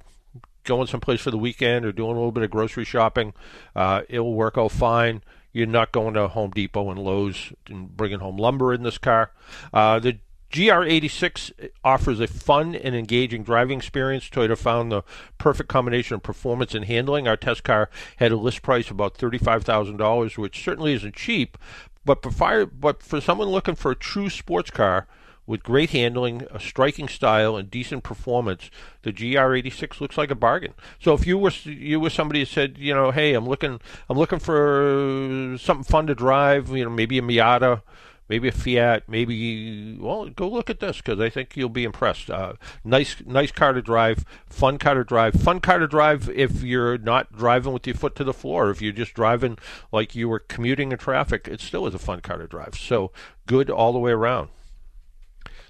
going 0.69 0.87
someplace 0.87 1.19
for 1.19 1.31
the 1.31 1.37
weekend 1.37 1.83
or 1.83 1.91
doing 1.91 2.11
a 2.11 2.15
little 2.15 2.31
bit 2.31 2.43
of 2.43 2.49
grocery 2.49 2.85
shopping, 2.85 3.33
uh, 3.75 4.03
it 4.07 4.19
will 4.19 4.35
work 4.35 4.57
out 4.57 4.71
fine. 4.71 5.21
You're 5.51 5.67
not 5.67 5.91
going 5.91 6.13
to 6.13 6.29
Home 6.29 6.51
Depot 6.51 6.89
and 6.91 6.99
Lowe's 6.99 7.51
and 7.67 7.95
bringing 7.97 8.19
home 8.19 8.37
lumber 8.37 8.73
in 8.73 8.83
this 8.83 8.97
car. 8.97 9.31
Uh, 9.73 9.99
the 9.99 10.19
GR86 10.51 11.51
offers 11.83 12.19
a 12.19 12.27
fun 12.27 12.75
and 12.75 12.95
engaging 12.95 13.43
driving 13.43 13.77
experience. 13.77 14.29
Toyota 14.29 14.57
found 14.57 14.91
the 14.91 15.03
perfect 15.37 15.69
combination 15.69 16.15
of 16.15 16.23
performance 16.23 16.73
and 16.73 16.85
handling. 16.85 17.27
Our 17.27 17.37
test 17.37 17.63
car 17.63 17.89
had 18.17 18.31
a 18.31 18.37
list 18.37 18.61
price 18.61 18.85
of 18.85 18.91
about 18.91 19.17
$35,000, 19.17 20.37
which 20.37 20.63
certainly 20.63 20.93
isn't 20.93 21.15
cheap, 21.15 21.57
but 22.05 22.23
for, 22.23 22.65
but 22.65 23.03
for 23.03 23.21
someone 23.21 23.49
looking 23.49 23.75
for 23.75 23.91
a 23.91 23.95
true 23.95 24.29
sports 24.29 24.71
car, 24.71 25.07
with 25.49 25.63
great 25.63 25.89
handling, 25.89 26.43
a 26.51 26.59
striking 26.59 27.07
style, 27.07 27.57
and 27.57 27.71
decent 27.71 28.03
performance, 28.03 28.69
the 29.01 29.11
GR86 29.11 29.99
looks 29.99 30.15
like 30.15 30.29
a 30.29 30.35
bargain. 30.35 30.75
So 30.99 31.15
if 31.15 31.25
you 31.25 31.39
were 31.39 31.49
you 31.63 31.99
were 31.99 32.11
somebody 32.11 32.41
who 32.41 32.45
said, 32.45 32.77
you 32.77 32.93
know, 32.93 33.09
hey, 33.09 33.33
I'm 33.33 33.47
looking 33.47 33.81
I'm 34.07 34.17
looking 34.19 34.37
for 34.37 35.55
something 35.59 35.83
fun 35.83 36.05
to 36.05 36.13
drive, 36.13 36.69
you 36.69 36.83
know, 36.83 36.91
maybe 36.91 37.17
a 37.17 37.23
Miata, 37.23 37.81
maybe 38.27 38.47
a 38.47 38.51
Fiat, 38.51 39.09
maybe 39.09 39.97
well, 39.99 40.29
go 40.29 40.47
look 40.47 40.69
at 40.69 40.81
this 40.81 40.97
because 40.97 41.19
I 41.19 41.31
think 41.31 41.57
you'll 41.57 41.67
be 41.67 41.83
impressed. 41.83 42.29
Uh, 42.29 42.53
nice, 42.83 43.15
nice 43.25 43.51
car 43.51 43.73
to 43.73 43.81
drive, 43.81 44.25
fun 44.45 44.77
car 44.77 44.93
to 44.93 45.03
drive, 45.03 45.33
fun 45.33 45.61
car 45.61 45.79
to 45.79 45.87
drive 45.87 46.29
if 46.29 46.61
you're 46.61 46.99
not 46.99 47.35
driving 47.35 47.73
with 47.73 47.87
your 47.87 47.95
foot 47.95 48.15
to 48.17 48.23
the 48.23 48.33
floor. 48.33 48.69
If 48.69 48.83
you're 48.83 48.93
just 48.93 49.15
driving 49.15 49.57
like 49.91 50.13
you 50.13 50.29
were 50.29 50.37
commuting 50.37 50.91
in 50.91 50.99
traffic, 50.99 51.47
it 51.47 51.59
still 51.59 51.87
is 51.87 51.95
a 51.95 51.99
fun 51.99 52.21
car 52.21 52.37
to 52.37 52.45
drive. 52.45 52.75
So 52.75 53.11
good 53.47 53.71
all 53.71 53.93
the 53.93 53.97
way 53.97 54.11
around. 54.11 54.49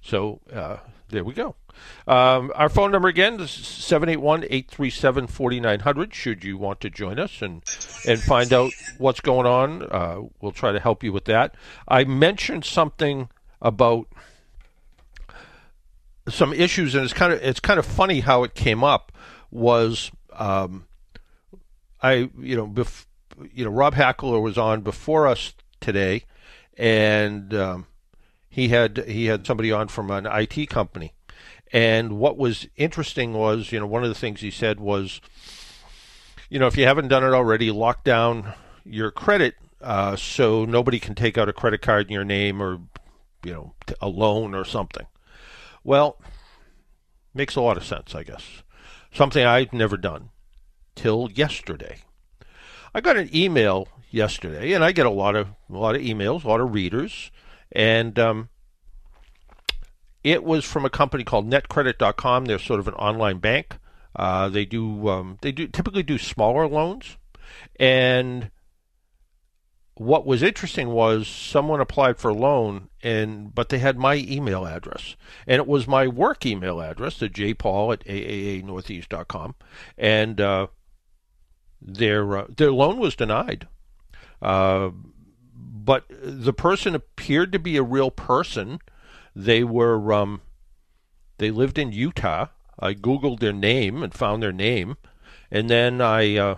So 0.10 0.40
uh, 0.52 0.78
there 1.10 1.24
we 1.24 1.36
go. 1.36 1.56
Um, 2.08 2.52
our 2.56 2.68
phone 2.68 2.92
number 2.92 3.08
again 3.08 3.40
is 3.40 3.52
781 3.52 4.44
837 4.46 5.28
4900. 5.28 6.16
Should 6.16 6.44
you 6.44 6.58
want 6.58 6.82
to 6.82 6.90
join 6.90 7.20
us 7.20 7.44
and, 7.44 7.64
and 8.08 8.20
find 8.20 8.52
out 8.52 8.72
what's 8.98 9.20
going 9.20 9.46
on, 9.46 9.84
uh, 9.84 10.22
we'll 10.42 10.52
try 10.52 10.72
to 10.72 10.80
help 10.80 11.04
you 11.04 11.14
with 11.14 11.26
that. 11.26 11.54
I 11.88 12.06
mentioned 12.06 12.66
something 12.66 13.30
about 13.62 14.08
some 16.28 16.54
issues, 16.54 16.96
and 16.96 17.04
it's 17.04 17.14
kind 17.14 17.32
of 17.32 17.40
it's 17.44 17.60
kind 17.60 17.78
of 17.78 17.86
funny 17.86 18.22
how 18.22 18.44
it 18.44 18.56
came 18.56 18.84
up. 18.84 19.12
Was 19.52 20.10
um, 20.34 20.88
I 22.02 22.32
you 22.40 22.56
know 22.56 22.68
bef- 22.68 23.06
you 23.54 23.64
know 23.64 23.72
Rob 23.72 23.94
Hackler 23.94 24.40
was 24.40 24.58
on 24.58 24.82
before 24.82 25.28
us 25.28 25.54
today, 25.80 26.24
and 26.78 27.54
um, 27.54 27.86
he 28.50 28.70
had 28.70 29.06
he 29.08 29.26
had 29.26 29.46
somebody 29.46 29.72
on 29.72 29.88
from 29.88 30.10
an 30.12 30.26
IT 30.26 30.70
company, 30.70 31.14
and 31.72 32.18
what 32.18 32.38
was 32.38 32.68
interesting 32.76 33.34
was 33.34 33.72
you 33.72 33.80
know 33.80 33.88
one 33.88 34.04
of 34.04 34.10
the 34.10 34.16
things 34.16 34.42
he 34.42 34.52
said 34.52 34.80
was, 34.80 35.22
you 36.50 36.60
know 36.60 36.68
if 36.68 36.78
you 36.78 36.86
haven't 36.86 37.08
done 37.08 37.24
it 37.24 37.34
already, 37.34 37.72
lock 37.72 38.04
down 38.04 38.54
your 38.84 39.12
credit 39.12 39.56
uh, 39.82 40.16
so 40.16 40.66
nobody 40.66 41.00
can 41.00 41.16
take 41.16 41.38
out 41.38 41.50
a 41.50 41.54
credit 41.54 41.82
card 41.82 42.08
in 42.08 42.14
your 42.14 42.26
name 42.26 42.62
or 42.62 42.80
you 43.44 43.54
know 43.54 43.74
a 44.02 44.08
loan 44.08 44.54
or 44.54 44.66
something. 44.66 45.06
Well, 45.84 46.20
makes 47.34 47.56
a 47.56 47.62
lot 47.62 47.78
of 47.78 47.86
sense, 47.86 48.14
I 48.14 48.24
guess. 48.24 48.64
Something 49.14 49.46
I'd 49.46 49.74
never 49.74 49.98
done 49.98 50.30
till 50.96 51.30
yesterday. 51.32 52.00
I 52.94 53.02
got 53.02 53.18
an 53.18 53.30
email 53.34 53.88
yesterday, 54.10 54.74
and 54.74 54.84
I 54.84 54.92
get 54.92 55.06
a 55.06 55.12
lot 55.12 55.36
of 55.36 55.50
a 55.70 55.78
lot 55.78 55.96
of 55.96 56.02
emails, 56.02 56.44
a 56.44 56.48
lot 56.48 56.60
of 56.60 56.74
readers, 56.74 57.32
and 57.72 58.18
um, 58.20 58.50
it 60.24 60.44
was 60.44 60.66
from 60.66 60.86
a 60.86 60.90
company 60.90 61.24
called 61.24 61.50
NetCredit.com. 61.50 62.46
They're 62.46 62.60
sort 62.60 62.80
of 62.80 62.88
an 62.88 62.94
online 62.96 63.40
bank. 63.40 63.78
Uh, 64.16 64.50
they 64.50 64.66
do 64.66 65.08
um, 65.10 65.38
they 65.42 65.52
do 65.52 65.68
typically 65.68 66.04
do 66.04 66.18
smaller 66.18 66.68
loans, 66.68 67.18
and 67.80 68.52
what 70.00 70.26
was 70.26 70.42
interesting 70.42 70.90
was 70.90 71.28
someone 71.28 71.82
applied 71.82 72.18
for 72.18 72.30
a 72.30 72.34
loan 72.34 72.88
and 73.04 73.54
but 73.54 73.68
they 73.68 73.80
had 73.80 73.98
my 73.98 74.16
email 74.16 74.66
address 74.66 75.18
and 75.46 75.58
it 75.58 75.68
was 75.68 75.90
my 75.90 76.08
work 76.08 76.46
email 76.46 76.80
address 76.80 77.20
the 77.20 77.28
jpaul 77.28 77.92
at 77.92 78.06
aaanortheast.com 78.06 79.56
and 79.98 80.40
uh, 80.40 80.68
their 81.82 82.38
uh, 82.38 82.46
their 82.48 82.72
loan 82.72 82.98
was 82.98 83.14
denied 83.14 83.68
uh, 84.42 84.90
but 85.72 86.06
the 86.10 86.54
person 86.54 86.96
appeared 86.96 87.52
to 87.52 87.60
be 87.60 87.78
a 87.78 87.84
real 87.84 88.12
person 88.12 88.80
they 89.36 89.64
were 89.64 90.12
um, 90.12 90.42
they 91.38 91.52
lived 91.52 91.78
in 91.78 91.92
utah 91.92 92.48
i 92.80 92.94
googled 92.94 93.40
their 93.40 93.54
name 93.54 94.02
and 94.02 94.14
found 94.14 94.42
their 94.42 94.52
name 94.52 94.98
and 95.52 95.70
then 95.70 96.02
i 96.02 96.36
uh, 96.38 96.56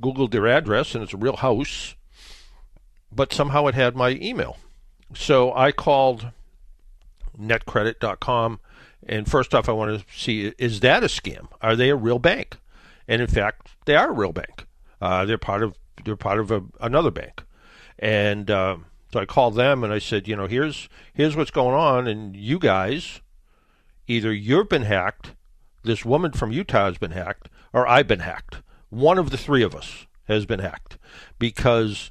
Googled 0.00 0.30
their 0.30 0.46
address, 0.46 0.94
and 0.94 1.02
it's 1.02 1.14
a 1.14 1.18
real 1.18 1.36
house, 1.36 1.94
but 3.10 3.32
somehow 3.32 3.66
it 3.66 3.74
had 3.74 3.96
my 3.96 4.10
email. 4.10 4.56
So 5.14 5.52
I 5.54 5.72
called 5.72 6.30
netcredit.com, 7.38 8.60
and 9.06 9.28
first 9.28 9.54
off, 9.54 9.68
I 9.68 9.72
want 9.72 10.00
to 10.00 10.06
see 10.16 10.52
is 10.58 10.80
that 10.80 11.02
a 11.02 11.06
scam? 11.06 11.48
Are 11.60 11.74
they 11.74 11.90
a 11.90 11.96
real 11.96 12.18
bank? 12.18 12.58
And 13.08 13.20
in 13.20 13.28
fact, 13.28 13.70
they 13.86 13.96
are 13.96 14.10
a 14.10 14.12
real 14.12 14.32
bank. 14.32 14.66
Uh, 15.00 15.24
they're 15.24 15.38
part 15.38 15.62
of 15.62 15.76
they're 16.04 16.16
part 16.16 16.38
of 16.38 16.50
a, 16.50 16.62
another 16.80 17.10
bank, 17.10 17.42
and 17.98 18.50
uh, 18.50 18.76
so 19.12 19.20
I 19.20 19.24
called 19.24 19.54
them 19.54 19.84
and 19.84 19.92
I 19.92 19.98
said, 19.98 20.28
you 20.28 20.36
know, 20.36 20.46
here's 20.46 20.88
here's 21.12 21.36
what's 21.36 21.50
going 21.50 21.74
on, 21.74 22.06
and 22.06 22.36
you 22.36 22.58
guys, 22.58 23.20
either 24.06 24.32
you've 24.32 24.68
been 24.68 24.82
hacked, 24.82 25.34
this 25.82 26.04
woman 26.04 26.32
from 26.32 26.52
Utah 26.52 26.86
has 26.86 26.98
been 26.98 27.12
hacked, 27.12 27.48
or 27.72 27.86
I've 27.86 28.06
been 28.06 28.20
hacked. 28.20 28.62
One 28.90 29.18
of 29.18 29.30
the 29.30 29.38
three 29.38 29.62
of 29.62 29.74
us 29.74 30.06
has 30.26 30.46
been 30.46 30.60
hacked 30.60 30.98
because 31.38 32.10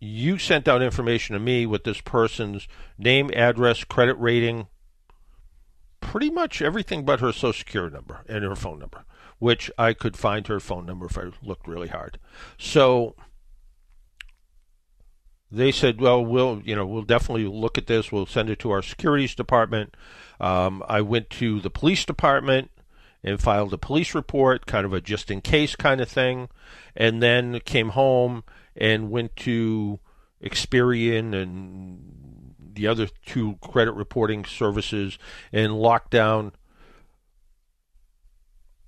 you 0.00 0.36
sent 0.36 0.66
out 0.66 0.82
information 0.82 1.34
to 1.34 1.40
me 1.40 1.64
with 1.64 1.84
this 1.84 2.00
person's 2.00 2.66
name, 2.98 3.30
address, 3.34 3.84
credit 3.84 4.14
rating, 4.14 4.66
pretty 6.00 6.28
much 6.28 6.60
everything 6.60 7.04
but 7.04 7.20
her 7.20 7.32
social 7.32 7.52
security 7.52 7.94
number 7.94 8.24
and 8.28 8.42
her 8.42 8.56
phone 8.56 8.80
number, 8.80 9.04
which 9.42 9.72
I 9.76 9.92
could 9.92 10.16
find 10.16 10.46
her 10.46 10.60
phone 10.60 10.86
number 10.86 11.06
if 11.06 11.18
I 11.18 11.32
looked 11.42 11.66
really 11.66 11.88
hard. 11.88 12.16
So 12.58 13.16
they 15.50 15.72
said, 15.72 16.00
"Well, 16.00 16.24
we'll 16.24 16.62
you 16.64 16.76
know 16.76 16.86
we'll 16.86 17.02
definitely 17.02 17.46
look 17.48 17.76
at 17.76 17.88
this. 17.88 18.12
We'll 18.12 18.24
send 18.24 18.50
it 18.50 18.60
to 18.60 18.70
our 18.70 18.82
securities 18.82 19.34
department." 19.34 19.96
Um, 20.38 20.84
I 20.88 21.00
went 21.00 21.28
to 21.30 21.58
the 21.58 21.70
police 21.70 22.04
department 22.04 22.70
and 23.24 23.40
filed 23.40 23.72
a 23.72 23.78
police 23.78 24.14
report, 24.14 24.66
kind 24.66 24.86
of 24.86 24.92
a 24.92 25.00
just 25.00 25.28
in 25.28 25.40
case 25.40 25.74
kind 25.74 26.00
of 26.00 26.08
thing, 26.08 26.48
and 26.94 27.20
then 27.20 27.58
came 27.64 27.88
home 27.88 28.44
and 28.76 29.10
went 29.10 29.34
to 29.38 29.98
Experian 30.40 31.34
and 31.34 32.54
the 32.74 32.86
other 32.86 33.08
two 33.26 33.56
credit 33.60 33.92
reporting 33.94 34.44
services 34.44 35.18
and 35.52 35.74
locked 35.74 36.12
down 36.12 36.52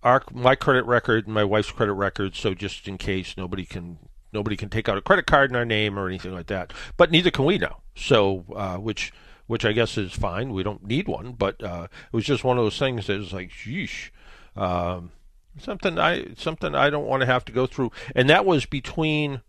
our 0.05 0.23
my 0.33 0.55
credit 0.55 0.85
record 0.85 1.27
and 1.27 1.35
my 1.35 1.45
wife's 1.45 1.73
credit 1.73 1.95
record, 1.95 2.37
so 2.37 2.55
just 2.55 2.87
in 2.87 2.99
case 2.99 3.37
nobody 3.37 3.65
can 3.65 3.99
nobody 4.33 4.57
can 4.57 4.69
take 4.69 4.89
out 4.89 4.99
a 4.99 5.03
credit 5.03 5.27
card 5.27 5.51
in 5.51 5.57
our 5.57 5.65
name 5.65 5.99
or 5.99 6.07
anything 6.07 6.35
like 6.35 6.47
that. 6.47 6.73
But 6.97 7.11
neither 7.11 7.31
can 7.31 7.47
we 7.47 7.59
now. 7.59 7.79
So 7.97 8.45
uh, 8.55 8.77
which 8.77 9.13
which 9.47 9.65
I 9.65 9.73
guess 9.73 9.99
is 9.99 10.13
fine. 10.13 10.53
We 10.53 10.63
don't 10.63 10.87
need 10.87 11.09
one, 11.09 11.33
but 11.33 11.63
uh, 11.63 11.89
it 11.91 12.17
was 12.17 12.25
just 12.25 12.45
one 12.45 12.59
of 12.59 12.65
those 12.65 12.79
things 12.79 13.07
that 13.07 13.19
was 13.19 13.33
like, 13.33 13.51
sheesh. 13.51 14.11
Um, 14.57 15.11
something 15.59 15.99
I 15.99 16.35
something 16.37 16.75
I 16.75 16.91
don't 16.91 17.07
want 17.07 17.21
to 17.21 17.27
have 17.27 17.45
to 17.47 17.53
go 17.53 17.67
through, 17.67 17.91
and 18.15 18.29
that 18.31 18.45
was 18.45 18.67
between 18.67 19.41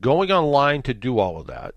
going 0.00 0.30
online 0.30 0.82
to 0.82 0.94
do 0.94 1.18
all 1.18 1.40
of 1.40 1.46
that, 1.46 1.74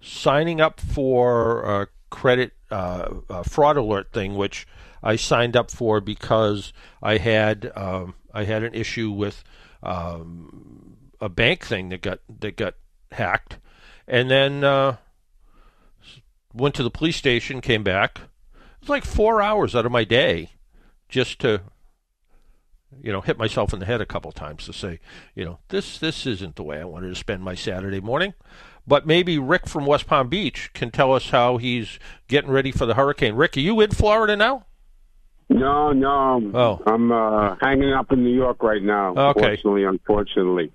signing 0.00 0.60
up 0.60 0.80
for 0.80 1.62
a 1.62 1.88
credit 2.10 2.52
uh, 2.70 3.08
a 3.28 3.44
fraud 3.44 3.76
alert 3.76 4.12
thing, 4.12 4.36
which 4.36 4.66
I 5.04 5.16
signed 5.16 5.54
up 5.54 5.70
for 5.70 6.00
because 6.00 6.72
I 7.02 7.18
had 7.18 7.70
um, 7.76 8.14
I 8.32 8.44
had 8.44 8.62
an 8.62 8.74
issue 8.74 9.10
with 9.10 9.44
um, 9.82 10.96
a 11.20 11.28
bank 11.28 11.64
thing 11.64 11.90
that 11.90 12.00
got 12.00 12.20
that 12.40 12.56
got 12.56 12.74
hacked, 13.12 13.58
and 14.08 14.30
then 14.30 14.64
uh, 14.64 14.96
went 16.54 16.74
to 16.76 16.82
the 16.82 16.90
police 16.90 17.16
station, 17.16 17.60
came 17.60 17.84
back. 17.84 18.22
It 18.54 18.80
was 18.80 18.88
like 18.88 19.04
four 19.04 19.42
hours 19.42 19.76
out 19.76 19.84
of 19.84 19.92
my 19.92 20.04
day 20.04 20.52
just 21.10 21.38
to 21.40 21.60
you 23.02 23.12
know 23.12 23.20
hit 23.20 23.36
myself 23.36 23.74
in 23.74 23.80
the 23.80 23.86
head 23.86 24.00
a 24.00 24.06
couple 24.06 24.32
times 24.32 24.64
to 24.64 24.72
say 24.72 25.00
you 25.34 25.44
know 25.44 25.58
this 25.68 25.98
this 25.98 26.24
isn't 26.24 26.56
the 26.56 26.62
way 26.62 26.80
I 26.80 26.84
wanted 26.84 27.10
to 27.10 27.14
spend 27.14 27.42
my 27.42 27.54
Saturday 27.54 28.00
morning. 28.00 28.32
But 28.86 29.06
maybe 29.06 29.38
Rick 29.38 29.66
from 29.68 29.84
West 29.84 30.06
Palm 30.06 30.28
Beach 30.28 30.70
can 30.72 30.90
tell 30.90 31.12
us 31.12 31.28
how 31.28 31.58
he's 31.58 31.98
getting 32.26 32.50
ready 32.50 32.70
for 32.70 32.86
the 32.86 32.94
hurricane. 32.94 33.34
Rick 33.34 33.58
are 33.58 33.60
you 33.60 33.82
in 33.82 33.90
Florida 33.90 34.34
now 34.34 34.64
no 35.48 35.92
no 35.92 36.50
oh. 36.54 36.82
I'm 36.86 37.12
uh, 37.12 37.56
hanging 37.60 37.92
up 37.92 38.12
in 38.12 38.22
New 38.24 38.34
York 38.34 38.62
right 38.62 38.82
now 38.82 39.10
okay. 39.10 39.40
unfortunately 39.40 39.84
unfortunately 39.84 40.72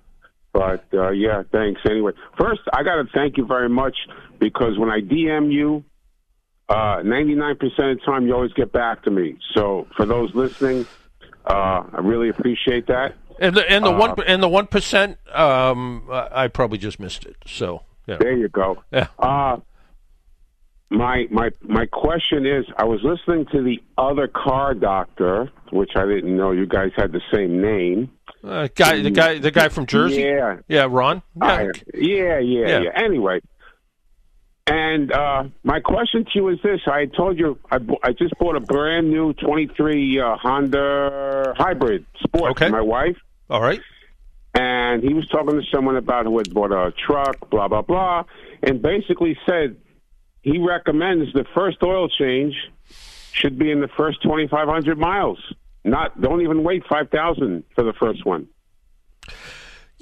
but 0.52 0.84
uh, 0.92 1.10
yeah 1.10 1.42
thanks 1.52 1.80
anyway 1.88 2.12
first 2.38 2.60
I 2.72 2.82
got 2.82 2.96
to 2.96 3.04
thank 3.14 3.36
you 3.36 3.46
very 3.46 3.68
much 3.68 3.96
because 4.38 4.78
when 4.78 4.90
I 4.90 5.00
DM 5.00 5.52
you 5.52 5.84
uh, 6.70 7.02
99% 7.02 7.52
of 7.52 7.68
the 7.68 7.98
time, 8.06 8.26
you 8.28 8.32
always 8.32 8.52
get 8.52 8.70
back 8.70 9.02
to 9.02 9.10
me. 9.10 9.36
So 9.54 9.88
for 9.96 10.06
those 10.06 10.32
listening, 10.36 10.86
uh, 11.44 11.82
I 11.92 12.00
really 12.00 12.28
appreciate 12.28 12.86
that. 12.86 13.16
And 13.40 13.56
the 13.56 13.68
and 13.68 13.84
the 13.84 13.90
Uh, 13.90 13.98
one 13.98 14.14
and 14.26 14.42
the 14.42 14.48
one 14.48 14.66
percent, 14.66 15.18
um, 15.34 16.04
I 16.10 16.46
probably 16.48 16.78
just 16.78 17.00
missed 17.00 17.24
it. 17.24 17.36
So 17.46 17.82
yeah. 18.06 18.18
There 18.18 18.36
you 18.36 18.48
go. 18.48 18.82
Yeah. 18.92 19.08
My 20.92 21.26
my 21.30 21.50
my 21.62 21.86
question 21.86 22.44
is, 22.46 22.64
I 22.76 22.84
was 22.84 23.00
listening 23.04 23.46
to 23.52 23.62
the 23.62 23.80
other 23.96 24.26
car 24.26 24.74
doctor, 24.74 25.48
which 25.70 25.90
I 25.94 26.04
didn't 26.04 26.36
know 26.36 26.50
you 26.50 26.66
guys 26.66 26.90
had 26.96 27.12
the 27.12 27.20
same 27.32 27.60
name. 27.62 28.10
Uh, 28.42 28.66
guy, 28.74 29.00
the 29.00 29.10
guy, 29.10 29.38
the 29.38 29.52
guy 29.52 29.68
from 29.68 29.86
Jersey. 29.86 30.22
Yeah, 30.22 30.56
yeah, 30.66 30.88
Ron. 30.90 31.22
Yeah, 31.36 31.46
I- 31.46 31.68
yeah, 31.94 32.38
yeah, 32.40 32.66
Yeah. 32.66 32.80
yeah. 32.80 32.90
Anyway, 32.96 33.40
and 34.66 35.12
uh, 35.12 35.44
my 35.62 35.78
question 35.78 36.24
to 36.24 36.30
you 36.34 36.48
is 36.48 36.58
this: 36.64 36.80
I 36.88 37.06
told 37.06 37.38
you 37.38 37.56
I, 37.70 37.76
I 38.02 38.12
just 38.12 38.36
bought 38.40 38.56
a 38.56 38.60
brand 38.60 39.10
new 39.10 39.32
'23 39.34 40.18
uh, 40.20 40.36
Honda 40.42 41.54
Hybrid 41.56 42.04
Sport 42.24 42.50
Okay. 42.52 42.66
for 42.66 42.72
my 42.72 42.80
wife, 42.80 43.16
all 43.48 43.60
right. 43.62 43.80
and 44.54 45.04
he 45.04 45.14
was 45.14 45.28
talking 45.28 45.52
to 45.60 45.62
someone 45.72 45.96
about 45.96 46.24
who 46.26 46.36
had 46.38 46.52
bought 46.52 46.72
a 46.72 46.92
truck, 47.06 47.48
blah 47.48 47.68
blah 47.68 47.82
blah, 47.82 48.24
and 48.64 48.82
basically 48.82 49.38
said 49.46 49.76
he 50.42 50.58
recommends 50.58 51.32
the 51.32 51.44
first 51.54 51.78
oil 51.82 52.08
change 52.08 52.54
should 53.32 53.58
be 53.58 53.70
in 53.70 53.80
the 53.80 53.88
first 53.88 54.22
2,500 54.22 54.98
miles. 54.98 55.38
Not 55.84 56.20
don't 56.20 56.42
even 56.42 56.62
wait 56.62 56.84
5,000 56.88 57.64
for 57.74 57.84
the 57.84 57.92
first 57.92 58.24
one. 58.26 58.48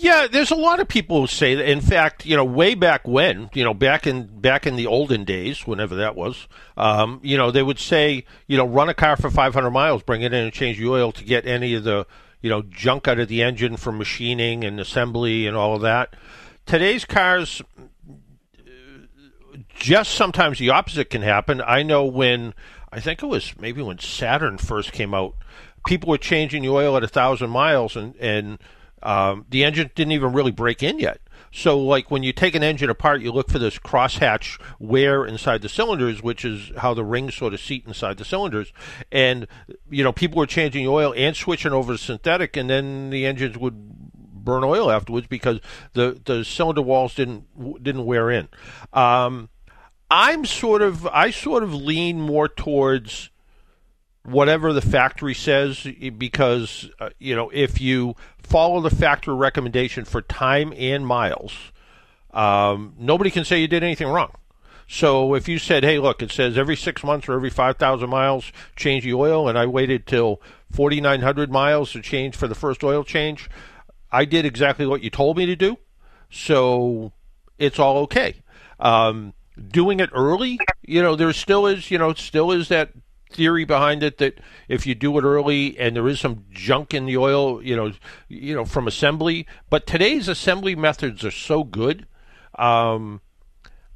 Yeah, 0.01 0.29
there's 0.31 0.53
a 0.53 0.57
lot 0.57 0.79
of 0.79 0.87
people 0.87 1.23
who 1.23 1.27
say 1.27 1.57
that. 1.57 1.69
In 1.69 1.81
fact, 1.81 2.25
you 2.25 2.37
know, 2.37 2.45
way 2.45 2.77
back 2.77 3.07
when, 3.07 3.51
you 3.53 3.65
know, 3.65 3.75
back 3.75 4.07
in 4.07 4.27
back 4.41 4.65
in 4.65 4.77
the 4.77 4.87
olden 4.87 5.25
days, 5.25 5.67
whenever 5.67 5.97
that 5.97 6.15
was, 6.15 6.47
um, 6.77 7.19
you 7.25 7.37
know, 7.37 7.51
they 7.51 7.65
would 7.65 7.81
say, 7.81 8.25
you 8.47 8.57
know, 8.57 8.65
run 8.65 8.89
a 8.89 8.95
car 8.95 9.17
for 9.17 9.29
500 9.29 9.71
miles, 9.73 10.05
bring 10.05 10.23
it 10.23 10.33
in 10.33 10.45
and 10.45 10.53
change 10.53 10.79
the 10.79 10.89
oil 10.89 11.11
to 11.11 11.25
get 11.25 11.47
any 11.47 11.75
of 11.75 11.83
the, 11.83 12.07
you 12.41 12.49
know, 12.49 12.63
junk 12.63 13.09
out 13.09 13.19
of 13.19 13.27
the 13.27 13.43
engine 13.43 13.77
from 13.77 13.99
machining 13.99 14.63
and 14.63 14.79
assembly 14.79 15.49
and 15.49 15.57
all 15.57 15.75
of 15.75 15.83
that. 15.83 16.15
Today's 16.65 17.05
cars 17.05 17.61
just 19.75 20.13
sometimes 20.13 20.59
the 20.59 20.71
opposite 20.71 21.11
can 21.11 21.23
happen. 21.23 21.63
I 21.65 21.83
know 21.83 22.05
when 22.05 22.55
I 22.93 23.01
think 23.01 23.23
it 23.23 23.27
was 23.27 23.55
maybe 23.59 23.83
when 23.83 23.99
Saturn 23.99 24.59
first 24.59 24.93
came 24.93 25.15
out, 25.15 25.35
people 25.87 26.11
were 26.11 26.19
changing 26.19 26.63
the 26.63 26.71
oil 26.71 26.97
at 26.97 27.05
a 27.05 27.09
thousand 27.09 27.51
miles, 27.51 27.97
and 27.97 28.15
and 28.17 28.59
um, 29.03 29.47
the 29.49 29.65
engine 29.65 29.91
didn't 29.95 30.13
even 30.13 30.33
really 30.33 30.51
break 30.51 30.83
in 30.83 30.99
yet. 30.99 31.21
So, 31.51 31.79
like 31.81 32.11
when 32.11 32.23
you 32.23 32.33
take 32.33 32.55
an 32.55 32.63
engine 32.63 32.91
apart, 32.91 33.23
you 33.23 33.33
look 33.33 33.51
for 33.51 33.59
this 33.59 33.79
crosshatch 33.79 34.61
wear 34.79 35.25
inside 35.25 35.63
the 35.63 35.69
cylinders, 35.69 36.23
which 36.23 36.45
is 36.45 36.73
how 36.77 36.95
the 36.95 37.05
rings 37.05 37.35
sort 37.35 37.55
of 37.55 37.61
seat 37.61 37.85
inside 37.87 38.19
the 38.19 38.25
cylinders. 38.25 38.73
And 39.11 39.47
you 39.91 40.05
know, 40.05 40.13
people 40.13 40.39
were 40.39 40.47
changing 40.47 40.85
the 40.85 40.91
oil 40.91 41.15
and 41.17 41.35
switching 41.35 41.73
over 41.73 41.93
to 41.93 41.99
synthetic, 41.99 42.57
and 42.57 42.69
then 42.69 43.11
the 43.11 43.25
engines 43.25 43.57
would 43.57 43.98
burn 44.45 44.65
oil 44.65 44.91
afterwards 44.91 45.27
because 45.27 45.61
the 45.93 46.21
the 46.25 46.45
cylinder 46.45 46.83
walls 46.83 47.15
didn't 47.15 47.83
didn't 47.83 48.07
wear 48.07 48.31
in. 48.31 48.49
Um, 48.93 49.49
I'm 50.11 50.45
sort 50.45 50.83
of 50.83 51.07
I 51.07 51.31
sort 51.31 51.63
of 51.63 51.75
lean 51.75 52.21
more 52.21 52.49
towards 52.49 53.31
whatever 54.23 54.73
the 54.73 54.81
factory 54.81 55.35
says 55.35 55.87
because 56.17 56.91
uh, 57.01 57.11
you 57.19 57.35
know 57.35 57.51
if 57.53 57.81
you 57.81 58.15
follow 58.43 58.81
the 58.81 58.95
factory 58.95 59.35
recommendation 59.35 60.05
for 60.05 60.21
time 60.23 60.73
and 60.77 61.07
miles 61.07 61.73
um, 62.33 62.95
nobody 62.99 63.31
can 63.31 63.45
say 63.45 63.61
you 63.61 63.69
did 63.69 63.83
anything 63.83 64.09
wrong 64.09 64.33
so 64.87 65.35
if 65.35 65.49
you 65.49 65.59
said 65.59 65.83
hey 65.83 65.99
look 65.99 66.23
it 66.23 66.31
says 66.31 66.59
every 66.59 66.77
six 66.77 67.03
months 67.03 67.29
or 67.29 67.35
every 67.35 67.51
5000 67.51 68.09
miles 68.09 68.53
change 68.77 69.05
the 69.05 69.15
oil 69.15 69.49
and 69.49 69.59
i 69.59 69.65
waited 69.65 70.07
till 70.07 70.43
4900 70.73 71.51
miles 71.51 71.93
to 71.93 72.03
change 72.03 72.37
for 72.37 72.49
the 72.49 72.55
first 72.55 72.85
oil 72.85 73.05
change 73.05 73.49
i 74.13 74.25
did 74.25 74.45
exactly 74.45 74.87
what 74.87 75.03
you 75.03 75.11
told 75.11 75.37
me 75.37 75.47
to 75.47 75.57
do 75.57 75.77
so 76.31 77.13
it's 77.59 77.79
all 77.79 77.99
okay 77.99 78.37
um, 78.81 79.33
doing 79.71 79.99
it 80.01 80.11
early 80.13 80.59
you 80.83 81.03
know 81.03 81.17
there 81.17 81.33
still 81.33 81.67
is 81.67 81.91
you 81.91 81.99
know 81.99 82.13
still 82.15 82.53
is 82.53 82.69
that 82.69 82.91
theory 83.31 83.65
behind 83.65 84.03
it 84.03 84.19
that 84.19 84.39
if 84.69 84.87
you 84.87 84.95
do 84.95 85.17
it 85.19 85.25
early 85.25 85.79
and 85.79 85.95
there 85.95 86.09
is 86.09 86.21
some 86.21 86.45
junk 86.51 86.95
in 86.95 87.07
the 87.07 87.17
oil, 87.17 87.63
you 87.63 87.77
know, 87.77 87.93
you 88.29 88.55
know 88.55 88.65
from 88.65 88.89
assembly, 88.89 89.47
but 89.71 89.87
today's 89.87 90.29
assembly 90.29 90.75
methods 90.75 91.25
are 91.25 91.31
so 91.31 91.65
good. 91.65 92.07
Um, 92.59 93.21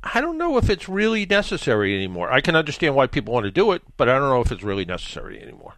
I 0.03 0.21
don't 0.21 0.39
know 0.39 0.59
if 0.59 0.69
it's 0.69 0.89
really 0.89 1.27
necessary 1.27 1.95
anymore. 1.95 2.33
I 2.33 2.41
can 2.41 2.57
understand 2.57 2.95
why 2.95 3.07
people 3.07 3.35
want 3.35 3.45
to 3.45 3.51
do 3.51 3.73
it, 3.73 3.83
but 3.97 4.09
I 4.09 4.19
don't 4.19 4.29
know 4.29 4.41
if 4.41 4.51
it's 4.51 4.63
really 4.63 4.85
necessary 4.85 5.41
anymore. 5.41 5.75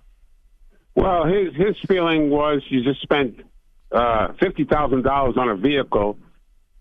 Well, 0.95 1.25
his 1.25 1.55
his 1.55 1.77
feeling 1.89 2.31
was 2.31 2.63
you 2.69 2.83
just 2.83 3.03
spent 3.03 3.41
uh, 3.93 4.33
fifty 4.41 4.65
thousand 4.65 5.03
dollars 5.03 5.37
on 5.37 5.49
a 5.49 5.57
vehicle, 5.57 6.19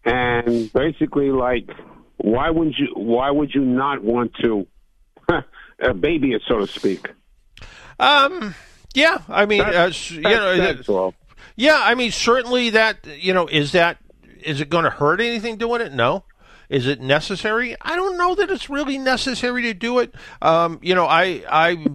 and 0.05 0.71
basically, 0.73 1.31
like, 1.31 1.69
why 2.17 2.49
would 2.49 2.73
you 2.77 2.87
why 2.95 3.31
would 3.31 3.53
you 3.53 3.61
not 3.61 4.03
want 4.03 4.33
to 4.41 4.67
uh, 5.83 5.93
baby 5.93 6.33
it, 6.33 6.41
so 6.47 6.59
to 6.59 6.67
speak. 6.67 7.09
Um. 7.99 8.55
Yeah. 8.93 9.19
I 9.27 9.45
mean, 9.45 9.61
uh, 9.61 9.91
you 10.09 10.21
know, 10.21 10.57
that's 10.57 10.89
all. 10.89 11.15
Yeah. 11.55 11.79
I 11.81 11.95
mean, 11.95 12.11
certainly 12.11 12.71
that. 12.71 13.05
You 13.19 13.33
know, 13.33 13.47
is 13.47 13.71
that 13.73 13.97
is 14.43 14.61
it 14.61 14.69
going 14.69 14.83
to 14.83 14.89
hurt 14.89 15.21
anything 15.21 15.57
doing 15.57 15.81
it? 15.81 15.93
No. 15.93 16.25
Is 16.69 16.87
it 16.87 17.01
necessary? 17.01 17.75
I 17.81 17.95
don't 17.95 18.17
know 18.17 18.35
that 18.35 18.49
it's 18.49 18.69
really 18.69 18.97
necessary 18.97 19.63
to 19.63 19.73
do 19.73 19.99
it. 19.99 20.15
Um, 20.41 20.79
you 20.81 20.95
know, 20.95 21.05
I, 21.05 21.43
I, 21.47 21.85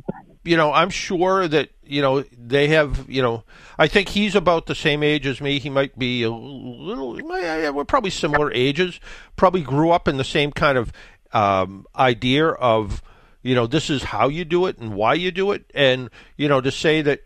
you 0.49 0.57
know, 0.57 0.73
I'm 0.73 0.89
sure 0.89 1.47
that 1.47 1.69
you 1.85 2.01
know 2.01 2.23
they 2.33 2.69
have. 2.69 3.09
You 3.09 3.21
know, 3.21 3.45
I 3.79 3.87
think 3.87 4.09
he's 4.09 4.35
about 4.35 4.65
the 4.65 4.75
same 4.75 5.03
age 5.03 5.27
as 5.27 5.43
me. 5.43 5.59
He 5.59 5.69
might 5.69 5.99
be 5.99 6.23
a 6.23 6.31
little. 6.31 7.13
We're 7.23 7.85
probably 7.85 8.11
similar 8.11 8.51
ages. 8.53 8.99
Probably 9.37 9.61
grew 9.61 9.91
up 9.91 10.09
in 10.09 10.17
the 10.17 10.25
same 10.25 10.51
kind 10.51 10.79
of 10.79 10.91
um, 11.35 11.87
idea 11.95 12.49
of 12.49 13.03
you 13.43 13.55
know 13.55 13.67
this 13.67 13.91
is 13.91 14.05
how 14.05 14.29
you 14.29 14.47
do 14.47 14.65
it 14.67 14.79
and 14.79 14.95
why 14.95 15.13
you 15.15 15.31
do 15.31 15.53
it 15.53 15.71
and 15.75 16.09
you 16.37 16.49
know 16.49 16.63
to 16.63 16.73
say 16.73 17.03
that 17.03 17.21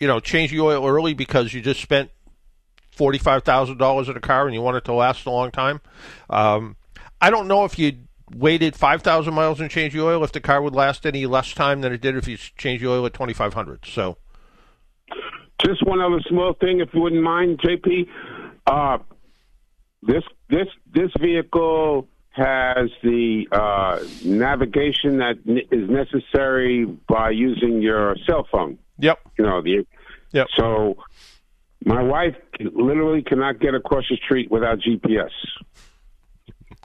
you 0.00 0.08
know 0.08 0.18
change 0.18 0.50
the 0.50 0.60
oil 0.60 0.84
early 0.86 1.14
because 1.14 1.54
you 1.54 1.60
just 1.60 1.80
spent 1.80 2.10
$45,000 2.96 4.10
in 4.10 4.16
a 4.16 4.20
car 4.20 4.44
and 4.44 4.54
you 4.54 4.60
want 4.60 4.76
it 4.76 4.84
to 4.84 4.92
last 4.92 5.24
a 5.24 5.30
long 5.30 5.50
time 5.50 5.80
um, 6.28 6.76
I 7.20 7.30
don't 7.30 7.48
know 7.48 7.64
if 7.64 7.78
you 7.78 7.96
waited 8.34 8.76
5,000 8.76 9.34
miles 9.34 9.60
and 9.60 9.70
changed 9.70 9.96
the 9.96 10.02
oil 10.02 10.22
if 10.24 10.32
the 10.32 10.40
car 10.40 10.62
would 10.62 10.74
last 10.74 11.06
any 11.06 11.26
less 11.26 11.52
time 11.52 11.80
than 11.80 11.92
it 11.92 12.00
did 12.00 12.16
if 12.16 12.26
you 12.28 12.36
changed 12.36 12.82
the 12.82 12.90
oil 12.90 13.04
at 13.06 13.12
2,500 13.14 13.84
so 13.86 14.16
just 15.64 15.86
one 15.86 16.00
other 16.00 16.20
small 16.28 16.54
thing 16.54 16.80
if 16.80 16.88
you 16.92 17.00
wouldn't 17.00 17.22
mind 17.22 17.60
JP 17.60 18.08
uh, 18.66 18.98
this 20.02 20.22
this 20.48 20.66
this 20.92 21.10
vehicle 21.20 22.08
has 22.32 22.88
the 23.02 23.46
uh, 23.52 24.02
navigation 24.24 25.18
that 25.18 25.34
is 25.70 25.88
necessary 25.88 26.84
by 26.84 27.30
using 27.30 27.82
your 27.82 28.16
cell 28.26 28.46
phone. 28.50 28.78
Yep. 28.98 29.18
You 29.38 29.44
know 29.44 29.62
the. 29.62 29.86
Yep. 30.32 30.46
So, 30.56 30.96
my 31.84 32.02
wife 32.02 32.34
literally 32.58 33.22
cannot 33.22 33.60
get 33.60 33.74
across 33.74 34.04
the 34.08 34.16
street 34.16 34.50
without 34.50 34.78
GPS. 34.78 35.30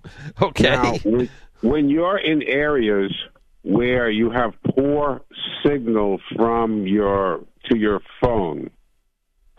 Okay. 0.42 0.64
Now, 0.64 0.98
when, 1.04 1.30
when 1.62 1.90
you're 1.90 2.18
in 2.18 2.42
areas 2.44 3.14
where 3.64 4.10
you 4.10 4.30
have 4.30 4.54
poor 4.76 5.22
signal 5.66 6.20
from 6.36 6.88
your 6.88 7.42
to 7.66 7.78
your 7.78 8.02
phone, 8.22 8.70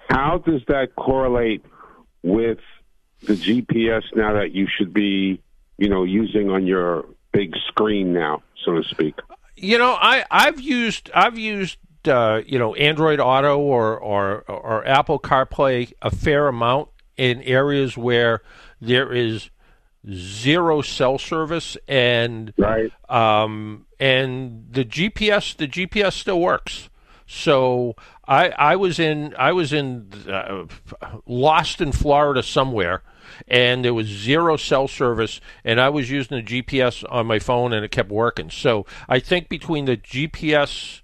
how 0.08 0.38
does 0.38 0.62
that 0.68 0.94
correlate 0.96 1.64
with 2.22 2.58
the 3.22 3.34
GPS 3.34 4.02
now 4.14 4.34
that 4.34 4.52
you 4.52 4.66
should 4.78 4.94
be 4.94 5.42
you 5.78 5.88
know, 5.88 6.02
using 6.02 6.50
on 6.50 6.66
your 6.66 7.06
big 7.32 7.54
screen 7.68 8.12
now, 8.12 8.42
so 8.64 8.74
to 8.74 8.82
speak? 8.82 9.14
You 9.56 9.78
know, 9.78 9.96
I 9.98 10.24
I've 10.30 10.60
used 10.60 11.10
I've 11.14 11.38
used 11.38 11.78
uh, 12.06 12.42
you 12.44 12.58
know 12.58 12.74
Android 12.74 13.20
Auto 13.20 13.58
or, 13.58 13.96
or 13.96 14.42
or 14.42 14.86
Apple 14.86 15.18
CarPlay 15.18 15.92
a 16.02 16.10
fair 16.10 16.48
amount 16.48 16.90
in 17.16 17.42
areas 17.42 17.96
where 17.96 18.42
there 18.80 19.12
is 19.12 19.50
zero 20.10 20.82
cell 20.82 21.18
service 21.18 21.76
and 21.86 22.52
right. 22.56 22.92
um, 23.08 23.86
and 23.98 24.66
the 24.70 24.84
GPS 24.84 25.56
the 25.56 25.68
GPS 25.68 26.12
still 26.12 26.40
works. 26.40 26.88
So 27.26 27.94
I 28.26 28.48
I 28.50 28.76
was 28.76 28.98
in 28.98 29.34
I 29.38 29.52
was 29.52 29.72
in 29.72 30.10
uh, 30.28 30.64
lost 31.26 31.80
in 31.80 31.92
Florida 31.92 32.42
somewhere 32.42 33.02
and 33.46 33.84
there 33.84 33.94
was 33.94 34.06
zero 34.06 34.56
cell 34.56 34.88
service, 34.88 35.40
and 35.64 35.80
I 35.80 35.88
was 35.88 36.10
using 36.10 36.38
the 36.38 36.62
GPS 36.62 37.04
on 37.10 37.26
my 37.26 37.38
phone, 37.38 37.72
and 37.72 37.84
it 37.84 37.90
kept 37.90 38.10
working. 38.10 38.50
So 38.50 38.86
I 39.08 39.20
think 39.20 39.48
between 39.48 39.84
the 39.84 39.96
GPS, 39.96 41.02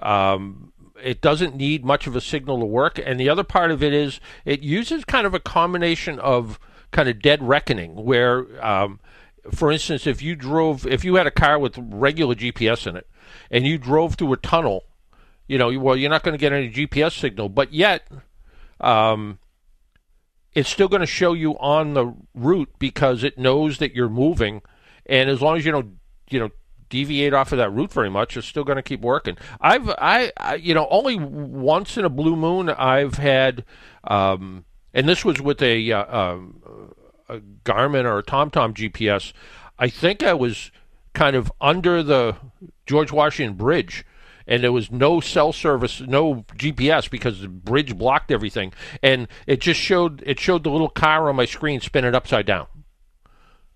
um, 0.00 0.72
it 1.02 1.20
doesn't 1.20 1.56
need 1.56 1.84
much 1.84 2.06
of 2.06 2.16
a 2.16 2.20
signal 2.20 2.60
to 2.60 2.66
work, 2.66 3.00
and 3.04 3.18
the 3.18 3.28
other 3.28 3.44
part 3.44 3.70
of 3.70 3.82
it 3.82 3.92
is 3.92 4.20
it 4.44 4.60
uses 4.60 5.04
kind 5.04 5.26
of 5.26 5.34
a 5.34 5.40
combination 5.40 6.18
of 6.18 6.58
kind 6.92 7.08
of 7.08 7.20
dead 7.20 7.42
reckoning, 7.42 7.96
where, 7.96 8.64
um, 8.64 9.00
for 9.52 9.72
instance, 9.72 10.06
if 10.06 10.22
you 10.22 10.36
drove, 10.36 10.86
if 10.86 11.04
you 11.04 11.16
had 11.16 11.26
a 11.26 11.32
car 11.32 11.58
with 11.58 11.76
regular 11.78 12.34
GPS 12.34 12.86
in 12.86 12.96
it, 12.96 13.08
and 13.50 13.66
you 13.66 13.78
drove 13.78 14.14
through 14.14 14.32
a 14.32 14.36
tunnel, 14.36 14.84
you 15.48 15.58
know, 15.58 15.76
well, 15.78 15.96
you're 15.96 16.10
not 16.10 16.22
going 16.22 16.32
to 16.32 16.38
get 16.38 16.52
any 16.52 16.70
GPS 16.70 17.18
signal, 17.18 17.48
but 17.48 17.72
yet. 17.72 18.06
Um, 18.80 19.38
it's 20.54 20.68
still 20.68 20.88
going 20.88 21.00
to 21.00 21.06
show 21.06 21.32
you 21.32 21.52
on 21.58 21.94
the 21.94 22.14
route 22.34 22.68
because 22.78 23.24
it 23.24 23.38
knows 23.38 23.78
that 23.78 23.94
you're 23.94 24.08
moving, 24.08 24.62
and 25.06 25.30
as 25.30 25.40
long 25.40 25.56
as 25.56 25.64
you 25.64 25.72
don't, 25.72 25.98
you 26.28 26.38
know, 26.38 26.50
deviate 26.92 27.32
off 27.32 27.52
of 27.52 27.58
that 27.58 27.70
route 27.70 27.90
very 27.90 28.10
much, 28.10 28.36
it's 28.36 28.46
still 28.46 28.64
going 28.64 28.76
to 28.76 28.82
keep 28.82 29.00
working. 29.00 29.38
I've, 29.60 29.88
I, 29.88 30.30
I, 30.36 30.54
you 30.56 30.74
know, 30.74 30.86
only 30.90 31.16
once 31.18 31.96
in 31.96 32.04
a 32.04 32.10
blue 32.10 32.36
moon 32.36 32.68
I've 32.68 33.14
had, 33.14 33.64
um, 34.04 34.66
and 34.94 35.08
this 35.08 35.24
was 35.24 35.40
with 35.40 35.62
a, 35.62 35.92
uh, 35.92 36.18
um, 36.18 36.94
a 37.28 37.38
Garmin 37.64 38.04
or 38.04 38.18
a 38.18 38.22
TomTom 38.22 38.74
GPS. 38.74 39.32
I 39.78 39.88
think 39.88 40.22
I 40.22 40.34
was 40.34 40.70
kind 41.14 41.36
of 41.36 41.52
under 41.60 42.02
the 42.02 42.36
George 42.86 43.12
Washington 43.12 43.56
Bridge 43.56 44.04
and 44.46 44.62
there 44.62 44.72
was 44.72 44.90
no 44.90 45.20
cell 45.20 45.52
service, 45.52 46.00
no 46.00 46.44
GPS 46.56 47.10
because 47.10 47.40
the 47.40 47.48
bridge 47.48 47.96
blocked 47.96 48.30
everything, 48.30 48.72
and 49.02 49.28
it 49.46 49.60
just 49.60 49.80
showed 49.80 50.22
it 50.26 50.40
showed 50.40 50.64
the 50.64 50.70
little 50.70 50.88
car 50.88 51.28
on 51.28 51.36
my 51.36 51.44
screen 51.44 51.80
spinning 51.80 52.14
upside 52.14 52.46
down. 52.46 52.66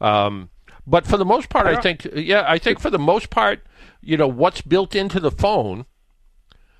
Um, 0.00 0.50
but 0.86 1.06
for 1.06 1.16
the 1.16 1.24
most 1.24 1.48
part, 1.48 1.66
I 1.66 1.80
think 1.80 2.06
yeah, 2.14 2.44
I 2.46 2.58
think 2.58 2.80
for 2.80 2.90
the 2.90 2.98
most 2.98 3.30
part, 3.30 3.66
you 4.00 4.16
know, 4.16 4.28
what's 4.28 4.60
built 4.60 4.94
into 4.94 5.20
the 5.20 5.30
phone 5.30 5.86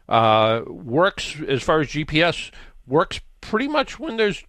uh, 0.08 0.62
works 0.66 1.36
as 1.48 1.62
far 1.62 1.80
as 1.80 1.88
GPS 1.88 2.50
works 2.86 3.20
pretty 3.46 3.68
much 3.68 3.98
when 3.98 4.16
there's 4.16 4.44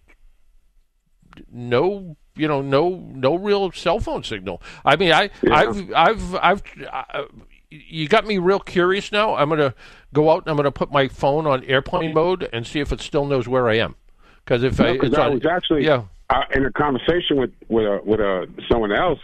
no 1.50 2.16
you 2.34 2.48
know 2.48 2.60
no 2.60 2.90
no 3.14 3.36
real 3.36 3.70
cell 3.72 4.00
phone 4.00 4.24
signal 4.24 4.60
i 4.84 4.96
mean 4.96 5.12
i 5.12 5.30
yeah. 5.42 5.54
i've 5.54 5.92
i've 5.94 6.34
i've 6.36 6.62
uh, 6.92 7.24
you 7.70 8.08
got 8.08 8.26
me 8.26 8.38
real 8.38 8.60
curious 8.60 9.12
now. 9.12 9.34
I'm 9.34 9.48
going 9.48 9.60
to 9.60 9.74
go 10.12 10.30
out 10.30 10.42
and 10.42 10.50
I'm 10.50 10.56
going 10.56 10.64
to 10.64 10.70
put 10.70 10.90
my 10.90 11.08
phone 11.08 11.46
on 11.46 11.64
airplane 11.64 12.14
mode 12.14 12.48
and 12.52 12.66
see 12.66 12.80
if 12.80 12.92
it 12.92 13.00
still 13.00 13.26
knows 13.26 13.46
where 13.46 13.68
I 13.68 13.76
am. 13.76 13.96
Because 14.44 14.62
if 14.62 14.78
no, 14.78 14.86
I, 14.86 14.90
it's 15.02 15.16
I 15.16 15.26
on, 15.26 15.34
was 15.34 15.46
actually, 15.46 15.84
yeah. 15.84 16.04
uh, 16.30 16.42
in 16.54 16.64
a 16.64 16.72
conversation 16.72 17.36
with 17.36 17.52
with 17.68 17.84
a, 17.84 18.00
with 18.04 18.20
a, 18.20 18.46
someone 18.70 18.92
else, 18.92 19.18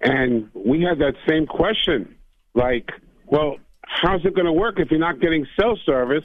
and 0.00 0.48
we 0.54 0.82
had 0.82 0.98
that 1.00 1.14
same 1.28 1.46
question. 1.46 2.14
Like, 2.54 2.90
well, 3.26 3.56
how's 3.82 4.24
it 4.24 4.34
going 4.34 4.46
to 4.46 4.52
work 4.52 4.78
if 4.78 4.90
you're 4.90 5.00
not 5.00 5.20
getting 5.20 5.46
cell 5.60 5.76
service? 5.84 6.24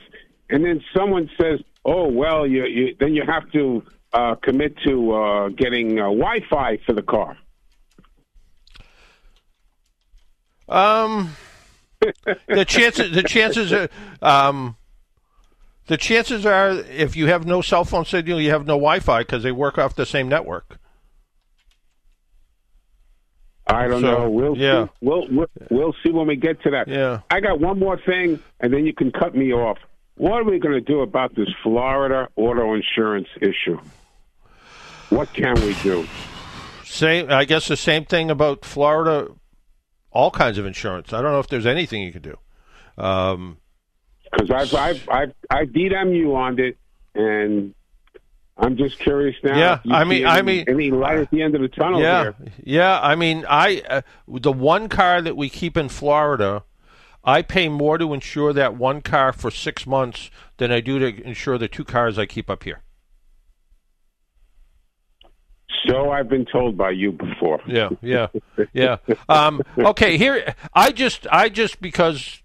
And 0.50 0.64
then 0.64 0.82
someone 0.96 1.30
says, 1.42 1.60
oh, 1.86 2.08
well, 2.08 2.48
you, 2.48 2.66
you 2.66 2.96
then 3.00 3.14
you 3.14 3.24
have 3.26 3.52
to 3.52 3.84
uh, 4.14 4.36
commit 4.36 4.78
to 4.86 5.12
uh, 5.14 5.50
getting 5.50 6.00
uh, 6.00 6.04
Wi-Fi 6.04 6.78
for 6.86 6.94
the 6.94 7.02
car. 7.02 7.38
Um, 10.70 11.36
the 12.48 12.66
chances 12.66 13.14
the 13.14 13.24
chances 13.24 13.74
are 13.74 13.90
um, 14.22 14.78
the 15.88 15.98
chances 15.98 16.46
are 16.46 16.72
if 16.72 17.16
you 17.16 17.28
have 17.28 17.46
no 17.46 17.62
cell 17.62 17.84
phone 17.84 18.06
signal, 18.06 18.40
you 18.40 18.50
have 18.52 18.66
no 18.66 18.76
Wi-Fi 18.76 19.20
because 19.20 19.44
they 19.44 19.52
work 19.52 19.78
off 19.78 19.96
the 19.96 20.06
same 20.06 20.30
network. 20.30 20.78
I 23.68 23.88
don't 23.88 24.02
So, 24.02 24.08
know. 24.20 24.30
We'll 24.30 24.58
yeah. 24.58 24.86
see. 24.86 24.92
We'll, 25.02 25.28
we'll 25.30 25.48
we'll 25.70 25.96
see 26.04 26.12
when 26.12 26.28
we 26.28 26.36
get 26.36 26.62
to 26.64 26.72
that. 26.72 26.88
Yeah. 26.88 27.22
I 27.30 27.40
got 27.40 27.60
one 27.60 27.80
more 27.80 27.98
thing, 27.98 28.40
and 28.60 28.74
then 28.74 28.86
you 28.86 28.94
can 28.94 29.12
cut 29.12 29.36
me 29.36 29.54
off. 29.54 29.78
What 30.16 30.34
are 30.34 30.44
we 30.44 30.60
going 30.60 30.76
to 30.76 30.82
do 30.82 31.02
about 31.02 31.36
this 31.36 31.48
Florida 31.64 32.28
auto 32.36 32.74
insurance 32.76 33.28
issue? 33.42 33.80
What 35.10 35.34
can 35.34 35.56
we 35.56 35.74
do? 35.82 36.08
Same, 36.86 37.32
I 37.32 37.46
guess 37.46 37.68
the 37.68 37.78
same 37.78 38.06
thing 38.06 38.30
about 38.30 38.64
Florida. 38.66 39.30
All 40.12 40.30
kinds 40.30 40.58
of 40.60 40.66
insurance. 40.66 41.12
I 41.12 41.22
don't 41.22 41.32
know 41.32 41.40
if 41.40 41.48
there's 41.48 41.66
anything 41.66 42.04
you 42.04 42.12
can 42.12 42.22
do. 42.22 42.38
Um, 43.04 43.58
Because 44.32 44.52
I've 44.52 44.74
I've 44.76 45.10
I've 45.10 45.34
I've 45.50 45.68
DM'd 45.70 46.16
you 46.16 46.36
on 46.36 46.60
it, 46.60 46.78
and 47.16 47.74
I'm 48.56 48.78
just 48.78 49.00
curious 49.00 49.36
now. 49.44 49.58
Yeah, 49.58 49.80
I 49.92 50.04
mean- 50.04 50.20
see 50.20 50.26
I 50.26 50.42
mean- 50.44 50.66
any 50.68 50.92
light 50.92 51.18
at 51.18 51.32
the 51.32 51.42
end 51.42 51.56
of 51.56 51.62
the 51.62 51.68
tunnel 51.68 52.00
yeah, 52.00 52.22
here. 52.24 52.36
yeah. 52.64 53.00
I 53.02 53.16
mean, 53.16 53.44
I 53.50 53.82
uh, 53.90 54.02
the 54.28 54.52
one 54.52 54.88
car 54.90 55.20
that 55.24 55.36
we 55.36 55.50
keep 55.50 55.76
in 55.76 55.90
Florida, 55.90 56.64
I 57.24 57.42
pay 57.42 57.70
more 57.70 57.98
to 57.98 58.14
insure 58.14 58.52
that 58.54 58.76
one 58.76 59.02
car 59.02 59.32
for 59.32 59.50
six 59.50 59.88
months 59.88 60.30
than 60.58 60.72
I 60.72 60.82
do 60.82 61.00
to 61.00 61.24
insure 61.24 61.58
the 61.58 61.68
two 61.68 61.86
cars 61.86 62.20
I 62.20 62.26
keep 62.26 62.50
up 62.50 62.64
here. 62.64 62.82
So 65.88 66.12
I've 66.12 66.30
been 66.30 66.46
told 66.46 66.78
by 66.78 66.92
you 66.92 67.12
before. 67.12 67.62
Yeah, 67.68 67.90
yeah, 68.02 68.28
yeah. 68.74 68.98
Um, 69.28 69.62
okay, 69.78 70.18
here 70.18 70.56
I 70.74 70.92
just 70.92 71.28
I 71.30 71.50
just 71.50 71.82
because 71.82 72.42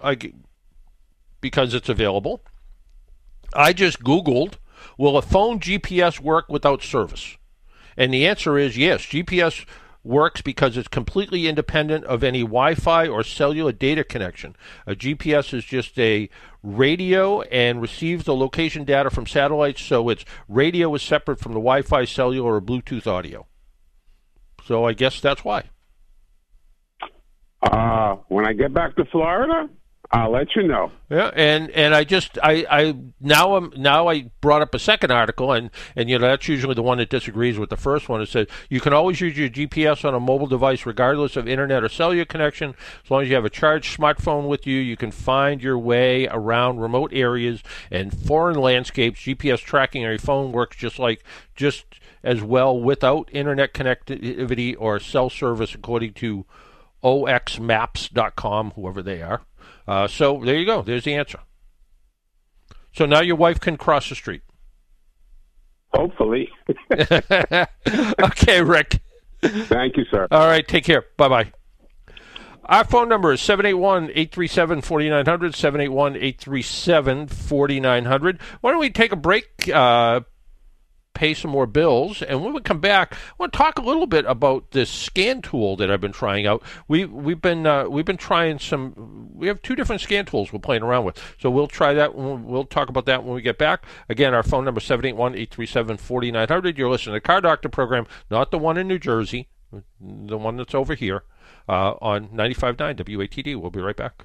I 0.00 0.16
because 1.40 1.72
it's 1.72 1.88
available. 1.88 2.42
I 3.54 3.72
just 3.72 4.02
Googled, 4.02 4.54
will 4.98 5.16
a 5.16 5.22
phone 5.22 5.60
GPS 5.60 6.20
work 6.20 6.48
without 6.48 6.82
service? 6.82 7.36
And 7.96 8.12
the 8.12 8.26
answer 8.26 8.58
is 8.58 8.76
yes. 8.76 9.02
GPS 9.02 9.66
works 10.02 10.40
because 10.40 10.76
it's 10.76 10.88
completely 10.88 11.46
independent 11.46 12.04
of 12.04 12.24
any 12.24 12.40
Wi-Fi 12.40 13.06
or 13.06 13.22
cellular 13.22 13.72
data 13.72 14.04
connection. 14.04 14.56
A 14.86 14.94
GPS 14.94 15.52
is 15.52 15.64
just 15.64 15.98
a 15.98 16.28
radio 16.62 17.42
and 17.42 17.80
receives 17.80 18.24
the 18.24 18.34
location 18.34 18.84
data 18.84 19.10
from 19.10 19.26
satellites, 19.26 19.82
so 19.82 20.08
its 20.08 20.24
radio 20.48 20.94
is 20.94 21.02
separate 21.02 21.38
from 21.38 21.52
the 21.52 21.60
Wi-Fi, 21.60 22.04
cellular, 22.04 22.56
or 22.56 22.60
Bluetooth 22.60 23.06
audio. 23.06 23.46
So 24.64 24.84
I 24.86 24.92
guess 24.92 25.20
that's 25.20 25.44
why. 25.44 25.64
Uh, 27.62 28.16
when 28.28 28.46
I 28.46 28.52
get 28.52 28.72
back 28.72 28.96
to 28.96 29.04
Florida, 29.06 29.68
I'll 30.12 30.32
let 30.32 30.56
you 30.56 30.64
know. 30.64 30.90
Yeah, 31.08 31.30
and 31.34 31.70
and 31.70 31.94
I 31.94 32.02
just 32.02 32.36
I 32.42 32.66
I 32.68 32.96
now 33.20 33.54
I'm 33.54 33.72
now 33.76 34.08
I 34.08 34.30
brought 34.40 34.60
up 34.60 34.74
a 34.74 34.78
second 34.80 35.12
article 35.12 35.52
and 35.52 35.70
and 35.94 36.10
you 36.10 36.18
know 36.18 36.26
that's 36.26 36.48
usually 36.48 36.74
the 36.74 36.82
one 36.82 36.98
that 36.98 37.10
disagrees 37.10 37.58
with 37.58 37.70
the 37.70 37.76
first 37.76 38.08
one. 38.08 38.20
It 38.20 38.28
says 38.28 38.48
you 38.68 38.80
can 38.80 38.92
always 38.92 39.20
use 39.20 39.38
your 39.38 39.48
GPS 39.48 40.04
on 40.04 40.12
a 40.12 40.18
mobile 40.18 40.48
device 40.48 40.84
regardless 40.84 41.36
of 41.36 41.46
internet 41.46 41.84
or 41.84 41.88
cellular 41.88 42.24
connection. 42.24 42.74
As 43.04 43.10
long 43.10 43.22
as 43.22 43.28
you 43.28 43.36
have 43.36 43.44
a 43.44 43.50
charged 43.50 43.96
smartphone 43.96 44.48
with 44.48 44.66
you, 44.66 44.80
you 44.80 44.96
can 44.96 45.12
find 45.12 45.62
your 45.62 45.78
way 45.78 46.26
around 46.26 46.80
remote 46.80 47.12
areas 47.14 47.62
and 47.88 48.12
foreign 48.12 48.58
landscapes. 48.58 49.20
GPS 49.20 49.60
tracking 49.60 50.04
on 50.04 50.10
your 50.10 50.18
phone 50.18 50.50
works 50.50 50.76
just 50.76 50.98
like 50.98 51.22
just 51.54 51.84
as 52.24 52.42
well 52.42 52.78
without 52.78 53.28
internet 53.32 53.72
connectivity 53.72 54.74
or 54.76 54.98
cell 54.98 55.30
service, 55.30 55.72
according 55.72 56.14
to 56.14 56.46
oxmaps.com, 57.02 58.72
whoever 58.72 59.02
they 59.02 59.22
are. 59.22 59.42
Uh, 59.90 60.06
so 60.06 60.40
there 60.44 60.56
you 60.56 60.64
go. 60.64 60.82
There's 60.82 61.02
the 61.02 61.14
answer. 61.14 61.40
So 62.92 63.06
now 63.06 63.22
your 63.22 63.34
wife 63.34 63.58
can 63.58 63.76
cross 63.76 64.08
the 64.08 64.14
street. 64.14 64.42
Hopefully. 65.92 66.48
okay, 66.92 68.62
Rick. 68.62 69.00
Thank 69.42 69.96
you, 69.96 70.04
sir. 70.08 70.28
All 70.30 70.46
right, 70.46 70.66
take 70.66 70.84
care. 70.84 71.06
Bye 71.16 71.28
bye. 71.28 71.52
Our 72.66 72.84
phone 72.84 73.08
number 73.08 73.32
is 73.32 73.40
781 73.40 74.10
837 74.10 74.80
4900. 74.82 75.56
781 75.56 76.14
837 76.14 77.26
4900. 77.26 78.40
Why 78.60 78.70
don't 78.70 78.78
we 78.78 78.90
take 78.90 79.10
a 79.10 79.16
break, 79.16 79.68
uh, 79.74 80.20
pay 81.20 81.34
some 81.34 81.50
more 81.50 81.66
bills, 81.66 82.22
and 82.22 82.42
when 82.42 82.54
we 82.54 82.62
come 82.62 82.80
back, 82.80 83.12
I 83.12 83.16
want 83.36 83.52
to 83.52 83.56
talk 83.58 83.78
a 83.78 83.82
little 83.82 84.06
bit 84.06 84.24
about 84.24 84.70
this 84.70 84.88
scan 84.88 85.42
tool 85.42 85.76
that 85.76 85.90
I've 85.90 86.00
been 86.00 86.12
trying 86.12 86.46
out. 86.46 86.62
We, 86.88 87.04
we've 87.04 87.42
been 87.42 87.66
uh, 87.66 87.90
we've 87.90 88.06
been 88.06 88.16
trying 88.16 88.58
some. 88.58 89.28
We 89.34 89.46
have 89.48 89.60
two 89.60 89.76
different 89.76 90.00
scan 90.00 90.24
tools 90.24 90.50
we're 90.50 90.60
playing 90.60 90.82
around 90.82 91.04
with, 91.04 91.22
so 91.38 91.50
we'll 91.50 91.66
try 91.66 91.92
that. 91.92 92.14
We'll, 92.14 92.64
talk 92.64 92.88
about 92.88 93.04
that 93.04 93.22
when 93.22 93.34
we 93.34 93.42
get 93.42 93.58
back. 93.58 93.84
Again, 94.08 94.32
our 94.32 94.42
phone 94.42 94.64
number 94.64 94.80
781 94.80 95.34
837 95.34 95.98
4900. 95.98 96.78
You're 96.78 96.88
listening 96.88 97.12
to 97.12 97.16
the 97.16 97.20
Car 97.20 97.42
Doctor 97.42 97.68
program, 97.68 98.06
not 98.30 98.50
the 98.50 98.58
one 98.58 98.78
in 98.78 98.88
New 98.88 98.98
Jersey, 98.98 99.48
the 100.00 100.38
one 100.38 100.56
that's 100.56 100.74
over 100.74 100.94
here 100.94 101.24
uh, 101.68 101.96
on 102.00 102.28
95.9 102.28 102.96
WATD. 102.96 103.60
We'll 103.60 103.70
be 103.70 103.80
right 103.80 103.96
back. 103.96 104.24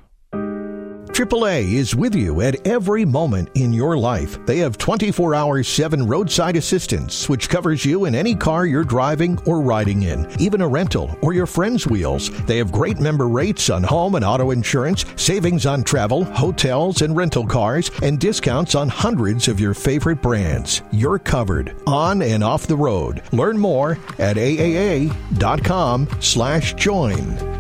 AAA 1.16 1.72
is 1.72 1.96
with 1.96 2.14
you 2.14 2.42
at 2.42 2.68
every 2.68 3.06
moment 3.06 3.48
in 3.54 3.72
your 3.72 3.98
life. 3.98 4.38
They 4.46 4.58
have 4.58 4.78
24 4.78 5.34
hour 5.34 5.64
7 5.64 6.06
roadside 6.06 6.58
assistance, 6.58 7.30
which 7.30 7.48
covers 7.48 7.86
you 7.86 8.04
in 8.04 8.14
any 8.14 8.36
car 8.36 8.66
you're 8.66 8.84
driving 8.84 9.40
or 9.46 9.62
riding 9.62 10.04
in, 10.04 10.30
even 10.42 10.60
a 10.60 10.68
rental 10.68 11.18
or 11.22 11.32
your 11.32 11.46
friend's 11.46 11.88
wheels. 11.88 12.30
They 12.48 12.58
have 12.58 12.70
great 12.70 13.00
member 13.00 13.30
rates 13.30 13.70
on 13.70 13.82
home 13.82 14.16
and 14.16 14.26
auto 14.26 14.52
insurance, 14.52 15.06
savings 15.16 15.66
on 15.66 15.86
travel, 15.86 16.26
hotels, 16.26 17.02
and 17.02 17.16
rental 17.16 17.48
cars, 17.48 17.90
and 18.04 18.20
discounts 18.20 18.76
on 18.76 18.90
hundreds 18.90 19.48
of 19.48 19.58
your 19.58 19.74
favorite 19.74 20.22
brands. 20.22 20.82
You're 20.92 21.20
covered 21.20 21.82
on 21.88 22.22
and 22.24 22.44
off 22.44 22.68
the 22.68 22.76
road. 22.76 23.22
Learn 23.32 23.58
more 23.58 23.92
at 24.20 24.36
aaa.com 24.36 26.10
slash 26.20 26.74
join. 26.74 27.55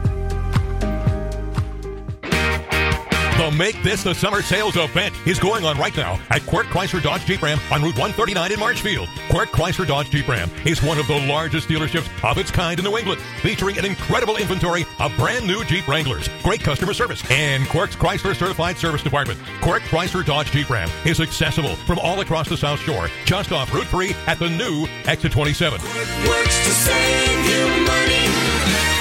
The 3.38 3.51
Make 3.51 3.83
This 3.83 4.01
the 4.01 4.15
Summer 4.15 4.41
Sales 4.41 4.77
event 4.77 5.13
is 5.27 5.39
going 5.39 5.65
on 5.65 5.77
right 5.77 5.95
now 5.97 6.17
at 6.29 6.45
Quirk 6.45 6.67
Chrysler 6.67 7.03
Dodge 7.03 7.25
Jeep 7.25 7.41
Ram 7.41 7.59
on 7.69 7.81
Route 7.81 7.97
139 7.97 8.53
in 8.53 8.59
Marshfield. 8.61 9.09
Quirk 9.29 9.49
Chrysler 9.49 9.86
Dodge 9.86 10.09
Jeep 10.09 10.25
Ram 10.29 10.49
is 10.65 10.81
one 10.81 10.97
of 10.97 11.05
the 11.07 11.19
largest 11.27 11.67
dealerships 11.67 12.07
of 12.23 12.38
its 12.38 12.49
kind 12.49 12.79
in 12.79 12.86
New 12.86 12.97
England, 12.97 13.19
featuring 13.41 13.77
an 13.77 13.83
incredible 13.83 14.38
inventory 14.38 14.86
of 15.01 15.13
brand 15.17 15.45
new 15.45 15.65
Jeep 15.65 15.86
Wranglers, 15.86 16.29
great 16.43 16.61
customer 16.61 16.93
service, 16.93 17.29
and 17.29 17.65
Quirk's 17.65 17.97
Chrysler 17.97 18.38
Certified 18.38 18.77
Service 18.77 19.03
Department. 19.03 19.38
Quirk 19.61 19.81
Chrysler 19.83 20.25
Dodge 20.25 20.49
Jeep 20.51 20.69
Ram 20.69 20.89
is 21.03 21.19
accessible 21.19 21.75
from 21.75 21.99
all 21.99 22.21
across 22.21 22.47
the 22.47 22.55
South 22.55 22.79
Shore, 22.79 23.09
just 23.25 23.51
off 23.51 23.73
Route 23.73 23.88
3 23.88 24.15
at 24.27 24.39
the 24.39 24.49
new 24.49 24.88
Exit 25.07 25.33
27. 25.33 25.81
Works 25.81 26.65
to 26.65 26.71
save 26.71 27.49
you 27.49 27.67
money. 27.86 28.29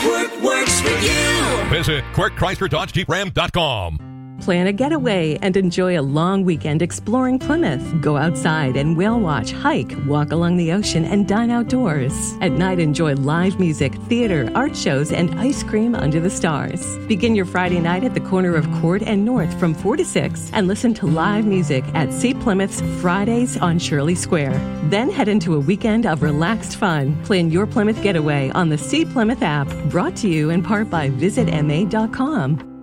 Work 0.09 0.43
works 0.43 0.81
for 0.81 0.99
you. 0.99 1.71
Visit 1.71 2.03
QuirkChryslerDodgeJeepRam.com. 2.15 4.14
Plan 4.45 4.67
a 4.67 4.73
getaway 4.75 5.39
and 5.41 5.57
enjoy 5.57 5.99
a 5.99 6.03
long 6.03 6.45
weekend 6.45 6.83
exploring 6.83 7.39
Plymouth. 7.39 7.83
Go 8.03 8.19
outside 8.19 8.77
and 8.77 8.95
whale 8.95 9.19
watch, 9.19 9.53
hike, 9.53 9.97
walk 10.05 10.33
along 10.33 10.59
the 10.59 10.71
ocean, 10.71 11.07
and 11.07 11.27
dine 11.27 11.51
outdoors. 11.51 12.13
At 12.43 12.53
night, 12.53 12.79
enjoy 12.79 13.15
live 13.15 13.59
music, 13.59 13.95
theater, 14.03 14.51
art 14.55 14.77
shows, 14.77 15.13
and 15.13 15.35
ice 15.41 15.63
cream 15.63 15.95
under 15.95 16.21
the 16.21 16.29
stars. 16.29 16.99
Begin 17.07 17.35
your 17.35 17.47
Friday 17.47 17.81
night 17.81 18.05
at 18.05 18.13
the 18.13 18.21
corner 18.21 18.55
of 18.55 18.71
Court 18.83 19.01
and 19.01 19.25
North 19.25 19.59
from 19.59 19.73
4 19.73 19.97
to 19.97 20.05
6 20.05 20.51
and 20.53 20.69
listen 20.69 20.93
to 20.93 21.07
live 21.07 21.47
music 21.47 21.83
at 21.95 22.13
See 22.13 22.35
Plymouth's 22.35 22.83
Fridays 23.01 23.57
on 23.57 23.79
Shirley 23.79 24.15
Square. 24.15 24.61
Then 24.91 25.09
head 25.09 25.29
into 25.29 25.55
a 25.55 25.59
weekend 25.59 26.05
of 26.05 26.23
relaxed 26.23 26.77
fun. 26.77 27.17
Plan 27.25 27.51
your 27.51 27.67
Plymouth 27.67 28.03
getaway 28.03 28.51
on 28.51 28.69
the 28.69 28.77
Sea 28.77 29.07
Plymouth 29.07 29.43
app, 29.43 29.69
brought 29.89 30.15
to 30.17 30.29
you 30.29 30.51
in 30.51 30.63
part 30.63 30.91
by 30.91 31.09
VisitMA.com. 31.09 32.74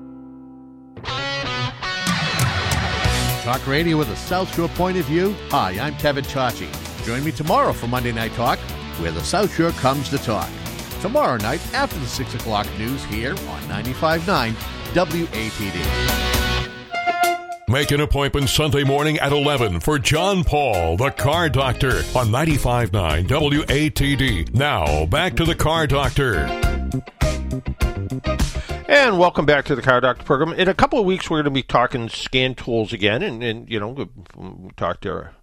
Talk 3.51 3.67
radio 3.67 3.97
with 3.97 4.09
a 4.09 4.15
South 4.15 4.55
Shore 4.55 4.69
point 4.69 4.97
of 4.97 5.03
view. 5.03 5.35
Hi, 5.49 5.77
I'm 5.77 5.93
Kevin 5.97 6.23
Tachi. 6.23 6.69
Join 7.05 7.21
me 7.21 7.33
tomorrow 7.33 7.73
for 7.73 7.85
Monday 7.85 8.13
Night 8.13 8.31
Talk, 8.31 8.57
where 9.01 9.11
the 9.11 9.21
South 9.21 9.53
Shore 9.53 9.71
comes 9.71 10.07
to 10.07 10.17
talk. 10.17 10.49
Tomorrow 11.01 11.35
night 11.35 11.59
after 11.73 11.99
the 11.99 12.05
6 12.05 12.35
o'clock 12.35 12.65
news 12.77 13.03
here 13.03 13.31
on 13.31 13.61
95.9 13.63 14.53
WATD. 14.93 15.83
Make 17.67 17.91
an 17.91 17.99
appointment 17.99 18.47
Sunday 18.47 18.85
morning 18.85 19.19
at 19.19 19.33
11 19.33 19.81
for 19.81 19.99
John 19.99 20.45
Paul, 20.45 20.95
the 20.95 21.09
car 21.09 21.49
doctor, 21.49 22.03
on 22.15 22.29
95.9 22.29 23.27
WATD. 23.27 24.55
Now, 24.55 25.05
back 25.07 25.35
to 25.35 25.43
the 25.43 25.55
car 25.55 25.87
doctor. 25.87 26.47
And 28.91 29.17
welcome 29.17 29.45
back 29.45 29.63
to 29.67 29.75
the 29.75 29.81
Car 29.81 30.01
Doctor 30.01 30.25
program. 30.25 30.51
In 30.51 30.67
a 30.67 30.73
couple 30.73 30.99
of 30.99 31.05
weeks, 31.05 31.29
we're 31.29 31.37
going 31.37 31.45
to 31.45 31.51
be 31.51 31.63
talking 31.63 32.09
scan 32.09 32.55
tools 32.55 32.91
again, 32.91 33.23
and, 33.23 33.41
and 33.41 33.69
you 33.69 33.79
know, 33.79 33.87
we 34.35 34.69
talked 34.75 35.03
to 35.03 35.11
our, 35.11 35.33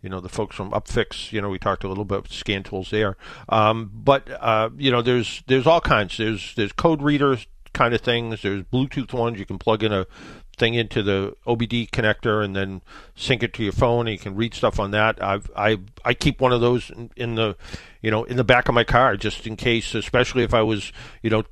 you 0.00 0.08
know 0.08 0.20
the 0.20 0.30
folks 0.30 0.56
from 0.56 0.70
Upfix. 0.70 1.30
You 1.30 1.42
know, 1.42 1.50
we 1.50 1.58
talked 1.58 1.84
a 1.84 1.88
little 1.88 2.06
bit 2.06 2.20
about 2.20 2.32
scan 2.32 2.62
tools 2.62 2.88
there. 2.88 3.18
Um, 3.50 3.90
but 3.92 4.30
uh, 4.30 4.70
you 4.78 4.90
know, 4.90 5.02
there's 5.02 5.42
there's 5.48 5.66
all 5.66 5.82
kinds. 5.82 6.16
There's 6.16 6.54
there's 6.54 6.72
code 6.72 7.02
readers 7.02 7.46
kind 7.74 7.92
of 7.92 8.00
things. 8.00 8.40
There's 8.40 8.62
Bluetooth 8.62 9.12
ones 9.12 9.38
you 9.38 9.44
can 9.44 9.58
plug 9.58 9.82
in 9.82 9.92
a 9.92 10.06
thing 10.54 10.74
into 10.74 11.02
the 11.02 11.36
OBD 11.46 11.90
connector 11.90 12.44
and 12.44 12.54
then 12.54 12.82
sync 13.14 13.42
it 13.42 13.52
to 13.54 13.62
your 13.62 13.72
phone 13.72 14.06
and 14.06 14.12
you 14.12 14.18
can 14.18 14.34
read 14.34 14.54
stuff 14.54 14.78
on 14.78 14.90
that. 14.92 15.22
I've 15.22 15.50
I 15.56 15.78
I 16.04 16.14
keep 16.14 16.40
one 16.40 16.52
of 16.52 16.60
those 16.60 16.90
in, 16.90 17.10
in, 17.16 17.34
the 17.34 17.56
you 18.00 18.10
know 18.10 18.24
in 18.24 18.36
the 18.36 18.44
back 18.44 18.68
of 18.68 18.74
my 18.74 18.84
car 18.84 19.16
just 19.16 19.46
in 19.46 19.56
case, 19.56 19.94
especially 19.94 20.42
if 20.42 20.54
I 20.54 20.62
was 20.62 20.92
you 21.22 21.30
know 21.30 21.44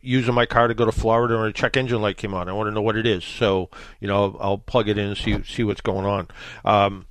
using 0.00 0.34
my 0.34 0.46
car 0.46 0.68
to 0.68 0.74
go 0.74 0.84
to 0.84 0.92
Florida 0.92 1.36
and 1.36 1.46
a 1.46 1.52
check 1.52 1.76
engine 1.76 2.02
light 2.02 2.16
came 2.16 2.34
on. 2.34 2.48
I 2.48 2.52
want 2.52 2.68
to 2.68 2.72
know 2.72 2.82
what 2.82 2.96
it 2.96 3.06
is, 3.06 3.24
so 3.24 3.70
you 4.00 4.08
know 4.08 4.24
I'll, 4.24 4.36
I'll 4.40 4.58
plug 4.58 4.88
it 4.88 4.98
in 4.98 5.06
and 5.06 5.16
see 5.16 5.42
see 5.44 5.64
what's 5.64 5.80
going 5.80 6.06
on. 6.06 6.28
Um, 6.64 7.06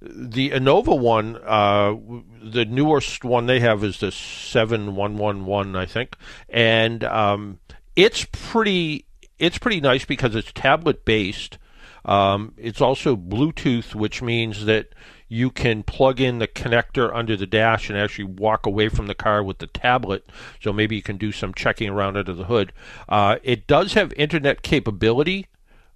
the 0.00 0.50
Innova 0.50 0.98
one, 0.98 1.38
uh, 1.44 1.94
the 2.42 2.66
newest 2.66 3.24
one 3.24 3.46
they 3.46 3.60
have 3.60 3.82
is 3.82 4.00
the 4.00 4.12
seven 4.12 4.96
one 4.96 5.16
one 5.16 5.46
one, 5.46 5.76
I 5.76 5.86
think, 5.86 6.16
and 6.48 7.02
um, 7.04 7.58
it's 7.96 8.26
pretty 8.30 9.06
it's 9.38 9.58
pretty 9.58 9.80
nice 9.80 10.04
because 10.04 10.34
it's 10.34 10.52
tablet 10.52 11.04
based. 11.04 11.58
Um, 12.04 12.54
it's 12.56 12.80
also 12.80 13.16
Bluetooth, 13.16 13.94
which 13.94 14.20
means 14.20 14.66
that 14.66 14.88
you 15.28 15.50
can 15.50 15.82
plug 15.82 16.20
in 16.20 16.38
the 16.38 16.46
connector 16.46 17.10
under 17.14 17.36
the 17.36 17.46
dash 17.46 17.88
and 17.88 17.98
actually 17.98 18.26
walk 18.26 18.66
away 18.66 18.88
from 18.88 19.06
the 19.06 19.14
car 19.14 19.42
with 19.42 19.58
the 19.58 19.66
tablet. 19.66 20.28
So 20.60 20.72
maybe 20.72 20.96
you 20.96 21.02
can 21.02 21.16
do 21.16 21.32
some 21.32 21.54
checking 21.54 21.88
around 21.88 22.16
under 22.16 22.32
the 22.32 22.44
hood. 22.44 22.72
Uh, 23.08 23.36
it 23.42 23.66
does 23.66 23.94
have 23.94 24.12
internet 24.14 24.62
capability, 24.62 25.46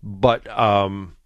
but 0.02 0.48
um, 0.58 1.16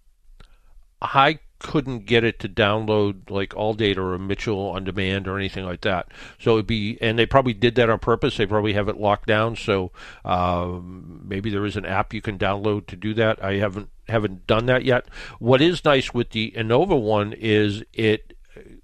I 1.01 1.39
couldn't 1.63 2.05
get 2.05 2.23
it 2.23 2.39
to 2.39 2.49
download 2.49 3.31
like 3.31 3.49
ALLDATA 3.51 3.97
or 3.97 4.19
Mitchell 4.19 4.69
on 4.69 4.83
demand 4.83 5.27
or 5.27 5.37
anything 5.37 5.65
like 5.65 5.81
that. 5.81 6.09
So 6.37 6.53
it'd 6.53 6.67
be, 6.67 6.99
and 7.01 7.17
they 7.17 7.25
probably 7.25 7.53
did 7.53 7.73
that 7.75 7.89
on 7.89 7.97
purpose. 7.97 8.37
They 8.37 8.45
probably 8.45 8.73
have 8.73 8.89
it 8.89 8.97
locked 8.97 9.27
down. 9.27 9.55
So 9.55 9.91
um, 10.23 11.21
maybe 11.25 11.49
there 11.49 11.65
is 11.65 11.77
an 11.77 11.85
app 11.85 12.13
you 12.13 12.21
can 12.21 12.37
download 12.37 12.85
to 12.87 12.95
do 12.95 13.15
that. 13.15 13.43
I 13.43 13.55
haven't 13.55 13.89
haven't 14.09 14.45
done 14.45 14.65
that 14.65 14.83
yet. 14.83 15.07
What 15.39 15.61
is 15.61 15.85
nice 15.85 16.13
with 16.13 16.31
the 16.31 16.51
Innova 16.51 17.01
one 17.01 17.31
is 17.33 17.83
it 17.93 18.33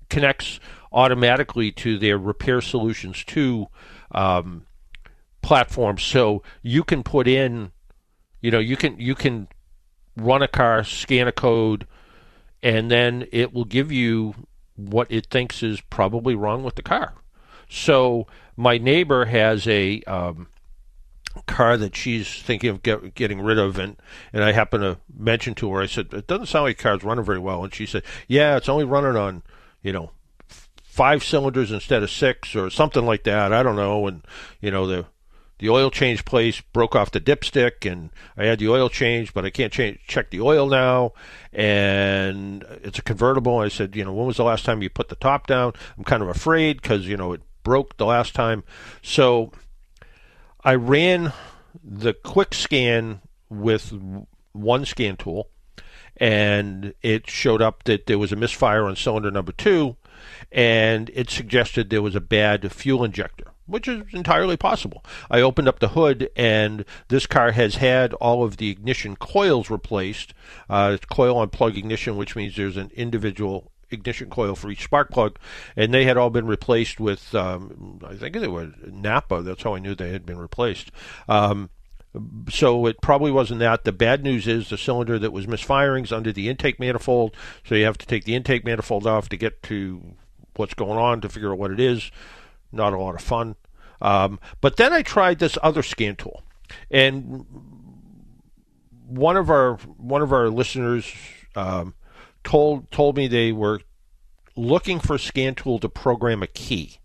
connects 0.10 0.62
automatically 0.92 1.72
to 1.74 2.00
their 2.00 2.18
Repair 2.18 2.62
Solutions 2.62 3.24
2 3.26 3.68
um, 4.12 4.66
platform. 5.42 5.98
So 5.98 6.42
you 6.62 6.86
can 6.86 7.04
put 7.04 7.28
in, 7.28 7.72
you 8.42 8.50
know, 8.50 8.60
you 8.60 8.78
can 8.78 9.00
you 9.00 9.14
can 9.14 9.50
run 10.16 10.42
a 10.42 10.48
car, 10.48 10.84
scan 10.86 11.28
a 11.28 11.34
code 11.34 11.86
and 12.62 12.90
then 12.90 13.28
it 13.32 13.54
will 13.54 13.66
give 13.66 13.92
you 13.92 14.36
what 14.76 15.12
it 15.12 15.28
thinks 15.28 15.62
is 15.62 15.82
probably 15.82 16.36
wrong 16.36 16.64
with 16.64 16.76
the 16.76 16.82
car. 16.82 17.14
So 17.70 18.28
my 18.56 18.78
neighbor 18.78 19.26
has 19.26 19.68
a 19.68 20.02
um, 20.04 20.48
car 21.46 21.78
that 21.78 21.96
she's 21.96 22.42
thinking 22.42 22.70
of 22.70 22.84
get, 22.84 23.14
getting 23.16 23.42
rid 23.42 23.58
of, 23.58 23.78
and 23.78 23.98
and 24.34 24.44
I 24.44 24.52
happen 24.52 24.82
to 24.82 24.98
mention 25.18 25.56
to 25.56 25.72
her, 25.74 25.82
I 25.82 25.86
said, 25.86 26.14
it 26.14 26.28
doesn't 26.28 26.48
sound 26.48 26.66
like 26.66 26.78
the 26.78 26.84
car's 26.84 27.04
running 27.04 27.26
very 27.26 27.40
well, 27.40 27.64
and 27.64 27.74
she 27.74 27.86
said, 27.86 28.04
yeah, 28.28 28.58
it's 28.58 28.70
only 28.70 28.86
running 28.86 29.16
on, 29.16 29.44
you 29.82 29.92
know, 29.92 30.12
five 30.84 31.24
cylinders 31.24 31.72
instead 31.72 32.04
of 32.04 32.10
six 32.10 32.56
or 32.56 32.70
something 32.70 33.06
like 33.06 33.24
that. 33.24 33.54
I 33.54 33.64
don't 33.64 33.76
know, 33.76 34.08
and 34.08 34.26
you 34.60 34.72
know 34.72 34.88
the 34.88 35.06
the 35.60 35.70
oil 35.70 35.92
change 35.92 36.26
place 36.26 36.62
broke 36.62 36.96
off 36.96 37.12
the 37.12 37.20
dipstick 37.20 37.90
and 37.90 38.10
I 38.38 38.46
had 38.46 38.60
the 38.60 38.70
oil 38.70 38.90
change, 38.90 39.34
but 39.34 39.46
I 39.46 39.50
can't 39.50 39.72
change, 39.72 40.00
check 40.08 40.32
the 40.32 40.42
oil 40.42 40.68
now. 40.68 41.14
And 41.54 42.64
it's 42.82 43.00
a 43.00 43.04
convertible. 43.04 43.60
I 43.60 43.68
said, 43.68 43.96
you 43.96 44.04
know, 44.04 44.14
when 44.14 44.26
was 44.26 44.38
the 44.38 44.44
last 44.44 44.66
time 44.66 44.82
you 44.82 44.90
put 44.90 45.10
the 45.10 45.16
top 45.16 45.48
down? 45.48 45.74
I'm 45.98 46.06
kind 46.06 46.24
of 46.24 46.30
afraid 46.30 46.82
because, 46.82 47.08
you 47.08 47.18
know, 47.18 47.34
it 47.34 47.42
broke 47.64 47.98
the 47.98 48.06
last 48.06 48.34
time. 48.34 48.64
So 49.02 49.52
I 50.64 50.76
ran 50.76 51.34
the 51.84 52.14
quick 52.14 52.54
scan 52.54 53.22
with 53.50 53.94
one 54.54 54.86
scan 54.86 55.18
tool 55.18 55.50
and 56.18 56.94
it 57.02 57.30
showed 57.30 57.62
up 57.62 57.84
that 57.84 58.06
there 58.06 58.18
was 58.20 58.32
a 58.32 58.36
misfire 58.36 58.86
on 58.86 58.96
cylinder 58.96 59.32
number 59.32 59.52
two 59.52 59.96
and 60.52 61.10
it 61.14 61.30
suggested 61.30 61.90
there 61.90 62.02
was 62.02 62.16
a 62.16 62.22
bad 62.22 62.72
fuel 62.72 63.04
injector 63.04 63.52
which 63.70 63.88
is 63.88 64.04
entirely 64.12 64.58
possible. 64.58 65.04
I 65.30 65.42
opened 65.42 65.68
up 65.68 65.80
the 65.80 65.90
hood, 65.90 66.30
and 66.36 66.84
this 67.08 67.26
car 67.28 67.52
has 67.52 67.76
had 67.76 68.14
all 68.16 68.44
of 68.44 68.58
the 68.58 68.70
ignition 68.70 69.16
coils 69.16 69.70
replaced. 69.70 70.34
Uh, 70.70 70.92
it's 70.96 71.06
coil 71.06 71.38
on 71.38 71.50
plug 71.50 71.78
ignition, 71.78 72.18
which 72.18 72.36
means 72.36 72.56
there's 72.56 72.78
an 72.78 72.92
individual 72.96 73.72
ignition 73.92 74.30
coil 74.30 74.56
for 74.56 74.70
each 74.70 74.84
spark 74.84 75.12
plug, 75.12 75.38
and 75.76 75.94
they 75.94 76.06
had 76.06 76.18
all 76.18 76.30
been 76.30 76.48
replaced 76.48 77.00
with, 77.00 77.34
um, 77.36 78.00
I 78.06 78.16
think 78.16 78.36
they 78.36 78.48
were 78.48 78.72
Napa. 78.86 79.42
That's 79.42 79.64
how 79.64 79.76
I 79.76 79.80
knew 79.80 79.96
they 79.96 80.12
had 80.12 80.26
been 80.26 80.40
replaced. 80.40 80.92
Um, 81.28 81.70
so 82.50 82.88
it 82.88 83.02
probably 83.02 83.32
wasn't 83.32 83.60
that. 83.60 83.84
The 83.84 83.92
bad 83.92 84.24
news 84.24 84.48
is 84.48 84.70
the 84.70 84.78
cylinder 84.78 85.20
that 85.20 85.32
was 85.32 85.48
misfiring 85.48 86.06
is 86.06 86.12
under 86.12 86.32
the 86.32 86.50
intake 86.50 86.80
manifold, 86.80 87.36
so 87.64 87.76
you 87.76 87.86
have 87.86 88.00
to 88.00 88.08
take 88.08 88.26
the 88.26 88.36
intake 88.36 88.66
manifold 88.66 89.06
off 89.06 89.30
to 89.30 89.38
get 89.38 89.62
to 89.64 90.16
what's 90.56 90.74
going 90.74 90.98
on 90.98 91.22
to 91.22 91.30
figure 91.30 91.52
out 91.52 91.60
what 91.60 91.72
it 91.72 91.80
is 91.80 92.12
not 92.72 92.94
a 92.94 92.98
lot 92.98 93.16
of 93.16 93.22
fun. 93.22 93.56
Um, 94.02 94.40
but 94.62 94.78
then 94.78 94.94
I 94.94 95.02
tried 95.02 95.40
this 95.40 95.58
other 95.62 95.84
scan 95.84 96.16
tool, 96.16 96.44
and 96.90 97.46
one 99.06 99.36
of 99.36 99.50
our 99.50 99.76
one 99.98 100.22
of 100.22 100.32
our 100.32 100.50
listeners 100.50 101.12
um, 101.56 101.94
told 102.44 102.90
told 102.92 103.18
me 103.18 103.28
they 103.28 103.52
were 103.52 103.82
looking 104.56 105.00
for 105.00 105.16
a 105.16 105.20
scan 105.20 105.56
tool 105.56 105.80
to 105.80 105.90
program 105.90 106.44
a 106.44 106.48
key. 106.48 107.00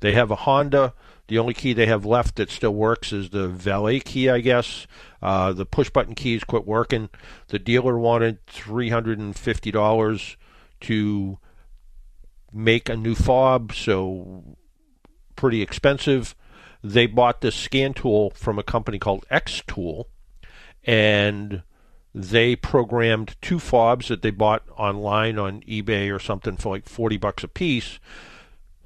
They 0.00 0.12
have 0.12 0.30
a 0.30 0.36
Honda. 0.36 0.94
The 1.26 1.38
only 1.38 1.52
key 1.52 1.74
they 1.74 1.86
have 1.86 2.06
left 2.06 2.36
that 2.36 2.50
still 2.50 2.74
works 2.74 3.12
is 3.12 3.30
the 3.30 3.48
valet 3.48 4.00
key, 4.00 4.30
I 4.30 4.40
guess. 4.40 4.86
Uh, 5.20 5.52
the 5.52 5.66
push 5.66 5.90
button 5.90 6.14
keys 6.14 6.42
quit 6.42 6.66
working. 6.66 7.10
The 7.48 7.58
dealer 7.58 7.98
wanted 7.98 8.46
three 8.46 8.90
hundred 8.90 9.18
and 9.18 9.36
fifty 9.36 9.70
dollars 9.70 10.36
to 10.82 11.38
make 12.52 12.88
a 12.88 12.96
new 12.96 13.14
fob, 13.14 13.74
so 13.74 14.56
pretty 15.38 15.62
expensive. 15.62 16.34
They 16.82 17.06
bought 17.06 17.42
this 17.42 17.54
scan 17.54 17.94
tool 17.94 18.30
from 18.30 18.58
a 18.58 18.64
company 18.64 18.98
called 18.98 19.24
Xtool, 19.30 20.06
and 20.82 21.62
they 22.12 22.56
programmed 22.56 23.36
two 23.40 23.60
fobs 23.60 24.08
that 24.08 24.22
they 24.22 24.32
bought 24.32 24.64
online 24.76 25.38
on 25.38 25.60
eBay 25.60 26.12
or 26.12 26.18
something 26.18 26.56
for 26.56 26.74
like 26.74 26.88
40 26.88 27.18
bucks 27.18 27.44
a 27.44 27.48
piece, 27.48 28.00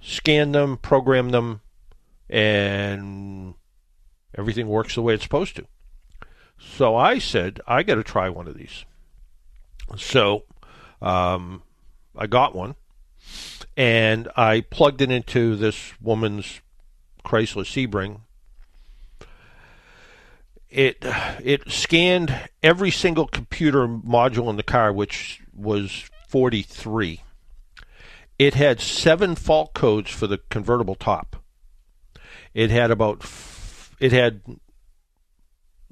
scanned 0.02 0.54
them, 0.54 0.76
programmed 0.76 1.32
them, 1.32 1.62
and 2.28 3.54
everything 4.36 4.68
works 4.68 4.94
the 4.94 5.02
way 5.02 5.14
it's 5.14 5.22
supposed 5.22 5.56
to. 5.56 5.66
So 6.58 6.94
I 6.94 7.18
said, 7.18 7.60
I 7.66 7.82
got 7.82 7.94
to 7.94 8.04
try 8.04 8.28
one 8.28 8.46
of 8.46 8.58
these. 8.58 8.84
So 9.96 10.44
um, 11.00 11.62
I 12.14 12.26
got 12.26 12.54
one 12.54 12.74
and 13.76 14.28
I 14.36 14.60
plugged 14.60 15.00
it 15.00 15.10
into 15.10 15.56
this 15.56 15.92
woman's 16.00 16.60
Chrysler 17.24 17.64
Sebring. 17.64 18.20
It 20.68 20.98
it 21.42 21.70
scanned 21.70 22.48
every 22.62 22.90
single 22.90 23.26
computer 23.26 23.86
module 23.86 24.48
in 24.48 24.56
the 24.56 24.62
car, 24.62 24.92
which 24.92 25.42
was 25.54 26.10
43. 26.28 27.20
It 28.38 28.54
had 28.54 28.80
seven 28.80 29.34
fault 29.34 29.74
codes 29.74 30.10
for 30.10 30.26
the 30.26 30.38
convertible 30.48 30.94
top. 30.94 31.36
It 32.54 32.70
had 32.70 32.90
about 32.90 33.24
it 34.00 34.12
had 34.12 34.40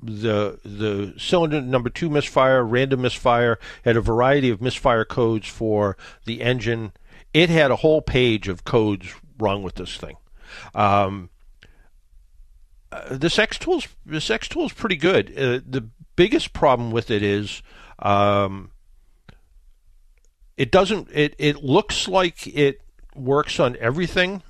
the 0.02 0.58
the 0.64 1.14
cylinder 1.18 1.60
number 1.60 1.90
two 1.90 2.08
misfire, 2.08 2.64
random 2.64 3.02
misfire, 3.02 3.58
had 3.84 3.96
a 3.96 4.00
variety 4.00 4.48
of 4.48 4.62
misfire 4.62 5.04
codes 5.04 5.46
for 5.46 5.96
the 6.24 6.40
engine 6.40 6.92
it 7.32 7.50
had 7.50 7.70
a 7.70 7.76
whole 7.76 8.02
page 8.02 8.48
of 8.48 8.64
codes 8.64 9.14
wrong 9.38 9.62
with 9.62 9.76
this 9.76 9.96
thing. 9.96 10.16
Um, 10.74 11.30
uh, 12.92 13.16
this 13.16 13.36
Xtool's 13.36 13.88
this 14.04 14.28
Xtool 14.28 14.66
is 14.66 14.72
pretty 14.72 14.96
good. 14.96 15.30
Uh, 15.30 15.60
the 15.66 15.88
biggest 16.16 16.52
problem 16.52 16.90
with 16.90 17.10
it 17.10 17.22
is 17.22 17.62
um, 18.00 18.72
it 20.56 20.70
doesn't. 20.70 21.08
It 21.12 21.34
it 21.38 21.62
looks 21.62 22.08
like 22.08 22.46
it 22.46 22.82
works 23.14 23.60
on 23.60 23.76
everything. 23.78 24.42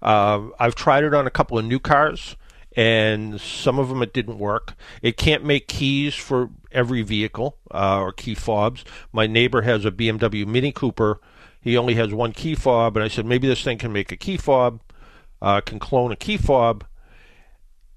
Uh, 0.00 0.48
I've 0.58 0.74
tried 0.74 1.04
it 1.04 1.14
on 1.14 1.26
a 1.26 1.30
couple 1.30 1.56
of 1.56 1.64
new 1.64 1.78
cars, 1.78 2.36
and 2.76 3.40
some 3.40 3.78
of 3.78 3.88
them 3.88 4.02
it 4.02 4.12
didn't 4.12 4.38
work. 4.38 4.74
It 5.00 5.16
can't 5.16 5.44
make 5.44 5.68
keys 5.68 6.14
for 6.14 6.50
every 6.72 7.02
vehicle 7.02 7.58
uh, 7.72 8.00
or 8.00 8.12
key 8.12 8.34
fobs. 8.34 8.84
My 9.12 9.26
neighbor 9.26 9.62
has 9.62 9.84
a 9.84 9.92
BMW 9.92 10.46
Mini 10.46 10.72
Cooper. 10.72 11.20
He 11.62 11.76
only 11.76 11.94
has 11.94 12.12
one 12.12 12.32
key 12.32 12.56
fob, 12.56 12.96
and 12.96 13.04
I 13.04 13.08
said 13.08 13.24
maybe 13.24 13.46
this 13.46 13.62
thing 13.62 13.78
can 13.78 13.92
make 13.92 14.10
a 14.10 14.16
key 14.16 14.36
fob, 14.36 14.80
uh, 15.40 15.60
can 15.60 15.78
clone 15.78 16.10
a 16.10 16.16
key 16.16 16.36
fob. 16.36 16.84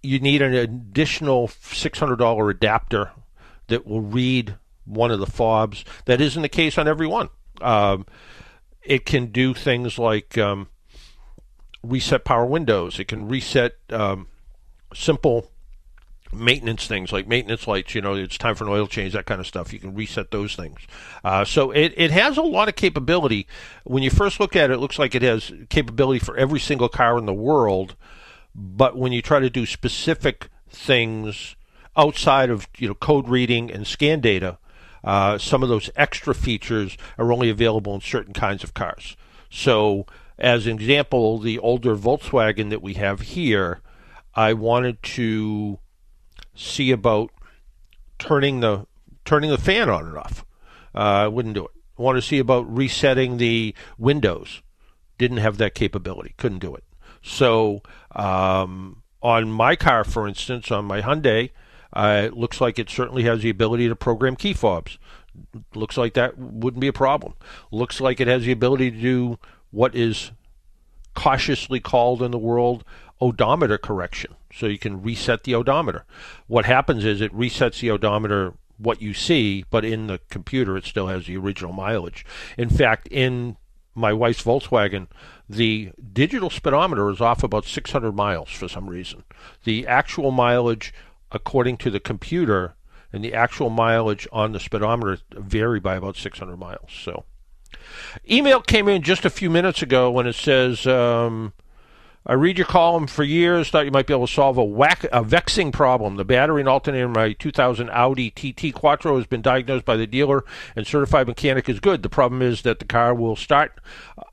You 0.04 0.20
need 0.20 0.44
an 0.44 0.54
additional 0.54 1.48
$600 1.48 2.52
adapter 2.52 3.12
that 3.68 3.88
will 3.88 4.02
read 4.02 4.56
one 4.86 5.10
of 5.10 5.20
the 5.20 5.26
fobs. 5.26 5.84
That 6.06 6.22
isn't 6.22 6.44
the 6.44 6.48
case 6.48 6.78
on 6.78 6.88
every 6.88 7.08
one. 7.08 7.30
Um, 7.60 8.06
it 8.84 9.04
can 9.04 9.28
do 9.28 9.56
things 9.56 9.98
like 9.98 10.38
um, 10.38 10.68
reset 11.82 12.24
power 12.24 12.46
windows. 12.46 13.00
It 13.00 13.08
can 13.08 13.28
reset 13.28 13.74
um, 13.90 14.28
simple 14.94 15.50
maintenance 16.36 16.88
things 16.88 17.12
like 17.12 17.28
maintenance 17.28 17.68
lights. 17.68 17.96
You 17.96 18.02
know, 18.02 18.14
it's 18.16 18.38
time 18.38 18.56
for 18.56 18.66
an 18.66 18.70
oil 18.70 18.88
change, 18.88 19.14
that 19.14 19.26
kind 19.26 19.40
of 19.40 19.48
stuff. 19.48 19.74
You 19.74 19.80
can 19.80 19.96
reset 19.96 20.32
those 20.32 20.56
things. 20.56 20.80
Uh, 21.24 21.46
so 21.46 21.72
it, 21.72 21.94
it 21.98 22.12
has 22.12 22.38
a 22.38 22.42
lot 22.42 22.70
of 22.70 22.76
capability. 22.76 23.48
When 23.84 24.04
you 24.04 24.10
first 24.10 24.40
look 24.40 24.56
at 24.56 24.70
it, 24.70 24.74
it 24.74 24.80
looks 24.80 25.00
like 25.00 25.16
it 25.16 25.22
has 25.22 25.52
capability 25.70 26.20
for 26.20 26.38
every 26.38 26.60
single 26.60 26.90
car 26.90 27.18
in 27.18 27.26
the 27.26 27.34
world. 27.34 27.96
But 28.54 28.98
when 28.98 29.12
you 29.12 29.22
try 29.22 29.40
to 29.40 29.50
do 29.50 29.66
specific 29.66 30.50
things 30.70 31.56
outside 31.98 32.50
of 32.50 32.68
you 32.78 32.88
know 32.88 32.94
code 32.94 33.28
reading 33.28 33.72
and 33.72 33.86
scan 33.86 34.20
data, 34.22 34.58
uh, 35.04 35.38
some 35.38 35.62
of 35.62 35.70
those 35.70 35.90
extra 35.96 36.34
features 36.34 36.98
are 37.18 37.32
only 37.32 37.50
available 37.50 37.94
in 37.94 38.02
certain 38.02 38.34
kinds 38.34 38.64
of 38.64 38.74
cars. 38.74 39.16
So, 39.50 40.06
as 40.38 40.66
an 40.66 40.74
example, 40.74 41.38
the 41.38 41.60
older 41.60 41.96
Volkswagen 41.96 42.70
that 42.72 42.82
we 42.82 42.96
have 42.96 43.22
here, 43.22 43.82
I 44.34 44.54
wanted 44.54 45.02
to 45.04 45.80
see 46.56 46.92
about 46.92 47.32
turning 48.18 48.62
the 48.62 48.88
turning 49.26 49.50
the 49.50 49.58
fan 49.58 49.90
on 49.90 50.08
and 50.08 50.18
off. 50.18 50.46
Uh, 50.94 50.98
I 50.98 51.28
wouldn't 51.28 51.56
do 51.56 51.66
it. 51.66 51.72
I 51.98 52.02
wanted 52.02 52.22
to 52.22 52.28
see 52.28 52.40
about 52.40 52.74
resetting 52.74 53.38
the 53.38 53.74
windows. 53.98 54.62
Didn't 55.18 55.38
have 55.38 55.58
that 55.58 55.76
capability. 55.76 56.34
Couldn't 56.38 56.60
do 56.60 56.76
it. 56.76 56.84
So 57.22 57.82
um, 58.12 59.04
on 59.22 59.52
my 59.52 59.76
car, 59.76 60.04
for 60.04 60.28
instance, 60.28 60.72
on 60.72 60.86
my 60.86 61.02
Hyundai, 61.02 61.52
uh, 61.94 62.24
it 62.26 62.38
looks 62.38 62.60
like 62.60 62.78
it 62.78 62.90
certainly 62.90 63.24
has 63.24 63.42
the 63.42 63.50
ability 63.50 63.88
to 63.88 63.96
program 63.96 64.36
key 64.36 64.54
fobs. 64.54 64.98
Looks 65.74 65.98
like 65.98 66.14
that 66.14 66.38
wouldn't 66.38 66.82
be 66.82 66.88
a 66.88 66.94
problem. 66.94 67.34
Looks 67.72 68.00
like 68.00 68.20
it 68.20 68.28
has 68.28 68.44
the 68.44 68.52
ability 68.52 68.92
to 68.92 69.02
do 69.02 69.40
what 69.72 69.96
is 69.96 70.32
cautiously 71.14 71.80
called 71.80 72.22
in 72.22 72.32
the 72.32 72.38
world 72.38 72.84
odometer 73.20 73.78
correction. 73.78 74.36
So 74.56 74.68
you 74.68 74.78
can 74.78 75.02
reset 75.02 75.44
the 75.44 75.56
odometer. 75.56 76.06
What 76.48 76.66
happens 76.66 77.04
is 77.04 77.22
it 77.22 77.34
resets 77.34 77.80
the 77.80 77.92
odometer 77.92 78.54
what 78.78 79.02
you 79.02 79.14
see, 79.14 79.66
but 79.70 79.86
in 79.86 80.08
the 80.08 80.20
computer 80.30 80.78
it 80.78 80.86
still 80.86 81.08
has 81.08 81.28
the 81.28 81.38
original 81.38 81.74
mileage. 81.74 82.26
In 82.58 82.70
fact, 82.70 83.08
in 83.10 83.58
my 83.94 84.12
wife's 84.12 84.44
Volkswagen, 84.44 85.08
the 85.50 85.92
digital 86.14 86.50
speedometer 86.50 87.10
is 87.10 87.22
off 87.22 87.44
about 87.44 87.66
600 87.66 88.12
miles 88.14 88.50
for 88.50 88.68
some 88.68 88.90
reason. 88.90 89.24
The 89.64 89.88
actual 89.88 90.32
mileage 90.32 90.94
according 91.36 91.78
to 91.78 91.92
the 91.92 92.00
computer, 92.00 92.76
and 93.12 93.24
the 93.24 93.34
actual 93.34 93.70
mileage 93.70 94.28
on 94.32 94.54
the 94.54 94.60
speedometer 94.60 95.20
vary 95.32 95.80
by 95.80 95.96
about 95.96 96.16
600 96.16 96.58
miles. 96.58 96.92
So, 96.92 97.26
email 98.30 98.62
came 98.62 98.88
in 98.88 99.02
just 99.02 99.26
a 99.26 99.30
few 99.30 99.50
minutes 99.50 99.82
ago 99.82 100.10
when 100.10 100.28
it 100.28 100.36
says, 100.36 100.88
um, 100.88 101.54
I 102.28 102.34
read 102.34 102.58
your 102.58 102.66
column 102.66 103.06
for 103.06 103.24
years, 103.24 103.70
thought 103.70 103.86
you 103.86 103.92
might 103.92 104.08
be 104.08 104.14
able 104.14 104.26
to 104.26 104.34
solve 104.34 104.58
a, 104.58 104.64
whack, 104.64 105.06
a 105.12 105.24
vexing 105.24 105.72
problem. 105.72 106.16
The 106.16 106.26
battery 106.26 106.62
and 106.62 106.68
alternator 106.68 107.06
in 107.06 107.14
my 107.14 107.34
2000 107.34 107.88
Audi 107.92 108.32
TT 108.32 108.74
Quattro 108.74 109.18
has 109.18 109.28
been 109.28 109.44
diagnosed 109.44 109.86
by 109.86 109.96
the 109.96 110.08
dealer 110.08 110.44
and 110.76 110.88
certified 110.88 111.28
mechanic 111.28 111.70
is 111.70 111.80
good. 111.80 112.02
The 112.02 112.10
problem 112.10 112.42
is 112.42 112.64
that 112.64 112.80
the 112.80 112.86
car 112.86 113.14
will 113.14 113.36
start 113.36 113.80
uh, 114.18 114.24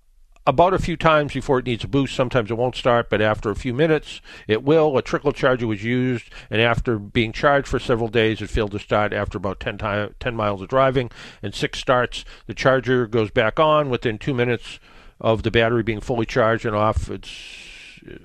about 0.47 0.73
a 0.73 0.79
few 0.79 0.97
times 0.97 1.35
before 1.35 1.59
it 1.59 1.67
needs 1.67 1.85
a 1.85 1.89
boost. 1.89 2.17
Sometimes 2.17 2.51
it 2.51 2.55
won't 2.55 2.77
start, 2.77 3.11
but 3.11 3.21
after 3.21 3.51
a 3.51 3.55
few 3.55 3.75
minutes, 3.75 4.23
it 4.49 4.63
will. 4.63 4.97
A 4.97 5.03
trickle 5.03 5.33
charger 5.33 5.67
was 5.67 5.85
used, 5.85 6.31
and 6.49 6.63
after 6.63 6.99
being 6.99 7.31
charged 7.31 7.69
for 7.69 7.79
several 7.79 8.09
days, 8.09 8.41
it 8.41 8.49
failed 8.49 8.73
to 8.73 8.79
start 8.79 9.13
after 9.13 9.37
about 9.37 9.61
10, 9.61 9.77
time, 9.77 10.15
10 10.19 10.35
miles 10.35 10.63
of 10.63 10.69
driving 10.69 11.11
and 11.43 11.55
six 11.55 11.79
starts. 11.79 12.25
The 12.47 12.55
charger 12.55 13.07
goes 13.07 13.31
back 13.31 13.61
on 13.61 13.91
within 13.91 14.19
two 14.19 14.33
minutes 14.33 14.81
of 15.21 15.43
the 15.43 15.51
battery 15.51 15.83
being 15.83 16.01
fully 16.01 16.27
charged 16.27 16.65
and 16.65 16.75
off. 16.75 17.11
It's 17.11 17.69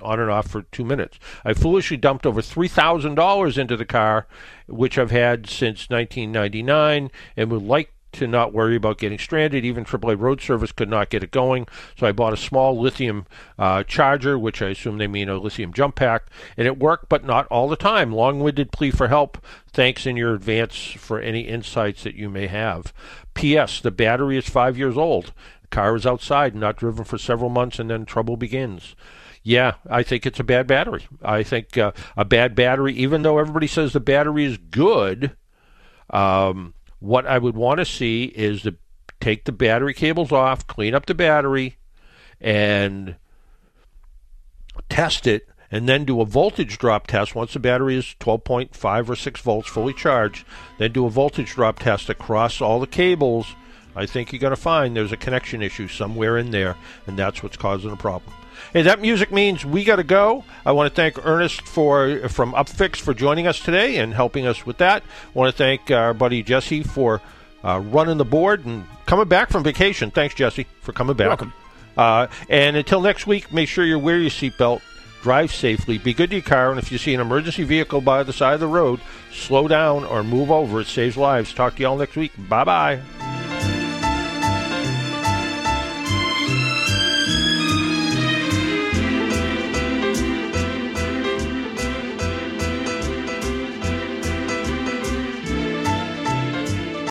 on 0.02 0.20
and 0.20 0.30
off 0.30 0.48
for 0.48 0.64
two 0.64 0.86
minutes. 0.86 1.20
I 1.46 1.54
foolishly 1.54 1.98
dumped 1.98 2.26
over 2.26 2.42
$3,000 2.42 3.58
into 3.58 3.78
the 3.78 3.86
car, 3.86 4.28
which 4.68 4.98
I've 4.98 5.12
had 5.12 5.48
since 5.48 5.90
1999, 5.90 7.12
and 7.36 7.52
would 7.52 7.64
like 7.64 7.94
to 8.14 8.28
not 8.28 8.54
worry 8.54 8.76
about 8.76 8.98
getting 8.98 9.20
stranded. 9.20 9.66
Even 9.66 9.86
AAA 9.86 10.20
road 10.20 10.42
service 10.42 10.72
could 10.72 10.90
not 10.90 11.10
get 11.10 11.24
it 11.24 11.32
going. 11.32 11.68
So 11.98 12.08
I 12.08 12.12
bought 12.12 12.34
a 12.34 12.38
small 12.38 12.80
lithium 12.80 13.26
uh, 13.60 13.84
charger, 13.84 14.40
which 14.40 14.62
I 14.62 14.70
assume 14.70 14.98
they 14.98 15.08
mean 15.08 15.30
a 15.30 15.38
lithium 15.38 15.74
jump 15.74 15.96
pack, 15.96 16.28
and 16.56 16.66
it 16.66 16.80
worked, 16.80 17.10
but 17.10 17.26
not 17.26 17.48
all 17.48 17.68
the 17.68 17.76
time. 17.76 18.12
Long 18.12 18.40
winded 18.40 18.72
plea 18.72 18.92
for 18.92 19.08
help. 19.08 19.38
Thanks 19.72 20.06
in 20.06 20.18
your 20.18 20.34
advance 20.34 20.76
for 20.98 21.20
any 21.20 21.42
insights 21.42 22.04
that 22.04 22.16
you 22.16 22.30
may 22.30 22.48
have. 22.48 22.94
P.S. 23.34 23.80
The 23.80 23.92
battery 23.92 24.38
is 24.38 24.50
five 24.50 24.78
years 24.78 24.98
old. 24.98 25.34
Car 25.70 25.96
is 25.96 26.08
outside, 26.08 26.56
not 26.56 26.78
driven 26.78 27.04
for 27.04 27.18
several 27.18 27.50
months, 27.50 27.78
and 27.78 27.90
then 27.90 28.06
trouble 28.06 28.38
begins. 28.38 28.96
Yeah, 29.44 29.76
I 29.90 30.04
think 30.04 30.26
it's 30.26 30.40
a 30.40 30.44
bad 30.44 30.68
battery. 30.68 31.08
I 31.22 31.44
think 31.44 31.78
uh, 31.78 31.92
a 32.16 32.26
bad 32.26 32.56
battery, 32.56 32.94
even 32.94 33.22
though 33.22 33.38
everybody 33.38 33.68
says 33.68 33.94
the 33.94 34.00
battery 34.00 34.44
is 34.44 34.58
good, 34.58 35.36
um, 36.10 36.74
what 37.00 37.26
I 37.26 37.38
would 37.38 37.56
want 37.56 37.80
to 37.80 37.86
see 37.86 38.26
is 38.26 38.64
to 38.64 38.76
take 39.20 39.46
the 39.46 39.52
battery 39.52 39.94
cables 39.94 40.32
off, 40.32 40.68
clean 40.68 40.94
up 40.94 41.06
the 41.06 41.14
battery, 41.14 41.78
and 42.42 43.16
test 44.90 45.28
it, 45.28 45.48
and 45.72 45.88
then 45.88 46.06
do 46.06 46.22
a 46.22 46.26
voltage 46.26 46.78
drop 46.78 47.08
test 47.08 47.36
once 47.36 47.54
the 47.54 47.60
battery 47.60 47.96
is 47.96 48.16
12.5 48.20 49.10
or 49.10 49.16
6 49.16 49.42
volts 49.42 49.68
fully 49.68 49.94
charged. 49.94 50.46
Then 50.78 50.94
do 50.94 51.06
a 51.06 51.10
voltage 51.10 51.52
drop 51.52 51.80
test 51.80 52.10
across 52.10 52.62
all 52.62 52.80
the 52.80 52.88
cables. 52.88 53.56
I 53.96 54.06
think 54.06 54.32
you're 54.32 54.40
going 54.40 54.52
to 54.52 54.62
find 54.62 54.96
there's 54.96 55.12
a 55.12 55.18
connection 55.18 55.62
issue 55.62 55.88
somewhere 55.88 56.38
in 56.38 56.52
there, 56.52 56.76
and 57.08 57.18
that's 57.18 57.42
what's 57.42 57.58
causing 57.58 57.90
the 57.90 57.98
problem. 57.98 58.34
Hey, 58.74 58.82
that 58.84 59.02
music 59.02 59.32
means 59.32 59.66
we 59.66 59.84
got 59.84 59.98
to 59.98 60.04
go. 60.04 60.44
I 60.66 60.72
want 60.72 60.94
to 60.94 60.96
thank 60.96 61.26
Ernest 61.26 61.62
for 61.62 62.28
from 62.30 62.54
Upfix 62.54 62.98
for 62.98 63.14
joining 63.14 63.48
us 63.48 63.60
today 63.60 63.98
and 63.98 64.14
helping 64.14 64.46
us 64.46 64.66
with 64.66 64.78
that. 64.78 65.04
I 65.04 65.30
want 65.34 65.52
to 65.52 65.58
thank 65.58 65.90
our 65.92 66.14
buddy 66.14 66.44
Jesse 66.44 66.84
for 66.84 67.22
uh, 67.64 67.80
running 67.80 68.18
the 68.18 68.26
board 68.26 68.66
and 68.66 68.86
coming 69.06 69.28
back 69.28 69.50
from 69.50 69.64
vacation. 69.64 70.12
Thanks, 70.12 70.36
Jesse, 70.36 70.68
for 70.82 70.94
coming 70.94 71.16
back. 71.16 71.28
welcome. 71.28 71.54
Uh, 71.96 72.28
and 72.50 72.78
until 72.78 73.02
next 73.02 73.26
week, 73.26 73.52
make 73.52 73.68
sure 73.68 73.84
you 73.84 73.98
wear 73.98 74.18
your 74.20 74.30
seatbelt, 74.30 74.82
drive 75.22 75.52
safely, 75.52 75.98
be 75.98 76.14
good 76.14 76.30
to 76.30 76.36
your 76.36 76.44
car, 76.44 76.70
and 76.70 76.78
if 76.78 76.92
you 76.92 76.98
see 76.98 77.14
an 77.14 77.20
emergency 77.20 77.64
vehicle 77.64 78.02
by 78.02 78.22
the 78.22 78.34
side 78.34 78.54
of 78.54 78.60
the 78.60 78.68
road, 78.68 79.02
slow 79.32 79.68
down 79.68 80.04
or 80.06 80.24
move 80.24 80.52
over. 80.52 80.82
It 80.82 80.88
saves 80.88 81.18
lives. 81.18 81.54
Talk 81.54 81.76
to 81.76 81.82
you 81.82 81.88
all 81.88 81.98
next 81.98 82.16
week. 82.16 82.34
Bye 82.38 82.64
bye. 82.64 83.17